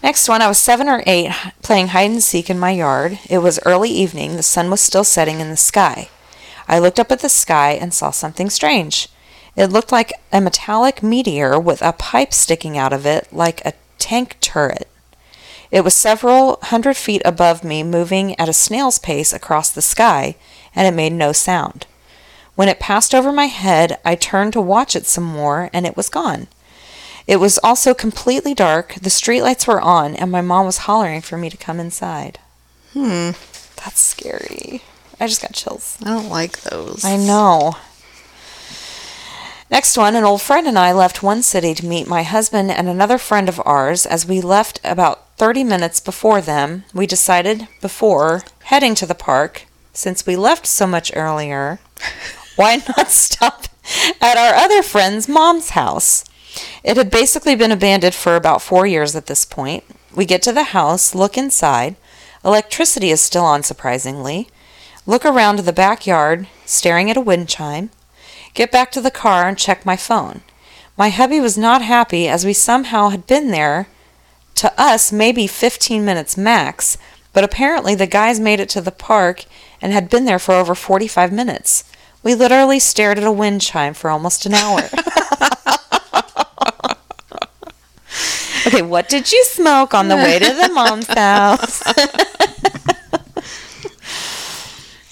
Next 0.04 0.28
one, 0.28 0.42
I 0.42 0.50
was 0.50 0.58
seven 0.58 0.90
or 0.90 1.02
eight 1.08 1.32
playing 1.62 1.88
hide 1.88 2.12
and 2.12 2.22
seek 2.22 2.50
in 2.50 2.60
my 2.60 2.72
yard. 2.72 3.20
It 3.30 3.38
was 3.38 3.60
early 3.66 3.90
evening. 3.90 4.36
The 4.36 4.44
sun 4.44 4.70
was 4.70 4.82
still 4.82 5.06
setting 5.06 5.40
in 5.40 5.50
the 5.50 5.56
sky. 5.56 6.10
I 6.68 6.78
looked 6.78 7.00
up 7.00 7.10
at 7.10 7.20
the 7.20 7.30
sky 7.30 7.72
and 7.72 7.94
saw 7.94 8.12
something 8.12 8.50
strange. 8.50 9.08
It 9.56 9.68
looked 9.68 9.94
like 9.94 10.12
a 10.34 10.42
metallic 10.42 11.02
meteor 11.02 11.58
with 11.58 11.82
a 11.82 11.94
pipe 11.94 12.34
sticking 12.34 12.78
out 12.78 12.92
of 12.92 13.06
it 13.06 13.32
like 13.32 13.66
a 13.66 13.74
tank 13.98 14.36
turret. 14.42 14.90
It 15.72 15.86
was 15.86 15.94
several 15.94 16.60
hundred 16.62 16.98
feet 16.98 17.22
above 17.24 17.64
me, 17.64 17.82
moving 17.82 18.38
at 18.38 18.50
a 18.50 18.54
snail's 18.54 19.00
pace 19.00 19.32
across 19.32 19.70
the 19.70 19.82
sky, 19.82 20.36
and 20.76 20.86
it 20.86 20.96
made 20.96 21.14
no 21.14 21.32
sound. 21.32 21.88
When 22.56 22.70
it 22.70 22.80
passed 22.80 23.16
over 23.16 23.32
my 23.32 23.48
head, 23.48 24.00
I 24.06 24.16
turned 24.16 24.54
to 24.54 24.62
watch 24.62 24.96
it 24.96 25.06
some 25.06 25.24
more, 25.24 25.70
and 25.74 25.86
it 25.86 25.98
was 25.98 26.10
gone. 26.10 26.48
It 27.26 27.38
was 27.38 27.58
also 27.64 27.94
completely 27.94 28.54
dark, 28.54 28.96
the 28.96 29.10
streetlights 29.10 29.68
were 29.68 29.82
on, 29.82 30.16
and 30.16 30.32
my 30.32 30.42
mom 30.42 30.66
was 30.66 30.80
hollering 30.80 31.22
for 31.22 31.38
me 31.38 31.50
to 31.50 31.58
come 31.58 31.80
inside. 31.80 32.40
Hmm. 32.92 33.32
That's 33.78 34.02
scary. 34.02 34.82
I 35.20 35.28
just 35.28 35.42
got 35.42 35.54
chills. 35.54 35.98
I 36.04 36.10
don't 36.10 36.30
like 36.30 36.62
those. 36.62 37.04
I 37.04 37.18
know. 37.18 37.76
Next 39.72 39.98
one, 39.98 40.16
an 40.16 40.24
old 40.24 40.42
friend 40.42 40.68
and 40.68 40.78
I 40.78 40.92
left 40.92 41.24
one 41.24 41.42
city 41.42 41.74
to 41.74 41.86
meet 41.86 42.08
my 42.08 42.24
husband 42.24 42.70
and 42.70 42.88
another 42.88 43.18
friend 43.18 43.50
of 43.50 43.62
ours. 43.66 44.06
As 44.06 44.26
we 44.28 44.40
left 44.40 44.80
about 44.84 45.36
30 45.38 45.64
minutes 45.64 46.00
before 46.00 46.42
them, 46.42 46.84
we 46.94 47.08
decided 47.08 47.68
before 47.82 48.44
heading 48.66 48.94
to 48.96 49.06
the 49.06 49.16
park, 49.16 49.66
since 49.94 50.28
we 50.28 50.36
left 50.36 50.68
so 50.68 50.86
much 50.86 51.12
earlier, 51.16 51.80
why 52.56 52.76
not 52.98 53.10
stop 53.10 53.66
at 54.22 54.38
our 54.38 54.56
other 54.56 54.84
friend's 54.84 55.28
mom's 55.28 55.72
house? 55.72 56.24
It 56.84 56.98
had 56.98 57.10
basically 57.10 57.56
been 57.56 57.72
abandoned 57.72 58.16
for 58.16 58.36
about 58.36 58.62
four 58.62 58.86
years 58.86 59.16
at 59.16 59.26
this 59.26 59.46
point. 59.46 59.84
We 60.16 60.26
get 60.26 60.42
to 60.44 60.52
the 60.52 60.66
house, 60.66 61.16
look 61.16 61.38
inside. 61.38 61.96
Electricity 62.46 63.10
is 63.10 63.22
still 63.22 63.46
on, 63.46 63.64
surprisingly. 63.64 64.48
Look 65.06 65.26
around 65.26 65.60
the 65.60 65.74
backyard, 65.74 66.48
staring 66.66 67.10
at 67.10 67.18
a 67.18 67.22
wind 67.22 67.50
chime. 67.50 67.90
Get 68.54 68.72
back 68.72 68.92
to 68.92 69.02
the 69.02 69.12
car 69.12 69.48
and 69.48 69.58
check 69.58 69.86
my 69.86 69.96
phone. 69.96 70.42
My 70.96 71.10
hubby 71.10 71.40
was 71.40 71.58
not 71.58 71.82
happy 71.82 72.28
as 72.28 72.46
we 72.46 72.54
somehow 72.54 73.10
had 73.10 73.26
been 73.26 73.50
there, 73.50 73.88
to 74.56 74.72
us, 74.80 75.12
maybe 75.12 75.48
15 75.48 76.06
minutes 76.06 76.38
max, 76.38 76.98
but 77.34 77.44
apparently 77.44 77.96
the 77.96 78.06
guys 78.06 78.40
made 78.40 78.60
it 78.60 78.70
to 78.70 78.82
the 78.82 78.92
park 78.92 79.46
and 79.82 79.92
had 79.92 80.10
been 80.10 80.26
there 80.26 80.40
for 80.40 80.54
over 80.54 80.76
45 80.76 81.32
minutes. 81.32 81.84
We 82.24 82.36
literally 82.36 82.80
stared 82.80 83.18
at 83.18 83.24
a 83.26 83.32
wind 83.32 83.62
chime 83.62 83.94
for 83.94 84.10
almost 84.10 84.46
an 84.46 84.54
hour. 84.54 84.80
okay, 88.66 88.82
what 88.82 89.10
did 89.10 89.32
you 89.32 89.44
smoke 89.44 89.94
on 89.94 90.08
the 90.08 90.16
way 90.16 90.40
to 90.40 90.46
the 90.46 90.70
mom's 90.74 91.08
house? 91.08 91.84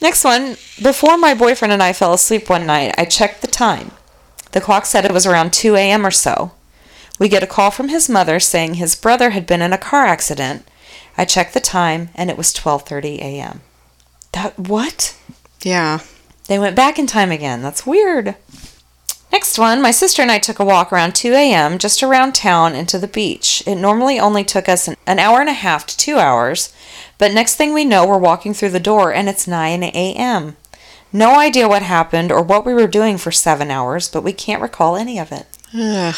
Next 0.01 0.23
one. 0.23 0.55
Before 0.81 1.17
my 1.17 1.33
boyfriend 1.35 1.71
and 1.71 1.83
I 1.83 1.93
fell 1.93 2.13
asleep 2.13 2.49
one 2.49 2.65
night, 2.65 2.95
I 2.97 3.05
checked 3.05 3.41
the 3.41 3.47
time. 3.47 3.91
The 4.51 4.61
clock 4.61 4.85
said 4.85 5.05
it 5.05 5.13
was 5.13 5.27
around 5.27 5.53
2 5.53 5.75
a.m. 5.75 6.05
or 6.05 6.11
so. 6.11 6.51
We 7.19 7.29
get 7.29 7.43
a 7.43 7.47
call 7.47 7.69
from 7.69 7.89
his 7.89 8.09
mother 8.09 8.39
saying 8.39 8.73
his 8.75 8.95
brother 8.95 9.29
had 9.29 9.45
been 9.45 9.61
in 9.61 9.73
a 9.73 9.77
car 9.77 10.05
accident. 10.05 10.67
I 11.17 11.25
checked 11.25 11.53
the 11.53 11.59
time 11.59 12.09
and 12.15 12.31
it 12.31 12.37
was 12.37 12.51
12:30 12.53 13.19
a.m. 13.19 13.61
That 14.31 14.57
what? 14.57 15.15
Yeah. 15.61 15.99
They 16.47 16.59
went 16.59 16.75
back 16.75 16.99
in 16.99 17.07
time 17.07 17.31
again. 17.31 17.61
That's 17.61 17.85
weird. 17.85 18.35
Next 19.31 19.57
one, 19.57 19.81
my 19.81 19.91
sister 19.91 20.21
and 20.21 20.29
I 20.31 20.39
took 20.39 20.59
a 20.59 20.65
walk 20.65 20.91
around 20.91 21.15
2 21.15 21.31
a.m. 21.31 21.77
just 21.77 22.03
around 22.03 22.35
town 22.35 22.75
into 22.75 22.99
the 22.99 23.07
beach. 23.07 23.63
It 23.65 23.75
normally 23.75 24.19
only 24.19 24.43
took 24.43 24.67
us 24.67 24.89
an, 24.89 24.97
an 25.07 25.19
hour 25.19 25.39
and 25.39 25.49
a 25.49 25.53
half 25.53 25.85
to 25.87 25.97
two 25.97 26.17
hours, 26.17 26.73
but 27.17 27.31
next 27.33 27.55
thing 27.55 27.73
we 27.73 27.85
know, 27.85 28.05
we're 28.05 28.17
walking 28.17 28.53
through 28.53 28.71
the 28.71 28.79
door 28.79 29.13
and 29.13 29.29
it's 29.29 29.47
9 29.47 29.83
a.m. 29.83 30.57
No 31.13 31.39
idea 31.39 31.67
what 31.69 31.81
happened 31.81 32.29
or 32.31 32.41
what 32.41 32.65
we 32.65 32.73
were 32.73 32.87
doing 32.87 33.17
for 33.17 33.31
seven 33.31 33.71
hours, 33.71 34.09
but 34.09 34.23
we 34.23 34.33
can't 34.33 34.61
recall 34.61 34.97
any 34.97 35.17
of 35.17 35.31
it. 35.31 35.45
Ugh. 35.73 36.15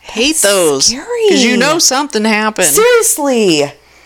Hate 0.00 0.36
those. 0.36 0.86
scary. 0.86 1.28
Because 1.28 1.44
you 1.44 1.56
know 1.56 1.78
something 1.80 2.24
happened. 2.24 2.68
Seriously, 2.68 3.62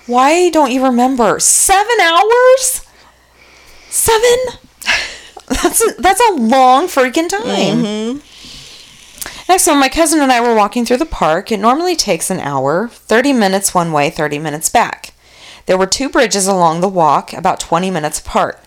why 0.07 0.49
don't 0.49 0.71
you 0.73 0.85
remember? 0.85 1.39
Seven 1.41 1.97
hours? 2.01 2.87
Seven? 3.91 4.37
That's 5.49 5.83
a, 5.83 6.01
that's 6.01 6.21
a 6.21 6.35
long 6.35 6.87
freaking 6.87 7.29
time. 7.29 7.83
Mm-hmm. 7.83 8.19
Next 9.49 9.67
one, 9.67 9.81
my 9.81 9.89
cousin 9.89 10.21
and 10.21 10.31
I 10.31 10.41
were 10.43 10.55
walking 10.55 10.85
through 10.85 10.99
the 10.99 11.07
park. 11.07 11.51
It 11.51 11.59
normally 11.59 11.97
takes 11.97 12.31
an 12.31 12.39
hour, 12.39 12.89
30 12.89 13.33
minutes 13.33 13.75
one 13.75 13.93
way, 13.93 14.11
30 14.11 14.39
minutes 14.39 14.69
back. 14.69 15.15
There 15.65 15.79
were 15.79 15.87
two 15.87 16.11
bridges 16.11 16.47
along 16.47 16.81
the 16.81 16.89
walk, 16.89 17.33
about 17.33 17.61
20 17.61 17.91
minutes 17.91 18.21
apart. 18.21 18.63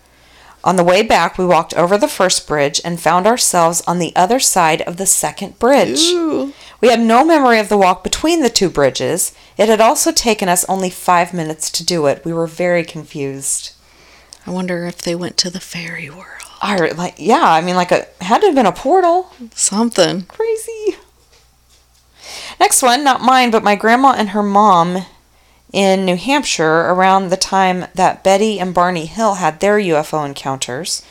On 0.64 0.76
the 0.76 0.84
way 0.84 1.02
back, 1.02 1.38
we 1.38 1.44
walked 1.44 1.74
over 1.74 1.98
the 1.98 2.08
first 2.08 2.46
bridge 2.46 2.80
and 2.84 3.00
found 3.00 3.26
ourselves 3.26 3.82
on 3.86 3.98
the 3.98 4.14
other 4.14 4.38
side 4.38 4.82
of 4.82 4.96
the 4.96 5.06
second 5.06 5.58
bridge. 5.58 6.00
Ooh. 6.10 6.52
We 6.80 6.88
had 6.88 7.00
no 7.00 7.24
memory 7.24 7.58
of 7.58 7.68
the 7.68 7.78
walk 7.78 8.04
between 8.04 8.42
the 8.42 8.48
two 8.48 8.68
bridges. 8.68 9.32
It 9.56 9.68
had 9.68 9.80
also 9.80 10.12
taken 10.12 10.48
us 10.48 10.64
only 10.68 10.90
five 10.90 11.34
minutes 11.34 11.70
to 11.72 11.84
do 11.84 12.06
it. 12.06 12.24
We 12.24 12.32
were 12.32 12.46
very 12.46 12.84
confused. 12.84 13.72
I 14.46 14.50
wonder 14.50 14.84
if 14.86 14.98
they 14.98 15.14
went 15.14 15.36
to 15.38 15.50
the 15.50 15.60
fairy 15.60 16.10
world. 16.10 16.51
I 16.62 16.76
like, 16.92 17.16
yeah, 17.18 17.42
I 17.42 17.60
mean, 17.60 17.74
like 17.74 17.90
a 17.90 18.06
had 18.20 18.40
to 18.40 18.46
have 18.46 18.54
been 18.54 18.66
a 18.66 18.72
portal. 18.72 19.32
Something. 19.52 20.22
Crazy. 20.22 20.96
Next 22.60 22.82
one, 22.82 23.02
not 23.02 23.20
mine, 23.20 23.50
but 23.50 23.64
my 23.64 23.74
grandma 23.74 24.14
and 24.16 24.30
her 24.30 24.42
mom 24.42 25.04
in 25.72 26.04
New 26.04 26.16
Hampshire 26.16 26.80
around 26.82 27.28
the 27.28 27.36
time 27.36 27.86
that 27.94 28.22
Betty 28.22 28.60
and 28.60 28.72
Barney 28.72 29.06
Hill 29.06 29.34
had 29.34 29.58
their 29.58 29.78
UFO 29.78 30.24
encounters. 30.24 31.04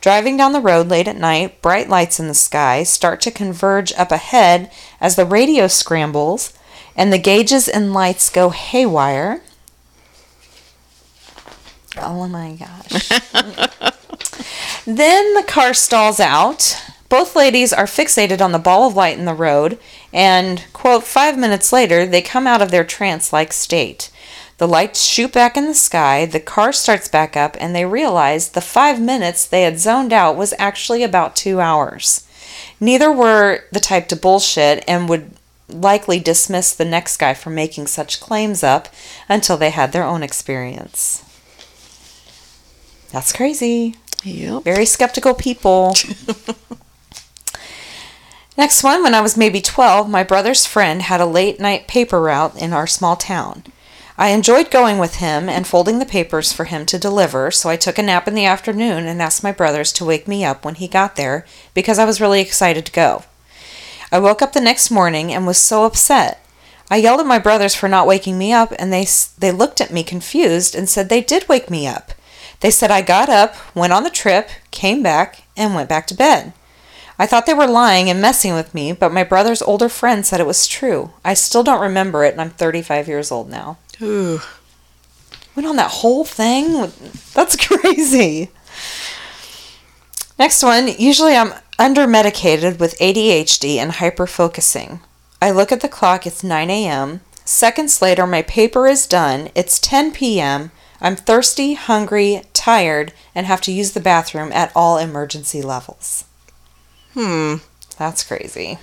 Driving 0.00 0.36
down 0.36 0.52
the 0.52 0.60
road 0.60 0.88
late 0.88 1.08
at 1.08 1.16
night, 1.16 1.62
bright 1.62 1.88
lights 1.88 2.20
in 2.20 2.28
the 2.28 2.34
sky 2.34 2.82
start 2.82 3.20
to 3.22 3.30
converge 3.30 3.92
up 3.94 4.12
ahead 4.12 4.70
as 5.00 5.16
the 5.16 5.24
radio 5.24 5.68
scrambles 5.68 6.52
and 6.94 7.12
the 7.12 7.18
gauges 7.18 7.68
and 7.68 7.94
lights 7.94 8.28
go 8.28 8.50
haywire. 8.50 9.40
Oh 12.00 12.28
my 12.28 12.52
gosh. 12.52 13.08
then 14.86 15.34
the 15.34 15.44
car 15.46 15.74
stalls 15.74 16.20
out. 16.20 16.76
Both 17.08 17.34
ladies 17.34 17.72
are 17.72 17.86
fixated 17.86 18.42
on 18.42 18.52
the 18.52 18.58
ball 18.58 18.86
of 18.86 18.94
light 18.94 19.18
in 19.18 19.24
the 19.24 19.32
road, 19.34 19.78
and, 20.12 20.64
quote, 20.74 21.04
five 21.04 21.38
minutes 21.38 21.72
later, 21.72 22.04
they 22.04 22.20
come 22.20 22.46
out 22.46 22.60
of 22.60 22.70
their 22.70 22.84
trance 22.84 23.32
like 23.32 23.52
state. 23.52 24.10
The 24.58 24.68
lights 24.68 25.04
shoot 25.04 25.32
back 25.32 25.56
in 25.56 25.66
the 25.66 25.74
sky, 25.74 26.26
the 26.26 26.40
car 26.40 26.72
starts 26.72 27.08
back 27.08 27.36
up, 27.36 27.56
and 27.60 27.74
they 27.74 27.86
realize 27.86 28.50
the 28.50 28.60
five 28.60 29.00
minutes 29.00 29.46
they 29.46 29.62
had 29.62 29.78
zoned 29.78 30.12
out 30.12 30.36
was 30.36 30.52
actually 30.58 31.02
about 31.02 31.36
two 31.36 31.60
hours. 31.60 32.26
Neither 32.80 33.10
were 33.10 33.64
the 33.72 33.80
type 33.80 34.08
to 34.08 34.16
bullshit 34.16 34.84
and 34.86 35.08
would 35.08 35.30
likely 35.68 36.18
dismiss 36.18 36.74
the 36.74 36.84
next 36.84 37.18
guy 37.18 37.34
for 37.34 37.50
making 37.50 37.86
such 37.86 38.20
claims 38.20 38.62
up 38.62 38.88
until 39.28 39.56
they 39.56 39.70
had 39.70 39.92
their 39.92 40.04
own 40.04 40.22
experience. 40.22 41.24
That's 43.12 43.32
crazy. 43.32 43.96
Yep. 44.24 44.64
Very 44.64 44.84
skeptical 44.84 45.34
people. 45.34 45.94
Next 48.58 48.82
one, 48.82 49.02
when 49.04 49.14
I 49.14 49.20
was 49.20 49.36
maybe 49.36 49.60
12, 49.60 50.10
my 50.10 50.24
brother's 50.24 50.66
friend 50.66 51.02
had 51.02 51.20
a 51.20 51.26
late 51.26 51.60
night 51.60 51.86
paper 51.86 52.20
route 52.20 52.60
in 52.60 52.72
our 52.72 52.88
small 52.88 53.14
town. 53.14 53.62
I 54.20 54.30
enjoyed 54.30 54.72
going 54.72 54.98
with 54.98 55.16
him 55.16 55.48
and 55.48 55.64
folding 55.64 56.00
the 56.00 56.04
papers 56.04 56.52
for 56.52 56.64
him 56.64 56.84
to 56.86 56.98
deliver, 56.98 57.52
so 57.52 57.68
I 57.68 57.76
took 57.76 57.98
a 57.98 58.02
nap 58.02 58.26
in 58.26 58.34
the 58.34 58.46
afternoon 58.46 59.06
and 59.06 59.22
asked 59.22 59.44
my 59.44 59.52
brothers 59.52 59.92
to 59.92 60.04
wake 60.04 60.26
me 60.26 60.44
up 60.44 60.64
when 60.64 60.74
he 60.74 60.88
got 60.88 61.14
there 61.14 61.46
because 61.72 62.00
I 62.00 62.04
was 62.04 62.20
really 62.20 62.40
excited 62.40 62.84
to 62.86 62.92
go. 62.92 63.22
I 64.10 64.18
woke 64.18 64.42
up 64.42 64.54
the 64.54 64.60
next 64.60 64.90
morning 64.90 65.32
and 65.32 65.46
was 65.46 65.58
so 65.58 65.84
upset. 65.84 66.44
I 66.90 66.96
yelled 66.96 67.20
at 67.20 67.26
my 67.26 67.38
brothers 67.38 67.76
for 67.76 67.88
not 67.88 68.08
waking 68.08 68.38
me 68.38 68.52
up, 68.52 68.72
and 68.76 68.92
they, 68.92 69.06
they 69.38 69.52
looked 69.52 69.80
at 69.80 69.92
me 69.92 70.02
confused 70.02 70.74
and 70.74 70.88
said 70.88 71.08
they 71.08 71.20
did 71.20 71.48
wake 71.48 71.70
me 71.70 71.86
up. 71.86 72.10
They 72.60 72.70
said 72.70 72.90
I 72.90 73.02
got 73.02 73.28
up, 73.28 73.54
went 73.74 73.92
on 73.92 74.02
the 74.02 74.10
trip, 74.10 74.50
came 74.70 75.02
back, 75.02 75.44
and 75.56 75.74
went 75.74 75.88
back 75.88 76.06
to 76.08 76.14
bed. 76.14 76.52
I 77.18 77.26
thought 77.26 77.46
they 77.46 77.54
were 77.54 77.66
lying 77.66 78.08
and 78.08 78.20
messing 78.20 78.54
with 78.54 78.74
me, 78.74 78.92
but 78.92 79.12
my 79.12 79.24
brother's 79.24 79.62
older 79.62 79.88
friend 79.88 80.24
said 80.24 80.40
it 80.40 80.46
was 80.46 80.68
true. 80.68 81.12
I 81.24 81.34
still 81.34 81.64
don't 81.64 81.80
remember 81.80 82.24
it, 82.24 82.32
and 82.32 82.40
I'm 82.40 82.50
35 82.50 83.08
years 83.08 83.32
old 83.32 83.50
now. 83.50 83.78
Ooh. 84.00 84.40
Went 85.56 85.68
on 85.68 85.76
that 85.76 85.90
whole 85.90 86.24
thing? 86.24 86.92
That's 87.34 87.56
crazy. 87.66 88.50
Next 90.38 90.62
one. 90.62 90.88
Usually 90.98 91.34
I'm 91.34 91.52
under 91.78 92.06
medicated 92.06 92.78
with 92.78 92.98
ADHD 92.98 93.76
and 93.76 93.92
hyperfocusing. 93.92 95.00
I 95.42 95.50
look 95.50 95.72
at 95.72 95.80
the 95.80 95.88
clock, 95.88 96.26
it's 96.26 96.44
9 96.44 96.70
a.m. 96.70 97.20
Seconds 97.44 98.00
later, 98.02 98.26
my 98.26 98.42
paper 98.42 98.86
is 98.86 99.06
done. 99.06 99.50
It's 99.54 99.78
10 99.80 100.12
p.m. 100.12 100.70
I'm 101.00 101.16
thirsty, 101.16 101.74
hungry, 101.74 102.42
tired, 102.52 103.12
and 103.34 103.46
have 103.46 103.60
to 103.62 103.72
use 103.72 103.92
the 103.92 104.00
bathroom 104.00 104.50
at 104.52 104.72
all 104.74 104.98
emergency 104.98 105.62
levels. 105.62 106.24
Hmm. 107.14 107.56
That's 107.98 108.24
crazy. 108.24 108.78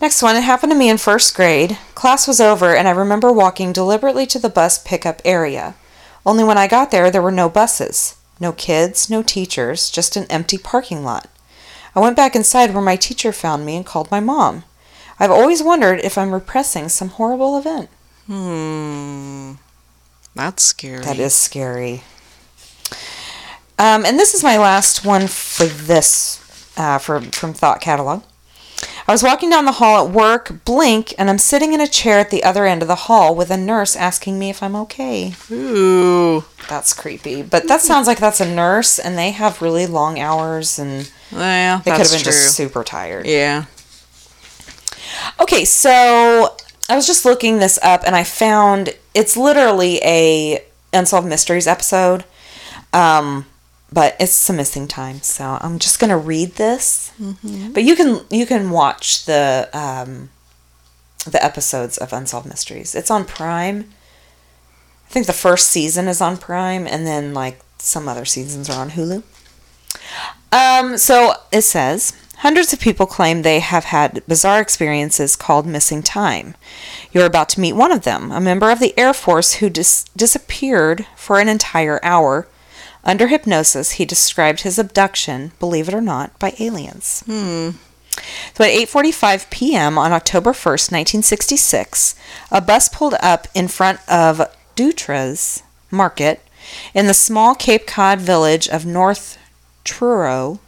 Next 0.00 0.22
one, 0.22 0.36
it 0.36 0.42
happened 0.42 0.72
to 0.72 0.78
me 0.78 0.88
in 0.88 0.96
first 0.96 1.34
grade. 1.34 1.76
Class 1.94 2.26
was 2.26 2.40
over, 2.40 2.74
and 2.74 2.88
I 2.88 2.92
remember 2.92 3.30
walking 3.30 3.72
deliberately 3.72 4.26
to 4.28 4.38
the 4.38 4.48
bus 4.48 4.78
pickup 4.78 5.20
area. 5.24 5.74
Only 6.24 6.44
when 6.44 6.56
I 6.56 6.66
got 6.68 6.90
there, 6.90 7.10
there 7.10 7.22
were 7.22 7.30
no 7.30 7.50
buses. 7.50 8.16
No 8.38 8.52
kids, 8.52 9.10
no 9.10 9.22
teachers, 9.22 9.90
just 9.90 10.16
an 10.16 10.24
empty 10.30 10.56
parking 10.56 11.04
lot. 11.04 11.28
I 11.94 12.00
went 12.00 12.16
back 12.16 12.34
inside 12.34 12.72
where 12.72 12.82
my 12.82 12.96
teacher 12.96 13.32
found 13.32 13.66
me 13.66 13.76
and 13.76 13.84
called 13.84 14.10
my 14.10 14.20
mom. 14.20 14.64
I've 15.18 15.30
always 15.30 15.62
wondered 15.62 16.00
if 16.00 16.16
I'm 16.16 16.32
repressing 16.32 16.88
some 16.88 17.10
horrible 17.10 17.58
event. 17.58 17.90
Hmm. 18.26 19.52
That's 20.34 20.62
scary. 20.62 21.04
That 21.04 21.18
is 21.18 21.34
scary. 21.34 22.02
Um, 23.78 24.04
and 24.04 24.18
this 24.18 24.34
is 24.34 24.42
my 24.42 24.58
last 24.58 25.04
one 25.04 25.26
for 25.26 25.64
this, 25.66 26.72
uh, 26.76 26.98
for, 26.98 27.20
from 27.20 27.52
Thought 27.54 27.80
Catalog. 27.80 28.22
I 29.08 29.12
was 29.12 29.22
walking 29.22 29.50
down 29.50 29.64
the 29.64 29.72
hall 29.72 30.06
at 30.06 30.12
work, 30.14 30.64
blink, 30.64 31.12
and 31.18 31.28
I'm 31.28 31.38
sitting 31.38 31.72
in 31.72 31.80
a 31.80 31.86
chair 31.88 32.18
at 32.18 32.30
the 32.30 32.44
other 32.44 32.64
end 32.64 32.80
of 32.82 32.88
the 32.88 32.94
hall 32.94 33.34
with 33.34 33.50
a 33.50 33.56
nurse 33.56 33.96
asking 33.96 34.38
me 34.38 34.50
if 34.50 34.62
I'm 34.62 34.76
okay. 34.76 35.34
Ooh. 35.50 36.44
That's 36.68 36.92
creepy. 36.92 37.42
But 37.42 37.66
that 37.68 37.80
sounds 37.80 38.06
like 38.06 38.18
that's 38.18 38.40
a 38.40 38.48
nurse, 38.54 38.98
and 38.98 39.18
they 39.18 39.32
have 39.32 39.60
really 39.62 39.86
long 39.86 40.20
hours, 40.20 40.78
and 40.78 41.10
Yeah, 41.32 41.80
they 41.84 41.90
could 41.90 42.00
have 42.00 42.10
been 42.10 42.20
true. 42.22 42.32
just 42.32 42.54
super 42.54 42.84
tired. 42.84 43.26
yeah. 43.26 43.64
Okay, 45.40 45.64
so 45.64 46.56
I 46.90 46.96
was 46.96 47.06
just 47.06 47.24
looking 47.24 47.58
this 47.58 47.78
up 47.82 48.02
and 48.04 48.16
I 48.16 48.24
found 48.24 48.94
it's 49.14 49.36
literally 49.36 50.00
a 50.02 50.64
Unsolved 50.92 51.28
Mysteries 51.28 51.68
episode. 51.68 52.24
Um, 52.92 53.46
but 53.92 54.16
it's 54.20 54.32
some 54.32 54.56
missing 54.56 54.86
time, 54.88 55.20
so 55.22 55.58
I'm 55.60 55.78
just 55.78 55.98
gonna 55.98 56.18
read 56.18 56.52
this. 56.56 57.12
But 57.72 57.82
you 57.84 57.96
can 57.96 58.20
you 58.30 58.46
can 58.46 58.70
watch 58.70 59.24
the 59.24 59.68
um, 59.72 60.30
the 61.24 61.42
episodes 61.44 61.98
of 61.98 62.12
Unsolved 62.12 62.48
Mysteries. 62.48 62.94
It's 62.94 63.10
on 63.10 63.24
Prime. 63.24 63.90
I 65.08 65.12
think 65.12 65.26
the 65.26 65.32
first 65.32 65.68
season 65.70 66.06
is 66.06 66.20
on 66.20 66.36
Prime, 66.36 66.86
and 66.86 67.06
then 67.06 67.34
like 67.34 67.60
some 67.78 68.08
other 68.08 68.24
seasons 68.24 68.70
are 68.70 68.80
on 68.80 68.90
Hulu. 68.90 69.22
Um, 70.52 70.96
so 70.96 71.34
it 71.52 71.62
says 71.62 72.12
hundreds 72.40 72.72
of 72.72 72.80
people 72.80 73.06
claim 73.06 73.42
they 73.42 73.60
have 73.60 73.84
had 73.84 74.22
bizarre 74.26 74.60
experiences 74.60 75.36
called 75.36 75.66
missing 75.66 76.02
time. 76.02 76.54
You're 77.12 77.26
about 77.26 77.48
to 77.50 77.60
meet 77.60 77.74
one 77.74 77.92
of 77.92 78.02
them, 78.02 78.32
a 78.32 78.40
member 78.40 78.70
of 78.70 78.80
the 78.80 78.98
Air 78.98 79.12
Force 79.12 79.54
who 79.54 79.68
dis- 79.68 80.04
disappeared 80.16 81.06
for 81.16 81.38
an 81.38 81.48
entire 81.48 82.00
hour. 82.02 82.48
Under 83.04 83.28
hypnosis, 83.28 83.92
he 83.92 84.04
described 84.04 84.62
his 84.62 84.78
abduction, 84.78 85.52
believe 85.58 85.88
it 85.88 85.94
or 85.94 86.00
not, 86.00 86.38
by 86.38 86.54
aliens. 86.58 87.22
Hmm. 87.26 87.70
So 88.54 88.64
at 88.64 88.70
8:45 88.70 89.50
p.m. 89.50 89.98
on 89.98 90.12
October 90.12 90.52
1st, 90.52 90.92
1966, 90.92 92.14
a 92.50 92.60
bus 92.60 92.88
pulled 92.88 93.14
up 93.20 93.48
in 93.54 93.68
front 93.68 94.00
of 94.08 94.42
Dutra's 94.76 95.62
Market 95.90 96.40
in 96.94 97.06
the 97.06 97.14
small 97.14 97.54
Cape 97.54 97.86
Cod 97.86 98.20
village 98.20 98.68
of 98.68 98.86
North 98.86 99.38
Truro. 99.84 100.58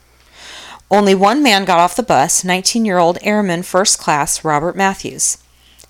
Only 0.92 1.14
one 1.14 1.42
man 1.42 1.64
got 1.64 1.78
off 1.78 1.96
the 1.96 2.02
bus, 2.02 2.44
19-year-old 2.44 3.16
Airman 3.22 3.62
First 3.62 3.98
Class 3.98 4.44
Robert 4.44 4.76
Matthews. 4.76 5.38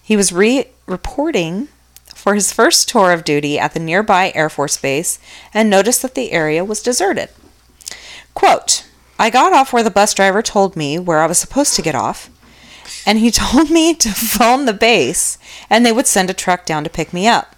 He 0.00 0.16
was 0.16 0.32
re- 0.32 0.68
reporting 0.86 1.66
for 2.14 2.36
his 2.36 2.52
first 2.52 2.88
tour 2.88 3.10
of 3.10 3.24
duty 3.24 3.58
at 3.58 3.74
the 3.74 3.80
nearby 3.80 4.30
Air 4.32 4.48
Force 4.48 4.76
Base 4.76 5.18
and 5.52 5.68
noticed 5.68 6.02
that 6.02 6.14
the 6.14 6.30
area 6.30 6.64
was 6.64 6.80
deserted. 6.80 7.30
Quote, 8.34 8.86
I 9.18 9.28
got 9.28 9.52
off 9.52 9.72
where 9.72 9.82
the 9.82 9.90
bus 9.90 10.14
driver 10.14 10.40
told 10.40 10.76
me 10.76 11.00
where 11.00 11.18
I 11.18 11.26
was 11.26 11.38
supposed 11.38 11.74
to 11.74 11.82
get 11.82 11.96
off, 11.96 12.30
and 13.04 13.18
he 13.18 13.30
told 13.32 13.70
me 13.70 13.94
to 13.94 14.10
phone 14.10 14.66
the 14.66 14.72
base 14.72 15.36
and 15.68 15.84
they 15.84 15.90
would 15.90 16.06
send 16.06 16.30
a 16.30 16.34
truck 16.34 16.64
down 16.64 16.84
to 16.84 16.90
pick 16.90 17.12
me 17.12 17.26
up. 17.26 17.56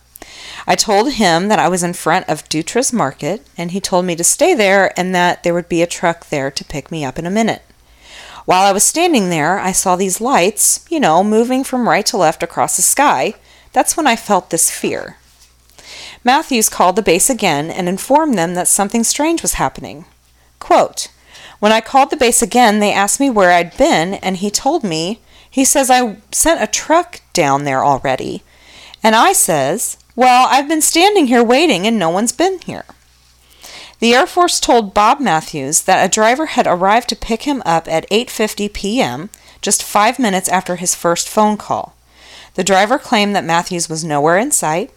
I 0.66 0.74
told 0.76 1.12
him 1.12 1.48
that 1.48 1.58
I 1.58 1.68
was 1.68 1.82
in 1.82 1.92
front 1.92 2.28
of 2.28 2.48
Dutra's 2.48 2.92
Market, 2.92 3.46
and 3.56 3.70
he 3.70 3.80
told 3.80 4.06
me 4.06 4.16
to 4.16 4.24
stay 4.24 4.54
there 4.54 4.98
and 4.98 5.14
that 5.14 5.42
there 5.42 5.52
would 5.52 5.68
be 5.68 5.82
a 5.82 5.86
truck 5.86 6.28
there 6.28 6.50
to 6.50 6.64
pick 6.64 6.90
me 6.90 7.04
up 7.04 7.18
in 7.18 7.26
a 7.26 7.30
minute. 7.30 7.62
While 8.46 8.64
I 8.64 8.72
was 8.72 8.84
standing 8.84 9.30
there, 9.30 9.58
I 9.58 9.72
saw 9.72 9.96
these 9.96 10.20
lights, 10.20 10.84
you 10.90 11.00
know, 11.00 11.24
moving 11.24 11.64
from 11.64 11.88
right 11.88 12.04
to 12.06 12.16
left 12.16 12.42
across 12.42 12.76
the 12.76 12.82
sky. 12.82 13.34
That's 13.72 13.96
when 13.96 14.06
I 14.06 14.16
felt 14.16 14.50
this 14.50 14.70
fear. 14.70 15.16
Matthews 16.22 16.68
called 16.68 16.96
the 16.96 17.02
base 17.02 17.28
again 17.28 17.70
and 17.70 17.88
informed 17.88 18.36
them 18.36 18.54
that 18.54 18.68
something 18.68 19.04
strange 19.04 19.42
was 19.42 19.54
happening. 19.54 20.06
Quote, 20.58 21.08
when 21.60 21.72
I 21.72 21.80
called 21.80 22.10
the 22.10 22.16
base 22.16 22.42
again, 22.42 22.78
they 22.78 22.92
asked 22.92 23.20
me 23.20 23.30
where 23.30 23.50
I'd 23.50 23.76
been, 23.76 24.14
and 24.14 24.36
he 24.36 24.50
told 24.50 24.84
me, 24.84 25.20
he 25.50 25.64
says 25.64 25.90
I 25.90 26.18
sent 26.32 26.62
a 26.62 26.66
truck 26.66 27.20
down 27.32 27.64
there 27.64 27.84
already. 27.84 28.42
And 29.02 29.14
I 29.14 29.32
says, 29.32 29.96
well, 30.16 30.46
I've 30.50 30.68
been 30.68 30.82
standing 30.82 31.26
here 31.26 31.42
waiting 31.42 31.86
and 31.86 31.98
no 31.98 32.08
one's 32.08 32.32
been 32.32 32.60
here. 32.60 32.84
The 33.98 34.14
Air 34.14 34.26
Force 34.26 34.60
told 34.60 34.94
Bob 34.94 35.20
Matthews 35.20 35.82
that 35.82 36.04
a 36.04 36.12
driver 36.12 36.46
had 36.46 36.66
arrived 36.66 37.08
to 37.08 37.16
pick 37.16 37.42
him 37.42 37.62
up 37.64 37.88
at 37.88 38.08
8:50 38.10 38.72
p.m., 38.72 39.30
just 39.60 39.82
5 39.82 40.18
minutes 40.18 40.48
after 40.48 40.76
his 40.76 40.94
first 40.94 41.28
phone 41.28 41.56
call. 41.56 41.94
The 42.54 42.64
driver 42.64 42.98
claimed 42.98 43.34
that 43.34 43.44
Matthews 43.44 43.88
was 43.88 44.04
nowhere 44.04 44.38
in 44.38 44.50
sight. 44.50 44.92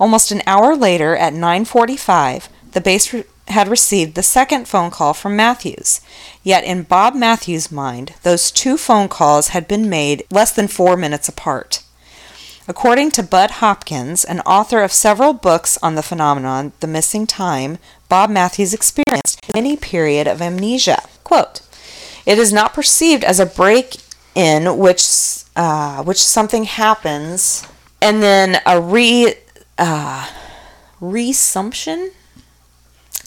Almost 0.00 0.32
an 0.32 0.42
hour 0.46 0.74
later 0.74 1.16
at 1.16 1.34
9:45, 1.34 2.48
the 2.72 2.80
base 2.80 3.12
re- 3.12 3.24
had 3.48 3.68
received 3.68 4.14
the 4.14 4.22
second 4.22 4.66
phone 4.66 4.90
call 4.90 5.12
from 5.12 5.36
Matthews. 5.36 6.00
Yet 6.42 6.64
in 6.64 6.82
Bob 6.84 7.14
Matthews' 7.14 7.70
mind, 7.70 8.14
those 8.22 8.50
two 8.50 8.78
phone 8.78 9.08
calls 9.08 9.48
had 9.48 9.68
been 9.68 9.90
made 9.90 10.24
less 10.30 10.52
than 10.52 10.68
4 10.68 10.96
minutes 10.96 11.28
apart. 11.28 11.83
According 12.66 13.10
to 13.12 13.22
Bud 13.22 13.50
Hopkins, 13.50 14.24
an 14.24 14.40
author 14.40 14.82
of 14.82 14.90
several 14.90 15.34
books 15.34 15.78
on 15.82 15.96
the 15.96 16.02
phenomenon, 16.02 16.72
the 16.80 16.86
missing 16.86 17.26
time, 17.26 17.76
Bob 18.08 18.30
Matthews 18.30 18.72
experienced 18.72 19.38
any 19.54 19.76
period 19.76 20.26
of 20.26 20.40
amnesia. 20.40 21.02
Quote, 21.24 21.60
it 22.24 22.38
is 22.38 22.54
not 22.54 22.72
perceived 22.72 23.22
as 23.22 23.38
a 23.38 23.44
break 23.44 23.96
in 24.34 24.78
which, 24.78 25.04
uh, 25.56 26.02
which 26.04 26.22
something 26.22 26.64
happens 26.64 27.66
and 28.00 28.22
then 28.22 28.62
a 28.64 28.80
re, 28.80 29.34
uh, 29.76 30.30
resumption. 31.02 32.12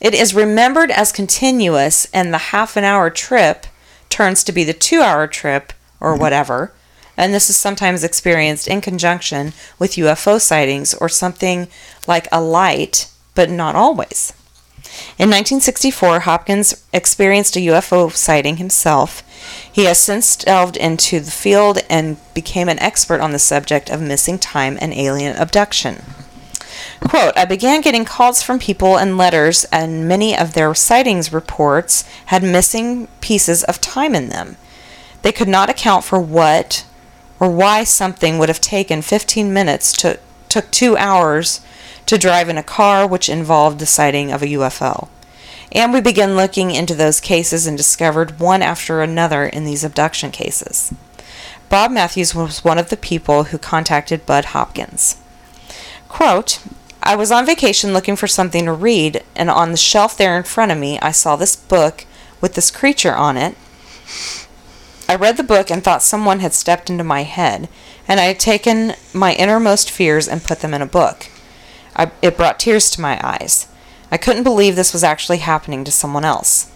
It 0.01 0.15
is 0.15 0.33
remembered 0.33 0.89
as 0.89 1.11
continuous, 1.11 2.07
and 2.11 2.33
the 2.33 2.49
half 2.49 2.75
an 2.75 2.83
hour 2.83 3.11
trip 3.11 3.67
turns 4.09 4.43
to 4.45 4.51
be 4.51 4.63
the 4.63 4.73
two 4.73 5.01
hour 5.01 5.27
trip 5.27 5.73
or 5.99 6.15
whatever 6.15 6.73
and 7.17 7.33
this 7.33 7.49
is 7.49 7.57
sometimes 7.57 8.03
experienced 8.03 8.67
in 8.67 8.79
conjunction 8.79 9.53
with 9.79 9.95
UFO 9.95 10.39
sightings 10.39 10.93
or 10.93 11.09
something 11.09 11.67
like 12.07 12.27
a 12.31 12.39
light, 12.39 13.09
but 13.35 13.49
not 13.49 13.75
always. 13.75 14.33
In 15.19 15.29
1964, 15.29 16.21
Hopkins 16.21 16.85
experienced 16.93 17.55
a 17.55 17.59
UFO 17.59 18.11
sighting 18.11 18.57
himself. 18.57 19.23
He 19.71 19.85
has 19.85 19.97
since 19.97 20.35
delved 20.35 20.77
into 20.77 21.19
the 21.19 21.31
field 21.31 21.79
and 21.89 22.17
became 22.33 22.69
an 22.69 22.79
expert 22.79 23.19
on 23.19 23.31
the 23.31 23.39
subject 23.39 23.89
of 23.89 24.01
missing 24.01 24.39
time 24.39 24.77
and 24.79 24.93
alien 24.93 25.35
abduction. 25.35 26.03
Quote, 26.99 27.37
I 27.37 27.45
began 27.45 27.81
getting 27.81 28.05
calls 28.05 28.41
from 28.41 28.59
people 28.59 28.97
and 28.97 29.17
letters, 29.17 29.65
and 29.65 30.07
many 30.07 30.35
of 30.35 30.53
their 30.53 30.73
sightings 30.73 31.33
reports 31.33 32.03
had 32.27 32.43
missing 32.43 33.07
pieces 33.21 33.63
of 33.63 33.81
time 33.81 34.15
in 34.15 34.29
them. 34.29 34.57
They 35.21 35.31
could 35.31 35.47
not 35.47 35.69
account 35.69 36.03
for 36.03 36.19
what 36.19 36.85
or 37.39 37.49
why 37.49 37.83
something 37.83 38.37
would 38.37 38.49
have 38.49 38.61
taken 38.61 39.01
15 39.01 39.53
minutes 39.53 39.91
to 39.93 40.19
took 40.49 40.71
2 40.71 40.97
hours 40.97 41.61
to 42.05 42.17
drive 42.17 42.49
in 42.49 42.57
a 42.57 42.63
car 42.63 43.05
which 43.05 43.29
involved 43.29 43.79
the 43.79 43.85
sighting 43.85 44.31
of 44.31 44.41
a 44.41 44.47
UFO. 44.47 45.09
And 45.71 45.91
we 45.91 45.99
began 45.99 46.37
looking 46.37 46.71
into 46.71 46.95
those 46.95 47.19
cases 47.19 47.67
and 47.67 47.75
discovered 47.75 48.39
one 48.39 48.61
after 48.61 49.01
another 49.01 49.45
in 49.45 49.65
these 49.65 49.83
abduction 49.83 50.31
cases. 50.31 50.93
Bob 51.69 51.91
Matthews 51.91 52.33
was 52.33 52.63
one 52.63 52.77
of 52.77 52.89
the 52.89 52.95
people 52.95 53.45
who 53.45 53.57
contacted 53.57 54.25
Bud 54.25 54.45
Hopkins. 54.45 55.17
Quote, 56.07 56.61
I 57.03 57.17
was 57.17 57.31
on 57.31 57.45
vacation 57.45 57.91
looking 57.91 58.15
for 58.15 58.27
something 58.27 58.65
to 58.65 58.71
read, 58.71 59.23
and 59.35 59.49
on 59.49 59.71
the 59.71 59.77
shelf 59.77 60.17
there 60.17 60.37
in 60.37 60.43
front 60.43 60.71
of 60.71 60.77
me, 60.77 60.97
I 60.99 61.11
saw 61.11 61.35
this 61.35 61.55
book 61.57 62.05
with 62.39 62.53
this 62.53 62.71
creature 62.71 63.15
on 63.15 63.35
it 63.35 63.57
I 65.09 65.15
read 65.15 65.37
the 65.37 65.43
book 65.43 65.71
and 65.71 65.81
thought 65.81 66.03
someone 66.03 66.41
had 66.41 66.53
stepped 66.53 66.89
into 66.89 67.03
my 67.03 67.23
head, 67.23 67.69
and 68.09 68.19
I 68.19 68.25
had 68.25 68.41
taken 68.41 68.93
my 69.13 69.33
innermost 69.35 69.89
fears 69.89 70.27
and 70.27 70.43
put 70.43 70.59
them 70.59 70.73
in 70.73 70.81
a 70.81 70.85
book. 70.85 71.27
I, 71.95 72.11
it 72.21 72.35
brought 72.35 72.59
tears 72.59 72.89
to 72.91 73.01
my 73.01 73.17
eyes. 73.25 73.67
I 74.11 74.17
couldn't 74.17 74.43
believe 74.43 74.75
this 74.75 74.91
was 74.91 75.05
actually 75.05 75.37
happening 75.37 75.85
to 75.85 75.91
someone 75.91 76.25
else. 76.25 76.69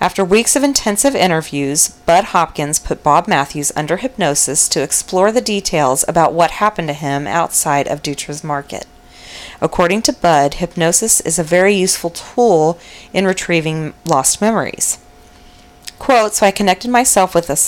After 0.00 0.24
weeks 0.24 0.54
of 0.54 0.62
intensive 0.62 1.16
interviews, 1.16 1.88
Bud 1.88 2.26
Hopkins 2.26 2.78
put 2.78 3.02
Bob 3.02 3.26
Matthews 3.26 3.72
under 3.74 3.96
hypnosis 3.96 4.68
to 4.68 4.82
explore 4.82 5.32
the 5.32 5.40
details 5.40 6.04
about 6.06 6.34
what 6.34 6.52
happened 6.52 6.86
to 6.88 6.94
him 6.94 7.26
outside 7.26 7.88
of 7.88 8.02
Dutra's 8.02 8.44
market. 8.44 8.86
According 9.60 10.02
to 10.02 10.12
Bud, 10.12 10.54
hypnosis 10.54 11.20
is 11.20 11.38
a 11.38 11.42
very 11.42 11.74
useful 11.74 12.10
tool 12.10 12.78
in 13.12 13.26
retrieving 13.26 13.92
lost 14.04 14.40
memories 14.40 14.98
quote, 15.98 16.34
so 16.34 16.46
I 16.46 16.50
connected 16.50 16.90
myself 16.90 17.34
with 17.34 17.50
a 17.50 17.58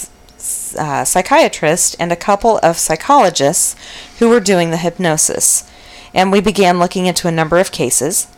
uh, 0.78 1.04
psychiatrist 1.04 1.96
and 1.98 2.12
a 2.12 2.16
couple 2.16 2.58
of 2.62 2.78
psychologists 2.78 3.74
who 4.18 4.28
were 4.28 4.40
doing 4.40 4.70
the 4.70 4.76
hypnosis, 4.76 5.68
and 6.14 6.30
we 6.30 6.40
began 6.40 6.78
looking 6.78 7.06
into 7.06 7.28
a 7.28 7.32
number 7.32 7.58
of 7.58 7.72
cases. 7.72 8.28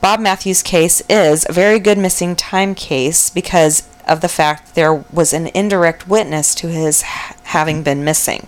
Bob 0.00 0.20
Matthews' 0.20 0.62
case 0.62 1.02
is 1.08 1.46
a 1.48 1.52
very 1.52 1.78
good 1.78 1.98
missing 1.98 2.36
time 2.36 2.74
case 2.74 3.30
because 3.30 3.88
of 4.06 4.20
the 4.20 4.28
fact 4.28 4.74
there 4.74 4.94
was 4.94 5.32
an 5.32 5.48
indirect 5.48 6.06
witness 6.06 6.54
to 6.56 6.68
his 6.68 7.02
having 7.02 7.82
been 7.82 8.04
missing. 8.04 8.46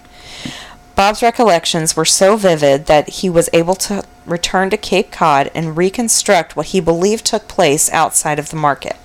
Bob's 0.95 1.23
recollections 1.23 1.97
were 1.97 2.05
so 2.05 2.37
vivid 2.37 2.87
that 2.87 3.09
he 3.09 3.31
was 3.31 3.49
able 3.53 3.75
to 3.77 4.05
return 4.27 4.69
to 4.71 4.77
Cape 4.77 5.11
Cod 5.11 5.51
and 5.55 5.77
reconstruct 5.77 6.57
what 6.57 6.67
he 6.67 6.81
believed 6.81 7.25
took 7.25 7.49
place 7.49 7.91
outside 7.91 8.39
of 8.39 8.51
the 8.51 8.57
market. 8.57 8.97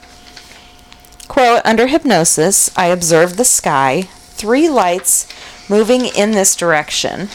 Quote, 1.28 1.62
under 1.66 1.88
hypnosis, 1.88 2.70
I 2.78 2.88
observed 2.88 3.38
the 3.38 3.46
sky, 3.46 4.04
three 4.32 4.70
lights 4.70 5.28
moving 5.70 6.06
in 6.06 6.32
this 6.32 6.56
direction. 6.56 7.30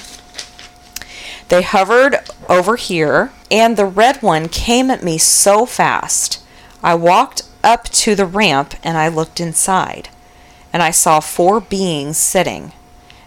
They 1.49 1.62
hovered 1.62 2.18
over 2.49 2.76
here, 2.76 3.32
and 3.51 3.76
the 3.76 3.86
red 3.86 4.22
one 4.22 4.49
came 4.49 4.91
at 4.91 5.03
me 5.03 5.16
so 5.16 5.64
fast. 5.64 6.43
I 6.82 6.95
walked 6.95 7.43
up 7.64 7.84
to 7.84 8.14
the 8.14 8.26
ramp 8.26 8.74
and 8.84 8.97
I 8.97 9.09
looked 9.09 9.41
inside, 9.41 10.11
and 10.72 10.82
I 10.82 10.91
saw 10.91 11.20
four 11.20 11.61
beings 11.61 12.18
sitting, 12.18 12.72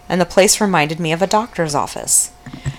and 0.08 0.20
the 0.20 0.26
place 0.26 0.60
reminded 0.60 1.00
me 1.00 1.12
of 1.12 1.20
a 1.20 1.26
doctor's 1.26 1.74
office. 1.74 2.30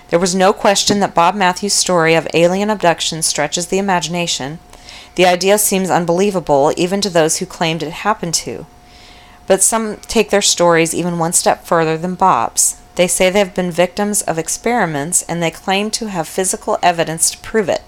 There 0.10 0.20
was 0.20 0.34
no 0.34 0.54
question 0.54 1.00
that 1.02 1.16
Bob 1.16 1.36
Matthews' 1.36 1.74
story 1.74 2.16
of 2.16 2.28
alien 2.34 2.70
abduction 2.70 3.22
stretches 3.22 3.68
the 3.68 3.80
imagination 3.80 4.60
the 5.16 5.26
idea 5.26 5.58
seems 5.58 5.90
unbelievable 5.90 6.74
even 6.78 7.02
to 7.02 7.10
those 7.10 7.38
who 7.38 7.46
claimed 7.46 7.84
it 7.84 7.92
happened 7.92 8.34
to. 8.36 8.66
But 9.46 9.62
some 9.62 9.98
take 9.98 10.30
their 10.30 10.42
stories 10.42 10.96
even 10.96 11.20
one 11.20 11.34
step 11.34 11.66
further 11.66 11.98
than 11.98 12.16
Bob's. 12.16 12.82
They 12.96 13.08
say 13.08 13.30
they 13.30 13.40
have 13.40 13.56
been 13.56 13.72
victims 13.72 14.22
of 14.22 14.38
experiments 14.38 15.24
and 15.24 15.42
they 15.42 15.52
claim 15.52 15.92
to 15.92 16.08
have 16.08 16.28
physical 16.28 16.78
evidence 16.82 17.32
to 17.32 17.38
prove 17.40 17.70
it. 17.70 17.82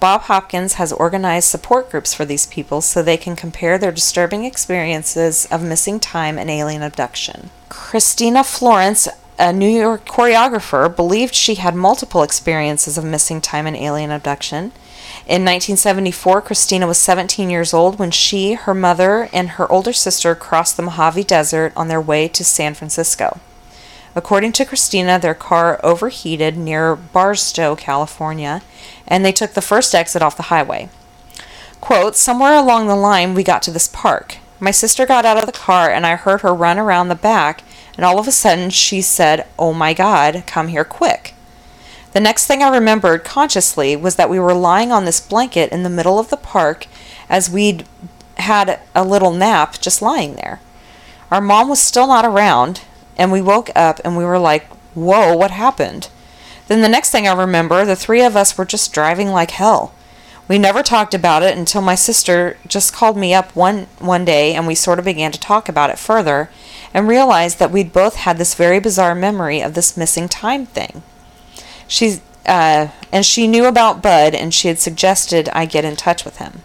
Bob 0.00 0.22
Hopkins 0.22 0.74
has 0.74 0.92
organized 0.92 1.48
support 1.48 1.88
groups 1.88 2.12
for 2.12 2.24
these 2.24 2.46
people 2.46 2.80
so 2.80 3.02
they 3.02 3.16
can 3.16 3.36
compare 3.36 3.78
their 3.78 3.92
disturbing 3.92 4.44
experiences 4.44 5.46
of 5.46 5.62
missing 5.62 6.00
time 6.00 6.38
and 6.38 6.50
alien 6.50 6.82
abduction. 6.82 7.50
Christina 7.68 8.42
Florence 8.42 9.08
a 9.38 9.52
New 9.52 9.68
York 9.68 10.04
choreographer, 10.04 10.94
believed 10.94 11.34
she 11.34 11.56
had 11.56 11.74
multiple 11.74 12.22
experiences 12.22 12.96
of 12.96 13.04
missing 13.04 13.40
time 13.40 13.66
and 13.66 13.76
alien 13.76 14.10
abduction. 14.10 14.70
In 15.24 15.44
1974, 15.44 16.42
Christina 16.42 16.86
was 16.86 16.98
17 16.98 17.48
years 17.48 17.72
old 17.72 17.98
when 17.98 18.10
she, 18.10 18.54
her 18.54 18.74
mother, 18.74 19.28
and 19.32 19.50
her 19.50 19.70
older 19.70 19.92
sister 19.92 20.34
crossed 20.34 20.76
the 20.76 20.82
Mojave 20.82 21.22
Desert 21.22 21.72
on 21.76 21.86
their 21.86 22.00
way 22.00 22.26
to 22.26 22.42
San 22.42 22.74
Francisco. 22.74 23.38
According 24.16 24.50
to 24.52 24.64
Christina, 24.64 25.20
their 25.20 25.34
car 25.34 25.80
overheated 25.84 26.56
near 26.56 26.96
Barstow, 26.96 27.76
California, 27.76 28.62
and 29.06 29.24
they 29.24 29.30
took 29.30 29.52
the 29.52 29.62
first 29.62 29.94
exit 29.94 30.22
off 30.22 30.36
the 30.36 30.44
highway. 30.44 30.88
Quote, 31.80 32.16
Somewhere 32.16 32.56
along 32.56 32.88
the 32.88 32.96
line, 32.96 33.32
we 33.32 33.44
got 33.44 33.62
to 33.62 33.70
this 33.70 33.88
park. 33.88 34.38
My 34.58 34.72
sister 34.72 35.06
got 35.06 35.24
out 35.24 35.38
of 35.38 35.46
the 35.46 35.52
car, 35.52 35.88
and 35.88 36.04
I 36.04 36.16
heard 36.16 36.40
her 36.40 36.52
run 36.52 36.78
around 36.80 37.08
the 37.08 37.14
back, 37.14 37.62
and 37.96 38.04
all 38.04 38.18
of 38.18 38.26
a 38.26 38.32
sudden 38.32 38.70
she 38.70 39.00
said, 39.00 39.46
Oh 39.56 39.72
my 39.72 39.94
God, 39.94 40.42
come 40.46 40.68
here 40.68 40.84
quick. 40.84 41.31
The 42.12 42.20
next 42.20 42.46
thing 42.46 42.62
I 42.62 42.68
remembered 42.68 43.24
consciously 43.24 43.96
was 43.96 44.16
that 44.16 44.28
we 44.28 44.38
were 44.38 44.54
lying 44.54 44.92
on 44.92 45.04
this 45.04 45.20
blanket 45.20 45.72
in 45.72 45.82
the 45.82 45.90
middle 45.90 46.18
of 46.18 46.28
the 46.28 46.36
park 46.36 46.86
as 47.28 47.50
we'd 47.50 47.86
had 48.36 48.80
a 48.94 49.04
little 49.04 49.32
nap 49.32 49.80
just 49.80 50.02
lying 50.02 50.34
there. 50.34 50.60
Our 51.30 51.40
mom 51.40 51.70
was 51.70 51.80
still 51.80 52.06
not 52.06 52.26
around, 52.26 52.82
and 53.16 53.32
we 53.32 53.40
woke 53.40 53.70
up 53.74 54.00
and 54.04 54.16
we 54.16 54.24
were 54.24 54.38
like, 54.38 54.66
Whoa, 54.94 55.34
what 55.34 55.50
happened? 55.50 56.10
Then 56.68 56.82
the 56.82 56.88
next 56.88 57.10
thing 57.10 57.26
I 57.26 57.32
remember, 57.32 57.84
the 57.84 57.96
three 57.96 58.22
of 58.22 58.36
us 58.36 58.58
were 58.58 58.66
just 58.66 58.92
driving 58.92 59.28
like 59.28 59.52
hell. 59.52 59.94
We 60.48 60.58
never 60.58 60.82
talked 60.82 61.14
about 61.14 61.42
it 61.42 61.56
until 61.56 61.80
my 61.80 61.94
sister 61.94 62.58
just 62.66 62.92
called 62.92 63.16
me 63.16 63.32
up 63.32 63.56
one 63.56 63.86
one 64.00 64.26
day 64.26 64.54
and 64.54 64.66
we 64.66 64.74
sort 64.74 64.98
of 64.98 65.06
began 65.06 65.32
to 65.32 65.40
talk 65.40 65.68
about 65.68 65.88
it 65.88 65.98
further 65.98 66.50
and 66.92 67.08
realized 67.08 67.58
that 67.58 67.70
we'd 67.70 67.92
both 67.92 68.16
had 68.16 68.36
this 68.36 68.54
very 68.54 68.80
bizarre 68.80 69.14
memory 69.14 69.62
of 69.62 69.72
this 69.72 69.96
missing 69.96 70.28
time 70.28 70.66
thing. 70.66 71.02
She 71.86 72.20
uh, 72.46 72.88
and 73.12 73.24
she 73.24 73.46
knew 73.46 73.66
about 73.66 74.02
Bud 74.02 74.34
and 74.34 74.52
she 74.52 74.68
had 74.68 74.78
suggested 74.78 75.48
I 75.52 75.66
get 75.66 75.84
in 75.84 75.96
touch 75.96 76.24
with 76.24 76.38
him. 76.38 76.62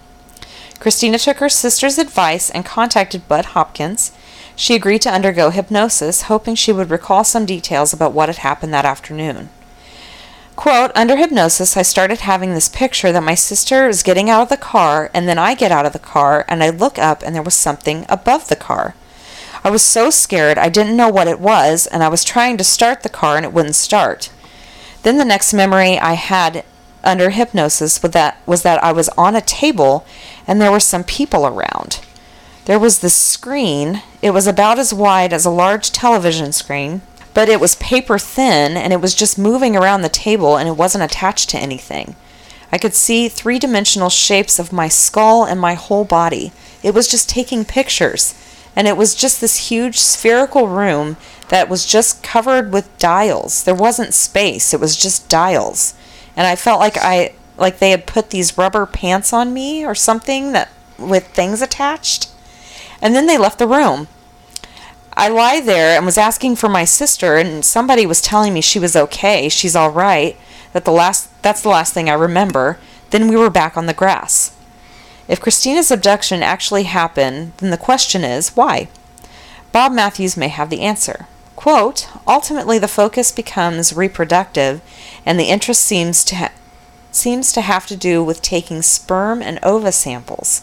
Christina 0.80 1.18
took 1.18 1.38
her 1.38 1.49
sister's 1.49 1.97
advice 1.97 2.49
and 2.49 2.65
contacted 2.65 3.28
Bud 3.28 3.45
Hopkins. 3.45 4.11
She 4.55 4.76
agreed 4.76 5.01
to 5.03 5.11
undergo 5.11 5.49
hypnosis, 5.49 6.24
hoping 6.24 6.55
she 6.55 6.72
would 6.72 6.89
recall 6.89 7.24
some 7.24 7.45
details 7.45 7.93
about 7.93 8.13
what 8.13 8.30
had 8.30 8.38
happened 8.38 8.74
that 8.74 8.86
afternoon. 8.86 9.49
Quote, 10.55 10.91
under 10.95 11.15
hypnosis, 11.15 11.78
I 11.78 11.84
started 11.84 12.22
having 12.22 12.53
this 12.53 12.68
picture 12.68 13.11
that 13.11 13.22
my 13.22 13.36
sister 13.36 13.88
is 13.88 14.01
getting 14.01 14.28
out 14.28 14.41
of 14.41 14.49
the 14.49 14.57
car, 14.57 15.11
and 15.13 15.28
then 15.28 15.38
I 15.38 15.53
get 15.53 15.72
out 15.72 15.86
of 15.86 15.93
the 15.93 15.99
car, 15.99 16.45
and 16.47 16.63
I 16.63 16.72
look 16.72 16.97
up, 16.97 17.22
and 17.22 17.36
there 17.36 17.43
was 17.43 17.53
something 17.53 18.07
above 18.09 18.47
the 18.47 18.55
car. 18.55 18.95
I 19.63 19.70
was 19.70 19.84
so 19.84 20.09
scared, 20.09 20.57
I 20.57 20.70
didn't 20.70 20.97
know 20.97 21.09
what 21.09 21.28
it 21.28 21.39
was, 21.39 21.86
and 21.86 22.03
I 22.03 22.09
was 22.09 22.24
trying 22.24 22.57
to 22.57 22.63
start 22.63 23.03
the 23.03 23.09
car, 23.09 23.36
and 23.36 23.45
it 23.45 23.53
wouldn't 23.53 23.76
start. 23.76 24.32
Then 25.08 25.20
the 25.20 25.24
next 25.24 25.53
memory 25.53 25.97
I 25.97 26.16
had 26.16 26.66
under 27.01 27.30
hypnosis 27.30 28.03
was 28.03 28.12
that, 28.12 28.45
was 28.45 28.64
that 28.64 28.84
I 28.84 28.91
was 28.91 29.08
on 29.18 29.38
a 29.38 29.41
table, 29.41 30.05
and 30.45 30.60
there 30.60 30.70
were 30.70 30.82
some 30.82 31.05
people 31.05 31.47
around. 31.47 32.01
There 32.66 32.78
was 32.78 32.99
this 32.99 33.16
screen. 33.16 34.03
It 34.22 34.32
was 34.32 34.47
about 34.47 34.80
as 34.80 34.93
wide 34.93 35.32
as 35.32 35.45
a 35.45 35.49
large 35.49 35.93
television 35.93 36.51
screen, 36.51 37.03
but 37.34 37.47
it 37.47 37.62
was 37.62 37.76
paper 37.76 38.20
thin 38.20 38.76
and 38.76 38.91
it 38.91 38.99
was 38.99 39.16
just 39.16 39.39
moving 39.39 39.78
around 39.78 40.01
the 40.01 40.10
table 40.10 40.58
and 40.58 40.68
it 40.68 40.76
wasn't 40.76 41.05
attached 41.05 41.47
to 41.51 41.58
anything. 41.58 42.18
I 42.74 42.78
could 42.78 42.93
see 42.93 43.30
three 43.30 43.60
dimensional 43.60 44.10
shapes 44.10 44.60
of 44.60 44.74
my 44.74 44.89
skull 44.89 45.45
and 45.45 45.58
my 45.58 45.76
whole 45.76 46.03
body. 46.03 46.51
It 46.84 46.93
was 46.93 47.08
just 47.08 47.30
taking 47.30 47.64
pictures. 47.64 48.34
And 48.76 48.89
it 48.89 48.97
was 48.97 49.16
just 49.16 49.39
this 49.39 49.70
huge 49.70 49.97
spherical 49.97 50.68
room 50.68 51.16
that 51.50 51.70
was 51.70 51.86
just 51.86 52.24
covered 52.24 52.72
with 52.72 52.98
dials. 52.98 53.64
There 53.64 53.76
wasn't 53.76 54.14
space, 54.14 54.74
it 54.74 54.80
was 54.80 54.95
just 54.95 55.30
dials. 55.30 55.93
And 56.36 56.45
I 56.45 56.56
felt 56.56 56.80
like 56.80 56.98
I 56.98 57.34
like 57.58 57.80
they 57.80 57.91
had 57.91 58.06
put 58.06 58.30
these 58.30 58.58
rubber 58.58 58.86
pants 58.86 59.34
on 59.34 59.54
me 59.54 59.86
or 59.86 59.95
something 59.95 60.52
that 60.52 60.70
with 60.98 61.28
things 61.28 61.62
attached. 61.62 62.30
And 63.02 63.16
then 63.16 63.26
they 63.26 63.38
left 63.38 63.60
the 63.60 63.68
room. 63.68 64.08
I 65.14 65.30
lie 65.30 65.62
there 65.62 65.98
and 65.98 66.06
was 66.06 66.18
asking 66.18 66.58
for 66.58 66.70
my 66.70 66.86
sister, 66.86 67.38
and 67.38 67.66
somebody 67.66 68.06
was 68.06 68.22
telling 68.22 68.54
me 68.54 68.62
she 68.62 68.78
was 68.78 68.95
okay, 68.95 69.50
she's 69.50 69.76
all 69.76 69.89
right. 69.89 70.38
That 70.74 70.86
the 70.86 70.91
last 70.91 71.30
that's 71.41 71.62
the 71.62 71.70
last 71.70 71.93
thing 71.93 72.10
I 72.10 72.14
remember. 72.14 72.78
Then 73.10 73.28
we 73.28 73.38
were 73.38 73.50
back 73.50 73.78
on 73.78 73.86
the 73.86 73.93
grass. 73.93 74.56
If 75.28 75.41
Christina's 75.41 75.91
abduction 75.91 76.43
actually 76.43 76.84
happened, 76.84 77.54
then 77.58 77.72
the 77.72 77.78
question 77.78 78.24
is 78.24 78.56
why? 78.56 78.89
Bob 79.72 79.91
Matthews 79.91 80.38
may 80.38 80.50
have 80.50 80.70
the 80.70 80.82
answer. 80.82 81.26
Quote, 81.58 82.08
ultimately 82.26 82.80
the 82.80 82.88
focus 82.88 83.34
becomes 83.34 83.91
reproductive 83.91 84.80
and 85.26 85.38
the 85.38 85.49
interest 85.49 85.82
seems 85.82 86.24
to 86.24 86.36
ha- 86.38 86.51
seems 87.12 87.51
to 87.51 87.62
have 87.62 87.86
to 87.88 87.97
do 87.97 88.24
with 88.24 88.41
taking 88.41 88.82
sperm 88.82 89.41
and 89.41 89.60
ova 89.62 89.91
samples 89.91 90.62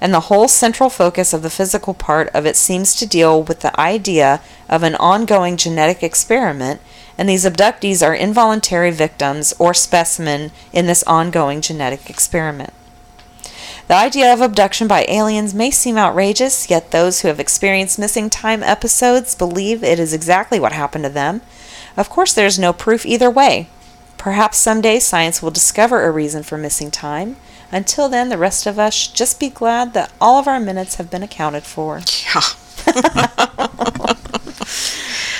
and 0.00 0.14
the 0.14 0.20
whole 0.20 0.48
central 0.48 0.90
focus 0.90 1.32
of 1.32 1.42
the 1.42 1.50
physical 1.50 1.94
part 1.94 2.28
of 2.34 2.46
it 2.46 2.56
seems 2.56 2.94
to 2.94 3.06
deal 3.06 3.42
with 3.42 3.60
the 3.60 3.78
idea 3.80 4.40
of 4.68 4.82
an 4.82 4.94
ongoing 4.96 5.56
genetic 5.56 6.02
experiment, 6.02 6.80
and 7.16 7.28
these 7.28 7.44
abductees 7.44 8.06
are 8.06 8.14
involuntary 8.14 8.90
victims 8.90 9.52
or 9.58 9.74
specimen 9.74 10.52
in 10.72 10.86
this 10.86 11.02
ongoing 11.04 11.60
genetic 11.60 12.08
experiment. 12.08 12.72
The 13.88 13.94
idea 13.94 14.32
of 14.32 14.42
abduction 14.42 14.86
by 14.86 15.06
aliens 15.08 15.54
may 15.54 15.70
seem 15.70 15.96
outrageous, 15.96 16.68
yet 16.68 16.90
those 16.90 17.20
who 17.20 17.28
have 17.28 17.40
experienced 17.40 17.98
missing 17.98 18.28
time 18.28 18.62
episodes 18.62 19.34
believe 19.34 19.82
it 19.82 19.98
is 19.98 20.12
exactly 20.12 20.60
what 20.60 20.72
happened 20.72 21.04
to 21.04 21.10
them. 21.10 21.40
Of 21.96 22.10
course, 22.10 22.34
there 22.34 22.46
is 22.46 22.58
no 22.58 22.74
proof 22.74 23.06
either 23.06 23.30
way. 23.30 23.70
Perhaps 24.18 24.58
someday 24.58 24.98
science 24.98 25.40
will 25.40 25.50
discover 25.50 26.04
a 26.04 26.10
reason 26.10 26.42
for 26.42 26.58
missing 26.58 26.90
time, 26.90 27.36
until 27.70 28.08
then, 28.10 28.28
the 28.28 28.38
rest 28.38 28.66
of 28.66 28.78
us 28.78 28.94
should 28.94 29.14
just 29.14 29.40
be 29.40 29.48
glad 29.48 29.92
that 29.94 30.12
all 30.20 30.38
of 30.38 30.46
our 30.48 30.60
minutes 30.60 30.96
have 30.96 31.10
been 31.10 31.22
accounted 31.22 31.64
for. 31.64 31.98
Yeah. 31.98 32.40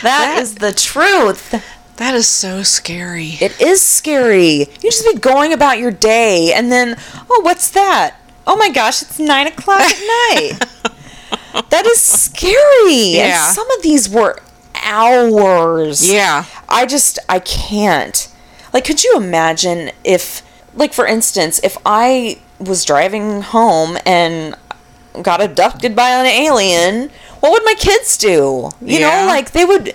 that 0.02 0.38
is 0.38 0.56
the 0.56 0.72
truth. 0.72 1.54
That 1.96 2.14
is 2.14 2.28
so 2.28 2.62
scary. 2.62 3.36
It 3.40 3.60
is 3.60 3.82
scary. 3.82 4.58
You 4.58 4.90
just 4.90 5.04
be 5.04 5.18
going 5.18 5.52
about 5.52 5.78
your 5.78 5.90
day, 5.90 6.52
and 6.54 6.70
then, 6.70 6.96
oh, 7.30 7.40
what's 7.42 7.70
that? 7.70 8.14
Oh 8.50 8.56
my 8.56 8.70
gosh, 8.70 9.02
it's 9.02 9.18
nine 9.18 9.46
o'clock 9.46 9.80
at 9.82 9.98
night. 10.32 10.58
that 11.70 11.84
is 11.86 12.00
scary. 12.00 13.14
Yeah. 13.16 13.44
And 13.46 13.54
some 13.54 13.70
of 13.72 13.82
these 13.82 14.08
were 14.08 14.40
hours. 14.74 16.10
Yeah. 16.10 16.46
I 16.68 16.86
just, 16.86 17.18
I 17.28 17.40
can't. 17.40 18.26
Like, 18.72 18.84
could 18.86 19.04
you 19.04 19.14
imagine 19.16 19.90
if, 20.02 20.42
like, 20.74 20.94
for 20.94 21.06
instance, 21.06 21.60
if 21.62 21.76
I 21.84 22.38
was 22.58 22.84
driving 22.86 23.42
home 23.42 23.98
and 24.06 24.54
got 25.22 25.42
abducted 25.42 25.94
by 25.94 26.08
an 26.10 26.24
alien, 26.26 27.10
what 27.40 27.52
would 27.52 27.64
my 27.66 27.74
kids 27.74 28.16
do? 28.16 28.70
You 28.80 28.98
Yeah. 28.98 29.20
know, 29.22 29.26
like, 29.26 29.52
they 29.52 29.66
would 29.66 29.94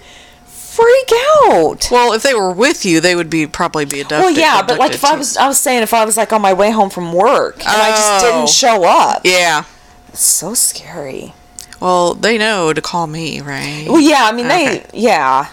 freak 0.76 1.10
out. 1.44 1.88
Well, 1.92 2.14
if 2.14 2.24
they 2.24 2.34
were 2.34 2.52
with 2.52 2.86
you, 2.86 3.00
they 3.00 3.16
would 3.16 3.30
be 3.30 3.46
probably 3.48 3.86
be 3.86 4.02
abducted. 4.02 4.24
Well, 4.26 4.32
yeah, 4.32 4.62
but 4.62 4.80
like 4.80 4.94
if 4.94 5.06
I 5.06 5.16
was, 5.16 5.38
I 5.38 5.48
was 5.48 5.60
saying 5.60 5.84
if 5.84 5.94
I 5.94 6.04
was 6.06 6.18
like 6.18 6.34
on 6.34 6.42
my 6.42 6.54
way 6.54 6.72
home 6.72 6.90
from 6.90 7.14
work 7.14 7.58
and 7.60 7.68
I 7.68 7.90
just 7.92 8.26
Oh. 8.26 8.32
didn't 8.32 8.50
show 8.50 8.84
up, 8.84 9.22
Yeah. 9.24 9.64
it's 10.10 10.22
so 10.24 10.54
scary. 10.54 11.34
Well, 11.80 12.14
they 12.14 12.38
know 12.38 12.74
to 12.74 12.82
call 12.82 13.08
me, 13.08 13.42
right? 13.42 13.86
Well, 13.88 14.00
yeah, 14.00 14.24
I 14.26 14.32
mean 14.32 14.46
Okay. 14.48 14.86
they, 14.92 15.00
yeah, 15.00 15.48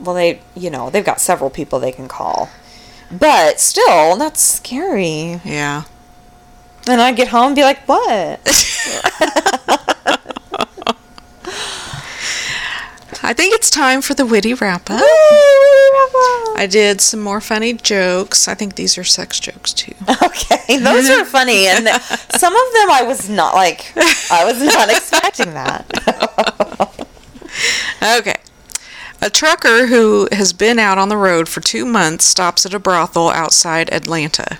well 0.00 0.14
they, 0.14 0.40
you 0.54 0.68
know, 0.70 0.90
they've 0.90 1.04
got 1.04 1.20
several 1.20 1.48
people 1.50 1.78
they 1.78 1.92
can 1.92 2.08
call, 2.08 2.48
but 3.10 3.60
still, 3.60 4.16
that's 4.16 4.40
scary. 4.42 5.40
Yeah. 5.44 5.84
And 6.88 7.00
I 7.00 7.12
get 7.12 7.28
home 7.28 7.48
and 7.48 7.56
be 7.56 7.62
like, 7.62 7.86
what? 7.86 8.40
I 13.30 13.32
think 13.32 13.54
it's 13.54 13.70
time 13.70 14.02
for 14.02 14.12
the 14.12 14.26
witty 14.26 14.54
wrap 14.54 14.90
up. 14.90 15.00
I 16.56 16.66
did 16.68 17.00
some 17.00 17.20
more 17.20 17.40
funny 17.40 17.74
jokes. 17.74 18.48
I 18.48 18.54
think 18.54 18.74
these 18.74 18.98
are 18.98 19.04
sex 19.04 19.38
jokes 19.38 19.72
too. 19.72 19.94
Okay, 20.20 20.78
those 20.78 21.08
are 21.08 21.24
funny, 21.24 21.66
and 21.68 21.86
some 22.36 22.52
of 22.54 22.72
them 22.72 22.90
I 22.90 23.04
was 23.06 23.28
not 23.28 23.54
like, 23.54 23.92
I 23.96 24.44
was 24.44 24.60
not 24.60 24.90
expecting 24.90 25.54
that. 25.54 27.06
Okay. 28.02 28.36
A 29.20 29.28
trucker 29.30 29.86
who 29.86 30.28
has 30.32 30.52
been 30.52 30.78
out 30.78 30.96
on 30.98 31.08
the 31.08 31.16
road 31.16 31.48
for 31.48 31.60
two 31.60 31.84
months 31.84 32.24
stops 32.24 32.64
at 32.64 32.72
a 32.72 32.78
brothel 32.78 33.28
outside 33.28 33.92
Atlanta. 33.92 34.58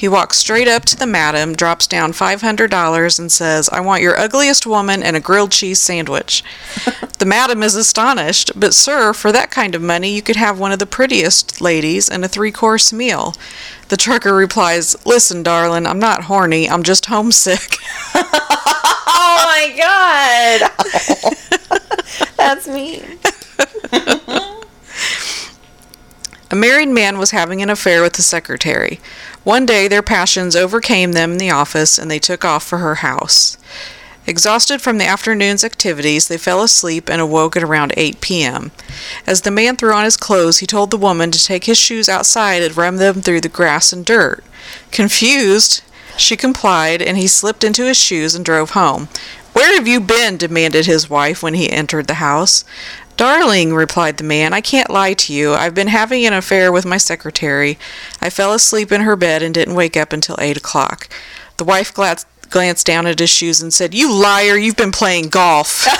He 0.00 0.08
walks 0.08 0.38
straight 0.38 0.66
up 0.66 0.86
to 0.86 0.96
the 0.96 1.04
madam, 1.04 1.54
drops 1.54 1.86
down 1.86 2.14
$500, 2.14 3.18
and 3.18 3.30
says, 3.30 3.68
I 3.68 3.80
want 3.80 4.00
your 4.00 4.18
ugliest 4.18 4.66
woman 4.66 5.02
and 5.02 5.14
a 5.14 5.20
grilled 5.20 5.52
cheese 5.52 5.78
sandwich. 5.78 6.42
the 7.18 7.26
madam 7.26 7.62
is 7.62 7.76
astonished, 7.76 8.58
but 8.58 8.72
sir, 8.72 9.12
for 9.12 9.30
that 9.30 9.50
kind 9.50 9.74
of 9.74 9.82
money, 9.82 10.14
you 10.14 10.22
could 10.22 10.36
have 10.36 10.58
one 10.58 10.72
of 10.72 10.78
the 10.78 10.86
prettiest 10.86 11.60
ladies 11.60 12.08
and 12.08 12.24
a 12.24 12.28
three 12.28 12.50
course 12.50 12.94
meal. 12.94 13.34
The 13.88 13.98
trucker 13.98 14.34
replies, 14.34 14.96
Listen, 15.04 15.42
darling, 15.42 15.86
I'm 15.86 15.98
not 15.98 16.24
horny, 16.24 16.66
I'm 16.66 16.82
just 16.82 17.04
homesick. 17.04 17.76
oh 18.14 19.44
my 19.44 19.74
god, 19.76 20.70
that's 22.38 22.66
me. 22.66 23.02
A 26.52 26.56
married 26.56 26.88
man 26.88 27.16
was 27.16 27.30
having 27.30 27.62
an 27.62 27.70
affair 27.70 28.02
with 28.02 28.14
the 28.14 28.22
secretary. 28.22 28.98
One 29.44 29.66
day 29.66 29.86
their 29.86 30.02
passions 30.02 30.56
overcame 30.56 31.12
them 31.12 31.32
in 31.32 31.38
the 31.38 31.50
office 31.50 31.96
and 31.96 32.10
they 32.10 32.18
took 32.18 32.44
off 32.44 32.64
for 32.64 32.78
her 32.78 32.96
house. 32.96 33.56
Exhausted 34.26 34.82
from 34.82 34.98
the 34.98 35.06
afternoon's 35.06 35.64
activities, 35.64 36.26
they 36.26 36.36
fell 36.36 36.62
asleep 36.62 37.08
and 37.08 37.20
awoke 37.20 37.56
at 37.56 37.62
around 37.62 37.94
8 37.96 38.20
p.m. 38.20 38.72
As 39.26 39.42
the 39.42 39.50
man 39.50 39.76
threw 39.76 39.92
on 39.92 40.04
his 40.04 40.16
clothes, 40.16 40.58
he 40.58 40.66
told 40.66 40.90
the 40.90 40.96
woman 40.96 41.30
to 41.30 41.44
take 41.44 41.64
his 41.64 41.78
shoes 41.78 42.08
outside 42.08 42.62
and 42.62 42.76
run 42.76 42.96
them 42.96 43.22
through 43.22 43.40
the 43.40 43.48
grass 43.48 43.92
and 43.92 44.04
dirt. 44.04 44.44
Confused, 44.90 45.82
she 46.16 46.36
complied, 46.36 47.00
and 47.00 47.16
he 47.16 47.26
slipped 47.26 47.64
into 47.64 47.86
his 47.86 47.96
shoes 47.96 48.34
and 48.34 48.44
drove 48.44 48.70
home. 48.70 49.08
Where 49.52 49.74
have 49.74 49.88
you 49.88 50.00
been? 50.00 50.36
demanded 50.36 50.86
his 50.86 51.10
wife 51.10 51.42
when 51.42 51.54
he 51.54 51.70
entered 51.70 52.06
the 52.06 52.14
house. 52.14 52.64
Darling, 53.20 53.74
replied 53.74 54.16
the 54.16 54.24
man, 54.24 54.54
I 54.54 54.62
can't 54.62 54.88
lie 54.88 55.12
to 55.12 55.34
you. 55.34 55.52
I've 55.52 55.74
been 55.74 55.88
having 55.88 56.24
an 56.24 56.32
affair 56.32 56.72
with 56.72 56.86
my 56.86 56.96
secretary. 56.96 57.78
I 58.18 58.30
fell 58.30 58.54
asleep 58.54 58.90
in 58.90 59.02
her 59.02 59.14
bed 59.14 59.42
and 59.42 59.52
didn't 59.52 59.74
wake 59.74 59.94
up 59.94 60.14
until 60.14 60.38
eight 60.38 60.56
o'clock. 60.56 61.06
The 61.58 61.64
wife 61.64 61.92
glanced, 61.92 62.26
glanced 62.48 62.86
down 62.86 63.06
at 63.06 63.18
his 63.18 63.28
shoes 63.28 63.60
and 63.60 63.74
said, 63.74 63.92
You 63.92 64.10
liar, 64.10 64.56
you've 64.56 64.78
been 64.78 64.90
playing 64.90 65.28
golf. 65.28 65.86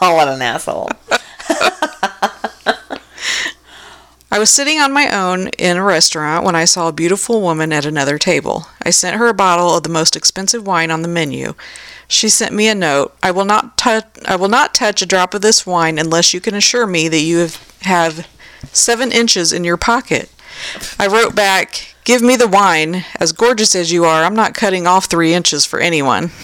What 0.00 0.28
an 0.28 0.40
asshole. 0.40 0.88
I 4.32 4.38
was 4.38 4.48
sitting 4.48 4.78
on 4.78 4.94
my 4.94 5.14
own 5.14 5.48
in 5.58 5.76
a 5.76 5.84
restaurant 5.84 6.46
when 6.46 6.56
I 6.56 6.64
saw 6.64 6.88
a 6.88 6.92
beautiful 6.92 7.42
woman 7.42 7.70
at 7.70 7.84
another 7.84 8.16
table. 8.16 8.66
I 8.82 8.88
sent 8.88 9.16
her 9.16 9.28
a 9.28 9.34
bottle 9.34 9.76
of 9.76 9.82
the 9.82 9.90
most 9.90 10.16
expensive 10.16 10.66
wine 10.66 10.90
on 10.90 11.02
the 11.02 11.08
menu. 11.08 11.52
She 12.10 12.28
sent 12.28 12.52
me 12.52 12.66
a 12.66 12.74
note. 12.74 13.16
I 13.22 13.30
will 13.30 13.44
not 13.44 13.78
touch 13.78 14.04
I 14.26 14.34
will 14.34 14.48
not 14.48 14.74
touch 14.74 15.00
a 15.00 15.06
drop 15.06 15.32
of 15.32 15.42
this 15.42 15.64
wine 15.64 15.96
unless 15.96 16.34
you 16.34 16.40
can 16.40 16.56
assure 16.56 16.84
me 16.84 17.06
that 17.06 17.20
you 17.20 17.38
have, 17.38 17.78
have 17.82 18.26
seven 18.72 19.12
inches 19.12 19.52
in 19.52 19.62
your 19.62 19.76
pocket. 19.76 20.28
I 20.98 21.06
wrote 21.06 21.36
back, 21.36 21.94
Give 22.02 22.20
me 22.20 22.34
the 22.34 22.48
wine. 22.48 23.04
As 23.20 23.30
gorgeous 23.30 23.76
as 23.76 23.92
you 23.92 24.04
are, 24.04 24.24
I'm 24.24 24.34
not 24.34 24.54
cutting 24.54 24.88
off 24.88 25.04
three 25.04 25.32
inches 25.32 25.64
for 25.64 25.78
anyone. 25.78 26.32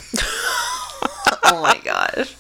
Oh 1.48 1.62
my 1.62 1.78
gosh. 1.84 2.34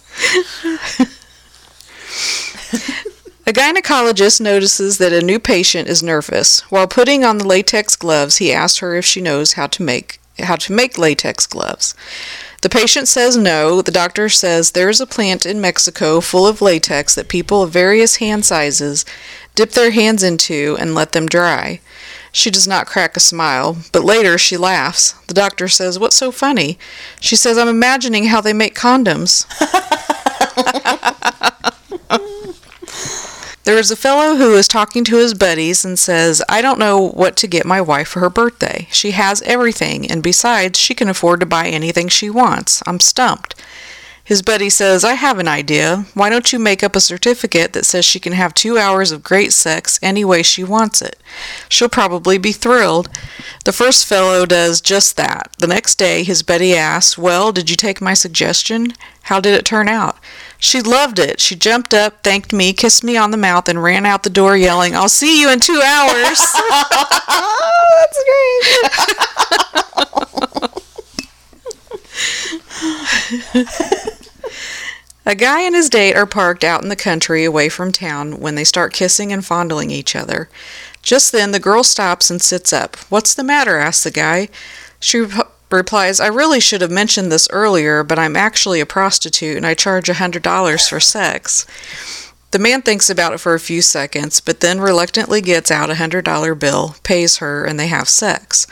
A 3.48 3.52
gynecologist 3.52 4.40
notices 4.40 4.98
that 4.98 5.12
a 5.12 5.22
new 5.22 5.38
patient 5.38 5.88
is 5.88 6.02
nervous. 6.02 6.60
While 6.70 6.88
putting 6.88 7.24
on 7.24 7.38
the 7.38 7.46
latex 7.46 7.94
gloves, 7.94 8.38
he 8.38 8.52
asks 8.52 8.78
her 8.78 8.96
if 8.96 9.04
she 9.04 9.20
knows 9.20 9.52
how 9.52 9.68
to 9.68 9.82
make 9.82 10.20
how 10.38 10.56
to 10.56 10.72
make 10.72 10.98
latex 10.98 11.46
gloves. 11.46 11.94
The 12.62 12.68
patient 12.68 13.06
says 13.08 13.36
no. 13.36 13.82
The 13.82 13.90
doctor 13.92 14.28
says 14.28 14.70
there 14.70 14.88
is 14.88 15.00
a 15.00 15.06
plant 15.06 15.46
in 15.46 15.60
Mexico 15.60 16.20
full 16.20 16.46
of 16.46 16.62
latex 16.62 17.14
that 17.14 17.28
people 17.28 17.62
of 17.62 17.70
various 17.70 18.16
hand 18.16 18.44
sizes 18.44 19.04
dip 19.54 19.72
their 19.72 19.90
hands 19.90 20.22
into 20.22 20.76
and 20.80 20.94
let 20.94 21.12
them 21.12 21.26
dry. 21.26 21.80
She 22.32 22.50
does 22.50 22.66
not 22.66 22.86
crack 22.86 23.16
a 23.16 23.20
smile, 23.20 23.78
but 23.92 24.04
later 24.04 24.36
she 24.36 24.56
laughs. 24.56 25.12
The 25.26 25.34
doctor 25.34 25.68
says, 25.68 25.98
What's 25.98 26.16
so 26.16 26.30
funny? 26.30 26.78
She 27.20 27.36
says, 27.36 27.56
I'm 27.56 27.68
imagining 27.68 28.26
how 28.26 28.40
they 28.40 28.52
make 28.52 28.74
condoms. 28.74 29.46
There 33.66 33.78
is 33.78 33.90
a 33.90 33.96
fellow 33.96 34.36
who 34.36 34.54
is 34.54 34.68
talking 34.68 35.02
to 35.02 35.16
his 35.16 35.34
buddies 35.34 35.84
and 35.84 35.98
says, 35.98 36.40
I 36.48 36.62
don't 36.62 36.78
know 36.78 37.08
what 37.08 37.36
to 37.38 37.48
get 37.48 37.66
my 37.66 37.80
wife 37.80 38.06
for 38.06 38.20
her 38.20 38.30
birthday. 38.30 38.86
She 38.92 39.10
has 39.10 39.42
everything, 39.42 40.08
and 40.08 40.22
besides, 40.22 40.78
she 40.78 40.94
can 40.94 41.08
afford 41.08 41.40
to 41.40 41.46
buy 41.46 41.66
anything 41.66 42.06
she 42.06 42.30
wants. 42.30 42.80
I'm 42.86 43.00
stumped. 43.00 43.56
His 44.26 44.42
buddy 44.42 44.68
says, 44.70 45.04
I 45.04 45.14
have 45.14 45.38
an 45.38 45.46
idea. 45.46 46.04
Why 46.14 46.28
don't 46.30 46.52
you 46.52 46.58
make 46.58 46.82
up 46.82 46.96
a 46.96 47.00
certificate 47.00 47.72
that 47.74 47.86
says 47.86 48.04
she 48.04 48.18
can 48.18 48.32
have 48.32 48.54
two 48.54 48.76
hours 48.76 49.12
of 49.12 49.22
great 49.22 49.52
sex 49.52 50.00
any 50.02 50.24
way 50.24 50.42
she 50.42 50.64
wants 50.64 51.00
it? 51.00 51.20
She'll 51.68 51.88
probably 51.88 52.36
be 52.36 52.50
thrilled. 52.50 53.08
The 53.64 53.72
first 53.72 54.04
fellow 54.04 54.44
does 54.44 54.80
just 54.80 55.16
that. 55.16 55.54
The 55.60 55.68
next 55.68 55.94
day, 55.94 56.24
his 56.24 56.42
buddy 56.42 56.74
asks, 56.74 57.16
Well, 57.16 57.52
did 57.52 57.70
you 57.70 57.76
take 57.76 58.00
my 58.00 58.14
suggestion? 58.14 58.94
How 59.22 59.38
did 59.38 59.54
it 59.54 59.64
turn 59.64 59.88
out? 59.88 60.18
She 60.58 60.82
loved 60.82 61.20
it. 61.20 61.40
She 61.40 61.54
jumped 61.54 61.94
up, 61.94 62.24
thanked 62.24 62.52
me, 62.52 62.72
kissed 62.72 63.04
me 63.04 63.16
on 63.16 63.30
the 63.30 63.36
mouth, 63.36 63.68
and 63.68 63.80
ran 63.80 64.04
out 64.04 64.24
the 64.24 64.30
door 64.30 64.56
yelling, 64.56 64.96
I'll 64.96 65.08
see 65.08 65.40
you 65.40 65.52
in 65.52 65.60
two 65.60 65.80
hours. 65.80 66.38
That's 67.98 68.24
great. 73.54 74.02
A 75.28 75.34
guy 75.34 75.62
and 75.62 75.74
his 75.74 75.90
date 75.90 76.14
are 76.14 76.24
parked 76.24 76.62
out 76.62 76.84
in 76.84 76.88
the 76.88 76.94
country 76.94 77.44
away 77.44 77.68
from 77.68 77.90
town 77.90 78.38
when 78.38 78.54
they 78.54 78.62
start 78.62 78.92
kissing 78.92 79.32
and 79.32 79.44
fondling 79.44 79.90
each 79.90 80.14
other. 80.14 80.48
Just 81.02 81.32
then, 81.32 81.50
the 81.50 81.58
girl 81.58 81.82
stops 81.82 82.30
and 82.30 82.40
sits 82.40 82.72
up. 82.72 82.96
What's 83.08 83.34
the 83.34 83.42
matter? 83.42 83.76
asks 83.76 84.04
the 84.04 84.12
guy. 84.12 84.48
She 85.00 85.18
rep- 85.18 85.52
replies, 85.68 86.20
I 86.20 86.28
really 86.28 86.60
should 86.60 86.80
have 86.80 86.92
mentioned 86.92 87.32
this 87.32 87.48
earlier, 87.50 88.04
but 88.04 88.20
I'm 88.20 88.36
actually 88.36 88.80
a 88.80 88.86
prostitute 88.86 89.56
and 89.56 89.66
I 89.66 89.74
charge 89.74 90.08
a 90.08 90.14
$100 90.14 90.88
for 90.88 91.00
sex. 91.00 91.66
The 92.52 92.60
man 92.60 92.82
thinks 92.82 93.10
about 93.10 93.32
it 93.32 93.40
for 93.40 93.54
a 93.54 93.60
few 93.60 93.82
seconds, 93.82 94.40
but 94.40 94.60
then 94.60 94.80
reluctantly 94.80 95.40
gets 95.40 95.72
out 95.72 95.90
a 95.90 95.94
$100 95.94 96.58
bill, 96.60 96.94
pays 97.02 97.38
her, 97.38 97.64
and 97.64 97.80
they 97.80 97.88
have 97.88 98.08
sex. 98.08 98.68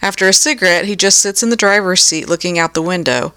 After 0.00 0.26
a 0.26 0.32
cigarette, 0.32 0.86
he 0.86 0.96
just 0.96 1.18
sits 1.18 1.42
in 1.42 1.50
the 1.50 1.56
driver's 1.56 2.02
seat 2.02 2.28
looking 2.28 2.58
out 2.58 2.72
the 2.72 2.82
window. 2.82 3.34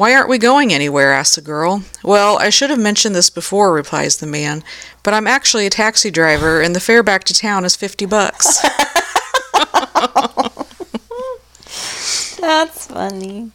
Why 0.00 0.14
aren't 0.14 0.30
we 0.30 0.38
going 0.38 0.72
anywhere? 0.72 1.12
asks 1.12 1.34
the 1.36 1.42
girl. 1.42 1.82
Well, 2.02 2.38
I 2.38 2.48
should 2.48 2.70
have 2.70 2.78
mentioned 2.78 3.14
this 3.14 3.28
before, 3.28 3.70
replies 3.70 4.16
the 4.16 4.26
man, 4.26 4.64
but 5.02 5.12
I'm 5.12 5.26
actually 5.26 5.66
a 5.66 5.70
taxi 5.70 6.10
driver 6.10 6.62
and 6.62 6.74
the 6.74 6.80
fare 6.80 7.02
back 7.02 7.22
to 7.24 7.34
town 7.34 7.66
is 7.66 7.76
50 7.76 8.06
bucks. 8.06 8.62
That's 12.40 12.86
funny. 12.86 13.50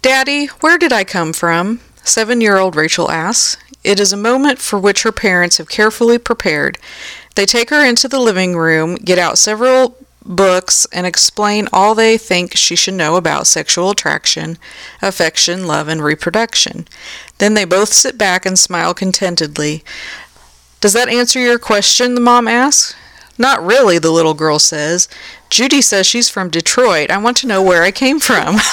Daddy, 0.00 0.46
where 0.46 0.78
did 0.78 0.94
I 0.94 1.04
come 1.04 1.34
from? 1.34 1.80
Seven 2.02 2.40
year 2.40 2.56
old 2.56 2.74
Rachel 2.74 3.10
asks. 3.10 3.58
It 3.84 4.00
is 4.00 4.14
a 4.14 4.16
moment 4.16 4.58
for 4.58 4.78
which 4.78 5.02
her 5.02 5.12
parents 5.12 5.58
have 5.58 5.68
carefully 5.68 6.16
prepared. 6.16 6.78
They 7.34 7.44
take 7.44 7.68
her 7.68 7.84
into 7.84 8.08
the 8.08 8.20
living 8.20 8.56
room, 8.56 8.94
get 8.94 9.18
out 9.18 9.36
several 9.36 9.98
books, 10.28 10.86
and 10.92 11.06
explain 11.06 11.68
all 11.72 11.94
they 11.94 12.18
think 12.18 12.56
she 12.56 12.76
should 12.76 12.94
know 12.94 13.16
about 13.16 13.46
sexual 13.46 13.90
attraction, 13.90 14.58
affection, 15.00 15.66
love, 15.66 15.88
and 15.88 16.02
reproduction. 16.02 16.88
Then 17.38 17.54
they 17.54 17.64
both 17.64 17.92
sit 17.92 18.18
back 18.18 18.44
and 18.44 18.58
smile 18.58 18.94
contentedly. 18.94 19.84
Does 20.80 20.92
that 20.92 21.08
answer 21.08 21.38
your 21.38 21.58
question? 21.58 22.14
the 22.14 22.20
mom 22.20 22.48
asks. 22.48 22.94
Not 23.38 23.64
really, 23.64 23.98
the 23.98 24.10
little 24.10 24.34
girl 24.34 24.58
says. 24.58 25.08
Judy 25.50 25.82
says 25.82 26.06
she's 26.06 26.30
from 26.30 26.48
Detroit. 26.48 27.10
I 27.10 27.18
want 27.18 27.36
to 27.38 27.46
know 27.46 27.62
where 27.62 27.82
I 27.82 27.90
came 27.90 28.18
from. 28.18 28.56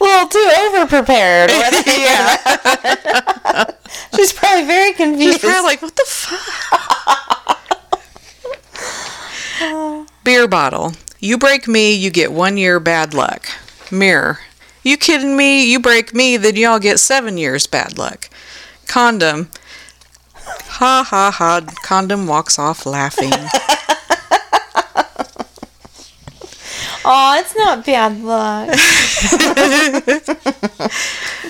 Little 0.00 0.28
too 0.28 0.50
over 0.58 0.86
prepared. 0.86 1.50
yeah. 1.86 3.64
She's 4.14 4.32
probably 4.32 4.66
very 4.66 4.92
confused. 4.92 5.40
She's 5.40 5.50
probably 5.50 5.62
like, 5.62 5.82
what 5.82 5.96
the 5.96 6.04
fuck? 6.06 6.40
Beer 10.24 10.48
bottle. 10.48 10.92
You 11.18 11.38
break 11.38 11.68
me, 11.68 11.94
you 11.94 12.10
get 12.10 12.32
one 12.32 12.56
year 12.56 12.80
bad 12.80 13.14
luck. 13.14 13.46
Mirror. 13.90 14.38
You 14.82 14.96
kidding 14.96 15.36
me? 15.36 15.70
You 15.70 15.78
break 15.78 16.14
me, 16.14 16.36
then 16.38 16.56
y'all 16.56 16.78
get 16.78 16.98
seven 16.98 17.36
years 17.36 17.66
bad 17.66 17.98
luck. 17.98 18.30
Condom. 18.86 19.50
Ha 20.44 21.04
ha 21.06 21.30
ha. 21.30 21.60
Condom 21.82 22.26
walks 22.26 22.58
off 22.58 22.86
laughing. 22.86 23.32
Aw, 27.04 27.38
it's 27.38 27.56
not 27.56 27.84
bad 27.84 28.22
luck. 28.22 28.68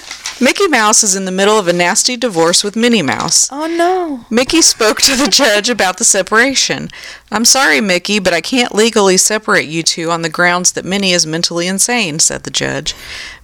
Mickey 0.42 0.68
Mouse 0.68 1.02
is 1.04 1.14
in 1.14 1.26
the 1.26 1.30
middle 1.30 1.58
of 1.58 1.68
a 1.68 1.72
nasty 1.72 2.16
divorce 2.16 2.64
with 2.64 2.74
Minnie 2.74 3.02
Mouse. 3.02 3.46
Oh 3.52 3.66
no. 3.66 4.24
Mickey 4.30 4.62
spoke 4.62 4.98
to 5.02 5.14
the 5.14 5.28
judge 5.28 5.68
about 5.68 5.98
the 5.98 6.04
separation. 6.04 6.88
I'm 7.30 7.44
sorry, 7.44 7.82
Mickey, 7.82 8.18
but 8.18 8.32
I 8.32 8.40
can't 8.40 8.74
legally 8.74 9.18
separate 9.18 9.68
you 9.68 9.82
two 9.82 10.10
on 10.10 10.22
the 10.22 10.30
grounds 10.30 10.72
that 10.72 10.86
Minnie 10.86 11.12
is 11.12 11.26
mentally 11.26 11.66
insane, 11.66 12.20
said 12.20 12.44
the 12.44 12.50
judge. 12.50 12.94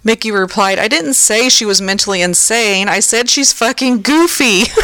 Mickey 0.02 0.30
replied, 0.30 0.78
I 0.78 0.88
didn't 0.88 1.14
say 1.14 1.50
she 1.50 1.66
was 1.66 1.82
mentally 1.82 2.22
insane. 2.22 2.88
I 2.88 3.00
said 3.00 3.28
she's 3.28 3.52
fucking 3.52 4.00
goofy. 4.00 4.64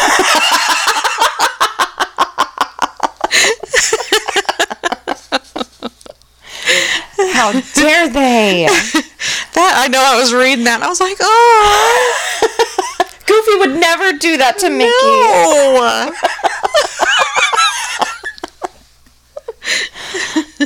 How 7.33 7.53
dare 7.75 8.09
they? 8.11 8.69
that 9.55 9.75
I 9.77 9.89
know 9.89 10.03
I 10.03 10.19
was 10.19 10.33
reading 10.33 10.65
that 10.65 10.77
and 10.77 10.85
I 10.85 10.89
was 10.89 11.01
like, 11.01 11.17
oh 11.21 12.39
Goofy 13.27 13.59
would 13.59 13.79
never 13.79 14.13
do 14.19 14.37
that 14.39 14.59
to 14.59 14.71
Mickey. 14.71 14.91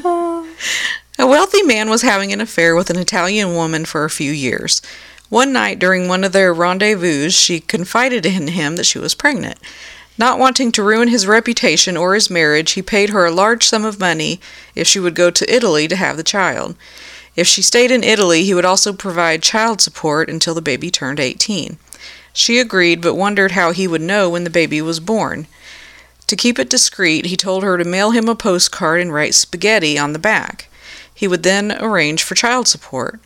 no. 0.02 0.46
A 1.18 1.26
wealthy 1.26 1.62
man 1.62 1.88
was 1.88 2.02
having 2.02 2.30
an 2.32 2.42
affair 2.42 2.74
with 2.74 2.90
an 2.90 2.98
Italian 2.98 3.54
woman 3.54 3.86
for 3.86 4.04
a 4.04 4.10
few 4.10 4.30
years. 4.30 4.82
One 5.30 5.52
night 5.52 5.78
during 5.78 6.08
one 6.08 6.24
of 6.24 6.32
their 6.32 6.52
rendezvous, 6.52 7.30
she 7.30 7.58
confided 7.60 8.26
in 8.26 8.48
him 8.48 8.76
that 8.76 8.84
she 8.84 8.98
was 8.98 9.14
pregnant. 9.14 9.58
Not 10.18 10.38
wanting 10.38 10.72
to 10.72 10.82
ruin 10.82 11.08
his 11.08 11.26
reputation 11.26 11.96
or 11.96 12.14
his 12.14 12.30
marriage, 12.30 12.72
he 12.72 12.82
paid 12.82 13.10
her 13.10 13.24
a 13.26 13.30
large 13.30 13.66
sum 13.66 13.84
of 13.84 13.98
money 13.98 14.40
if 14.74 14.86
she 14.86 15.00
would 15.00 15.14
go 15.14 15.30
to 15.30 15.54
Italy 15.54 15.88
to 15.88 15.96
have 15.96 16.16
the 16.16 16.22
child. 16.22 16.76
If 17.36 17.46
she 17.46 17.62
stayed 17.62 17.90
in 17.90 18.02
Italy, 18.02 18.44
he 18.44 18.54
would 18.54 18.64
also 18.64 18.92
provide 18.92 19.42
child 19.42 19.80
support 19.80 20.30
until 20.30 20.54
the 20.54 20.62
baby 20.62 20.90
turned 20.90 21.20
18. 21.20 21.78
She 22.32 22.58
agreed, 22.58 23.00
but 23.00 23.14
wondered 23.14 23.52
how 23.52 23.72
he 23.72 23.86
would 23.86 24.00
know 24.00 24.28
when 24.28 24.44
the 24.44 24.50
baby 24.50 24.80
was 24.82 25.00
born. 25.00 25.46
To 26.26 26.36
keep 26.36 26.58
it 26.58 26.70
discreet, 26.70 27.26
he 27.26 27.36
told 27.36 27.62
her 27.62 27.78
to 27.78 27.84
mail 27.84 28.10
him 28.10 28.28
a 28.28 28.34
postcard 28.34 29.00
and 29.00 29.12
write 29.12 29.34
spaghetti 29.34 29.98
on 29.98 30.12
the 30.12 30.18
back. 30.18 30.68
He 31.14 31.28
would 31.28 31.42
then 31.44 31.76
arrange 31.80 32.22
for 32.22 32.34
child 32.34 32.66
support. 32.68 33.20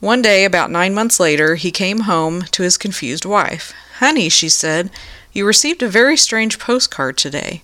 One 0.00 0.22
day, 0.22 0.44
about 0.44 0.70
nine 0.70 0.94
months 0.94 1.20
later, 1.20 1.54
he 1.54 1.70
came 1.70 2.00
home 2.00 2.42
to 2.50 2.62
his 2.62 2.76
confused 2.76 3.24
wife. 3.24 3.72
Honey, 3.98 4.28
she 4.28 4.48
said, 4.48 4.90
you 5.32 5.46
received 5.46 5.82
a 5.82 5.88
very 5.88 6.16
strange 6.16 6.58
postcard 6.58 7.16
today. 7.16 7.62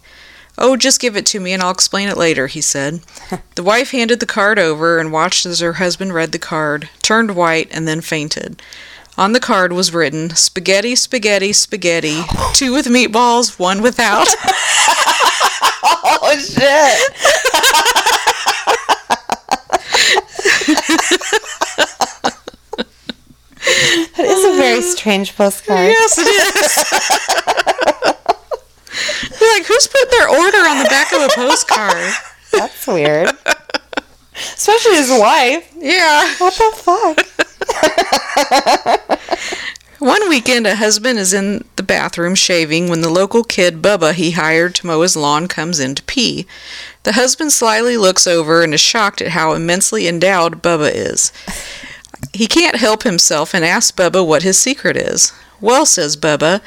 Oh, 0.61 0.76
just 0.76 1.00
give 1.00 1.16
it 1.16 1.24
to 1.26 1.40
me 1.40 1.52
and 1.52 1.62
I'll 1.62 1.70
explain 1.70 2.09
it 2.09 2.16
later, 2.16 2.48
he 2.48 2.61
said. 2.61 3.00
the 3.54 3.62
wife 3.62 3.92
handed 3.92 4.18
the 4.20 4.26
card 4.26 4.59
over 4.59 4.98
and 4.98 5.12
watched 5.12 5.46
as 5.46 5.61
her 5.61 5.74
husband 5.74 6.12
read 6.12 6.32
the 6.32 6.38
card, 6.38 6.90
turned 7.02 7.36
white, 7.36 7.68
and 7.70 7.86
then 7.86 8.00
fainted. 8.00 8.61
On 9.16 9.32
the 9.32 9.40
card 9.40 9.72
was 9.72 9.92
written 9.94 10.30
spaghetti, 10.30 10.94
spaghetti, 10.94 11.52
spaghetti, 11.52 12.22
two 12.54 12.72
with 12.72 12.86
meatballs, 12.86 13.59
one 13.59 13.82
without. 13.82 14.28
Oh 16.20 16.36
shit! 16.38 16.98
that 24.16 24.24
is 24.26 24.44
a 24.44 24.56
very 24.56 24.82
strange 24.82 25.36
postcard. 25.36 25.88
yes, 25.88 26.18
it 26.18 26.26
is. 26.26 28.14
You're 29.41 29.55
like, 29.55 29.66
who's 29.66 29.86
put 29.86 30.11
their 30.11 30.28
order 30.28 30.59
on 30.59 30.78
the 30.78 30.89
back 30.89 31.12
of 31.12 31.22
a 31.22 31.28
postcard? 31.34 32.12
That's 32.53 32.86
weird. 32.86 33.30
Especially 34.34 34.97
his 34.97 35.11
wife. 35.11 35.72
Yeah. 35.76 36.34
What 36.39 36.55
the 36.55 36.70
fuck? 36.76 37.18
One 39.99 40.28
weekend, 40.28 40.64
a 40.66 40.76
husband 40.76 41.18
is 41.18 41.32
in 41.32 41.64
the 41.74 41.82
bathroom 41.82 42.36
shaving 42.36 42.89
when 42.89 43.01
the 43.01 43.11
local 43.11 43.43
kid 43.43 43.82
Bubba 43.82 44.14
he 44.14 44.30
hired 44.30 44.76
to 44.76 44.86
mow 44.86 45.01
his 45.03 45.16
lawn 45.16 45.49
comes 45.49 45.80
in 45.80 45.97
to 45.97 46.03
pee. 46.05 46.47
The 47.03 47.14
husband 47.14 47.51
slyly 47.53 47.97
looks 47.97 48.24
over 48.24 48.62
and 48.62 48.72
is 48.72 48.80
shocked 48.80 49.20
at 49.20 49.32
how 49.32 49.55
immensely 49.55 50.07
endowed 50.07 50.62
Bubba 50.62 50.93
is. 50.95 51.32
He 52.32 52.47
can't 52.47 52.76
help 52.76 53.03
himself 53.03 53.53
and 53.55 53.64
asks 53.64 53.91
Bubba 53.91 54.24
what 54.24 54.45
his 54.45 54.57
secret 54.57 54.97
is. 54.97 55.32
Well, 55.61 55.84
says 55.84 56.16
Bubba, 56.16 56.61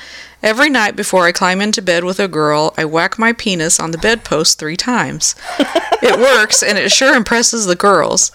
every 0.43 0.69
night 0.69 0.95
before 0.95 1.25
I 1.25 1.31
climb 1.31 1.61
into 1.61 1.81
bed 1.81 2.03
with 2.03 2.19
a 2.19 2.27
girl, 2.27 2.73
I 2.77 2.85
whack 2.85 3.19
my 3.19 3.33
penis 3.33 3.79
on 3.79 3.91
the 3.91 3.97
bedpost 3.97 4.59
three 4.59 4.77
times. 4.77 5.35
It 6.01 6.19
works, 6.19 6.63
and 6.63 6.77
it 6.77 6.91
sure 6.91 7.15
impresses 7.15 7.65
the 7.65 7.75
girls. 7.75 8.31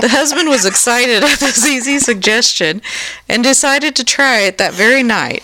The 0.00 0.08
husband 0.08 0.48
was 0.48 0.64
excited 0.64 1.22
at 1.22 1.38
this 1.38 1.66
easy 1.66 1.98
suggestion 1.98 2.82
and 3.28 3.42
decided 3.42 3.96
to 3.96 4.04
try 4.04 4.40
it 4.40 4.58
that 4.58 4.74
very 4.74 5.02
night. 5.02 5.42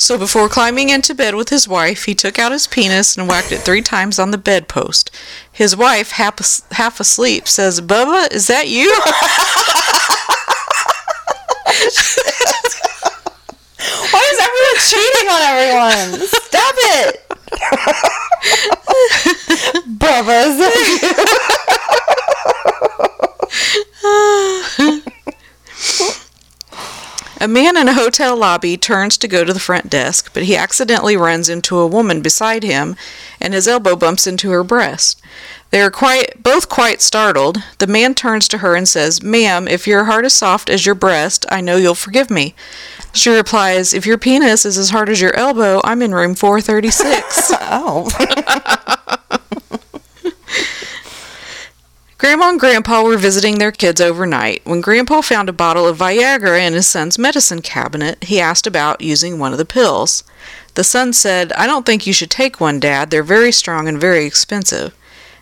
So 0.00 0.16
before 0.16 0.48
climbing 0.48 0.88
into 0.88 1.14
bed 1.14 1.34
with 1.34 1.50
his 1.50 1.68
wife, 1.68 2.04
he 2.04 2.14
took 2.14 2.38
out 2.38 2.52
his 2.52 2.66
penis 2.66 3.18
and 3.18 3.28
whacked 3.28 3.52
it 3.52 3.58
three 3.58 3.82
times 3.82 4.18
on 4.18 4.30
the 4.30 4.38
bedpost. 4.38 5.10
His 5.52 5.76
wife, 5.76 6.12
half, 6.12 6.38
half 6.72 7.00
asleep, 7.00 7.46
says, 7.46 7.82
Bubba, 7.82 8.32
is 8.32 8.46
that 8.46 8.68
you? 8.68 8.88
Cheating 14.88 15.28
on 15.28 15.42
everyone? 15.42 16.20
Stop 16.26 16.74
it! 16.78 17.28
Bubba's. 19.98 20.56
A 27.42 27.48
man 27.48 27.76
in 27.76 27.88
a 27.88 27.94
hotel 27.94 28.36
lobby 28.36 28.76
turns 28.76 29.16
to 29.16 29.26
go 29.28 29.44
to 29.44 29.52
the 29.52 29.58
front 29.58 29.88
desk, 29.88 30.30
but 30.34 30.42
he 30.42 30.56
accidentally 30.56 31.16
runs 31.16 31.48
into 31.48 31.78
a 31.78 31.86
woman 31.86 32.20
beside 32.20 32.62
him 32.62 32.96
and 33.40 33.54
his 33.54 33.66
elbow 33.66 33.96
bumps 33.96 34.26
into 34.26 34.50
her 34.50 34.62
breast. 34.62 35.22
They 35.70 35.80
are 35.80 35.90
quite 35.90 36.42
both 36.42 36.68
quite 36.68 37.00
startled. 37.00 37.62
The 37.78 37.86
man 37.86 38.14
turns 38.14 38.48
to 38.48 38.58
her 38.58 38.74
and 38.74 38.88
says, 38.88 39.22
"Ma'am, 39.22 39.68
if 39.68 39.86
your 39.86 40.04
heart 40.04 40.24
is 40.24 40.34
soft 40.34 40.68
as 40.68 40.84
your 40.84 40.96
breast, 40.96 41.46
I 41.48 41.60
know 41.60 41.76
you'll 41.76 41.94
forgive 41.94 42.30
me." 42.30 42.54
She 43.12 43.30
replies, 43.30 43.92
"If 43.92 44.04
your 44.06 44.18
penis 44.18 44.64
is 44.64 44.76
as 44.76 44.90
hard 44.90 45.08
as 45.08 45.20
your 45.20 45.34
elbow, 45.36 45.80
I'm 45.84 46.02
in 46.02 46.14
room 46.14 46.34
436." 46.34 47.52
oh. 47.60 48.08
Grandma 52.18 52.50
and 52.50 52.60
Grandpa 52.60 53.02
were 53.02 53.16
visiting 53.16 53.58
their 53.58 53.72
kids 53.72 53.98
overnight. 53.98 54.60
When 54.64 54.82
Grandpa 54.82 55.22
found 55.22 55.48
a 55.48 55.54
bottle 55.54 55.88
of 55.88 55.96
Viagra 55.96 56.60
in 56.60 56.74
his 56.74 56.86
son's 56.86 57.18
medicine 57.18 57.62
cabinet, 57.62 58.24
he 58.24 58.38
asked 58.38 58.66
about 58.66 59.00
using 59.00 59.38
one 59.38 59.52
of 59.52 59.58
the 59.58 59.64
pills. 59.64 60.22
The 60.74 60.84
son 60.84 61.14
said, 61.14 61.50
I 61.54 61.66
don't 61.66 61.86
think 61.86 62.06
you 62.06 62.12
should 62.12 62.30
take 62.30 62.60
one, 62.60 62.78
Dad. 62.78 63.10
They're 63.10 63.22
very 63.22 63.52
strong 63.52 63.88
and 63.88 63.98
very 63.98 64.26
expensive. 64.26 64.94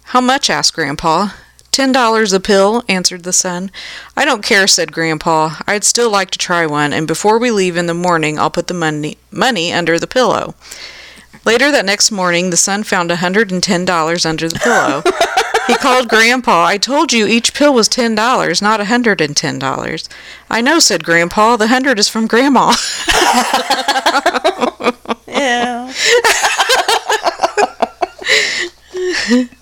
How 0.09 0.20
much? 0.20 0.48
asked 0.48 0.74
Grandpa. 0.74 1.30
Ten 1.70 1.92
dollars 1.92 2.32
a 2.32 2.40
pill, 2.40 2.82
answered 2.88 3.24
the 3.24 3.32
son. 3.32 3.70
I 4.16 4.24
don't 4.24 4.42
care, 4.44 4.66
said 4.66 4.90
Grandpa. 4.90 5.56
I'd 5.66 5.84
still 5.84 6.11
like 6.11 6.30
to 6.30 6.38
try 6.38 6.66
one, 6.66 6.92
and 6.92 7.06
before 7.06 7.38
we 7.38 7.50
leave 7.50 7.76
in 7.76 7.86
the 7.86 7.94
morning, 7.94 8.38
I'll 8.38 8.50
put 8.50 8.66
the 8.68 8.74
money, 8.74 9.18
money 9.30 9.72
under 9.72 9.98
the 9.98 10.06
pillow. 10.06 10.54
Later 11.44 11.70
that 11.70 11.84
next 11.84 12.11
morning, 12.11 12.50
the 12.50 12.56
son 12.56 12.82
found 12.82 13.11
a 13.11 13.16
hundred 13.16 13.52
and 13.52 13.62
ten 13.62 13.84
dollars 13.84 14.26
under 14.26 14.48
the 14.48 14.59
pillow. 14.59 15.02
He 15.66 15.74
called 15.78 16.09
Grandpa. 16.09 16.64
I 16.64 16.78
told 16.78 17.12
you 17.12 17.26
each 17.26 17.54
pill 17.54 17.74
was 17.74 17.86
ten 17.86 18.14
dollars, 18.14 18.61
not 18.62 18.80
a 18.80 18.86
hundred 18.86 19.20
and 19.20 19.36
ten 19.36 19.59
dollars. 19.59 20.09
I 20.50 20.62
know, 20.62 20.78
said 20.78 21.04
Grandpa. 21.04 21.56
The 21.56 21.68
hundred 21.68 21.98
is 21.98 22.09
from 22.09 22.26
Grandma. 22.26 22.74
Yeah. 25.28 25.92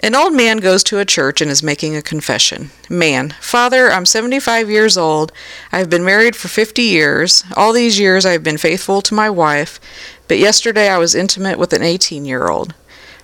An 0.00 0.14
old 0.14 0.32
man 0.32 0.58
goes 0.58 0.84
to 0.84 0.98
a 1.00 1.04
church 1.04 1.40
and 1.40 1.50
is 1.50 1.62
making 1.62 1.96
a 1.96 2.02
confession. 2.02 2.70
Man, 2.88 3.34
Father, 3.40 3.90
I'm 3.90 4.06
75 4.06 4.70
years 4.70 4.96
old. 4.96 5.32
I've 5.72 5.90
been 5.90 6.04
married 6.04 6.36
for 6.36 6.48
50 6.48 6.82
years. 6.82 7.44
All 7.56 7.72
these 7.72 7.98
years 7.98 8.24
I've 8.24 8.44
been 8.44 8.58
faithful 8.58 9.02
to 9.02 9.14
my 9.14 9.28
wife, 9.28 9.80
but 10.28 10.38
yesterday 10.38 10.88
I 10.88 10.98
was 10.98 11.14
intimate 11.14 11.58
with 11.58 11.72
an 11.72 11.82
18 11.82 12.24
year 12.24 12.48
old. 12.48 12.74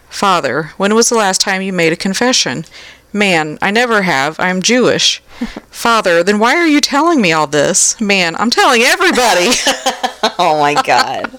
Father, 0.08 0.70
when 0.76 0.94
was 0.94 1.08
the 1.08 1.16
last 1.16 1.40
time 1.40 1.62
you 1.62 1.72
made 1.72 1.92
a 1.92 1.96
confession? 1.96 2.64
Man, 3.12 3.58
I 3.62 3.70
never 3.70 4.02
have. 4.02 4.40
I'm 4.40 4.60
Jewish. 4.60 5.20
Father, 5.70 6.24
then 6.24 6.40
why 6.40 6.56
are 6.56 6.66
you 6.66 6.80
telling 6.80 7.20
me 7.20 7.32
all 7.32 7.46
this? 7.46 8.00
Man, 8.00 8.34
I'm 8.36 8.50
telling 8.50 8.82
everybody. 8.82 9.50
Oh 10.38 10.58
my 10.58 10.74
god. 10.82 11.30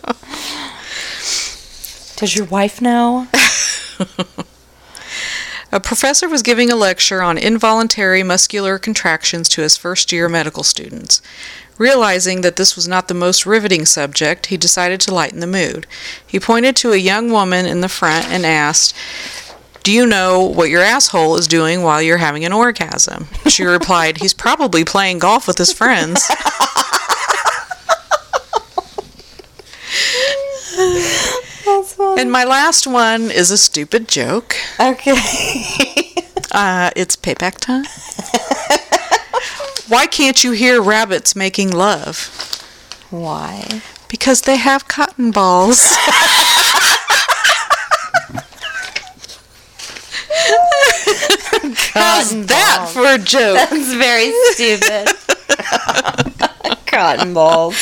Does 2.17 2.36
your 2.36 2.45
wife 2.45 2.81
know? 2.81 3.27
A 5.76 5.80
professor 5.82 6.30
was 6.30 6.41
giving 6.41 6.71
a 6.71 6.76
lecture 6.78 7.21
on 7.21 7.38
involuntary 7.38 8.23
muscular 8.23 8.80
contractions 8.80 9.49
to 9.49 9.61
his 9.61 9.76
first 9.76 10.09
year 10.13 10.30
medical 10.30 10.63
students. 10.63 11.21
Realizing 11.78 12.39
that 12.39 12.55
this 12.55 12.78
was 12.78 12.88
not 12.88 13.09
the 13.09 13.13
most 13.13 13.45
riveting 13.45 13.86
subject, 13.86 14.45
he 14.45 14.55
decided 14.55 15.01
to 15.01 15.13
lighten 15.13 15.41
the 15.41 15.47
mood. 15.47 15.86
He 16.26 16.39
pointed 16.39 16.78
to 16.78 16.93
a 16.93 16.95
young 16.95 17.30
woman 17.30 17.65
in 17.65 17.82
the 17.82 17.89
front 17.89 18.26
and 18.30 18.45
asked, 18.45 18.95
Do 19.84 19.91
you 19.91 20.05
know 20.05 20.41
what 20.41 20.69
your 20.69 20.82
asshole 20.82 21.36
is 21.36 21.45
doing 21.45 21.82
while 21.84 22.01
you're 22.01 22.19
having 22.19 22.45
an 22.45 22.53
orgasm? 22.53 23.28
She 23.47 23.65
replied, 23.65 24.19
He's 24.19 24.34
probably 24.34 24.86
playing 24.86 25.19
golf 25.19 25.45
with 25.45 25.57
his 25.57 25.73
friends. 25.73 26.26
Funny. 32.06 32.22
And 32.22 32.32
my 32.32 32.43
last 32.43 32.86
one 32.88 33.32
is 33.32 33.51
a 33.51 33.58
stupid 33.58 34.08
joke. 34.08 34.56
Okay. 34.80 35.16
Uh, 36.51 36.89
it's 36.95 37.18
payback 37.18 37.58
time. 37.58 37.84
Why 39.89 40.08
can't 40.08 40.41
you 40.41 40.53
hear 40.53 40.82
rabbits 40.82 41.36
making 41.36 41.72
love? 41.72 42.30
Why? 43.10 43.82
Because 44.08 44.43
they 44.43 44.56
have 44.56 44.88
cotton 44.88 45.32
balls. 45.32 45.82
How's 51.93 52.45
that 52.47 52.78
balls. 52.80 52.93
for 52.93 53.06
a 53.06 53.18
joke? 53.18 53.56
That's 53.56 53.93
very 53.93 54.32
stupid. 54.53 55.08
Cotton 56.86 57.34
balls. 57.34 57.76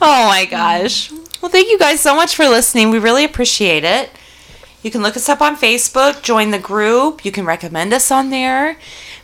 my 0.00 0.46
gosh. 0.50 1.10
Well, 1.42 1.50
thank 1.50 1.68
you 1.68 1.78
guys 1.78 2.00
so 2.00 2.14
much 2.14 2.36
for 2.36 2.48
listening. 2.48 2.90
We 2.90 3.00
really 3.00 3.24
appreciate 3.24 3.82
it. 3.82 4.10
You 4.82 4.90
can 4.90 5.02
look 5.02 5.16
us 5.16 5.28
up 5.28 5.40
on 5.40 5.56
Facebook, 5.56 6.22
join 6.22 6.50
the 6.50 6.58
group. 6.58 7.24
You 7.24 7.32
can 7.32 7.44
recommend 7.44 7.92
us 7.92 8.10
on 8.10 8.30
there. 8.30 8.76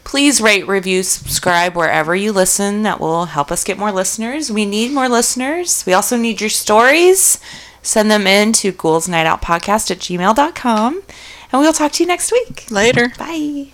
Please 0.04 0.40
rate, 0.40 0.66
review, 0.66 1.02
subscribe 1.02 1.76
wherever 1.76 2.16
you 2.16 2.32
listen. 2.32 2.82
That 2.82 3.00
will 3.00 3.26
help 3.26 3.52
us 3.52 3.64
get 3.64 3.78
more 3.78 3.92
listeners. 3.92 4.50
We 4.50 4.64
need 4.64 4.92
more 4.92 5.08
listeners. 5.08 5.84
We 5.86 5.92
also 5.92 6.16
need 6.16 6.40
your 6.40 6.50
stories. 6.50 7.38
Send 7.82 8.10
them 8.10 8.26
in 8.26 8.52
to 8.54 8.72
ghoulsnightoutpodcast 8.72 9.90
at 9.90 9.98
gmail.com. 9.98 11.02
And 11.52 11.60
we'll 11.60 11.72
talk 11.72 11.92
to 11.92 12.02
you 12.02 12.06
next 12.06 12.32
week. 12.32 12.70
Later. 12.70 13.10
Bye. 13.18 13.66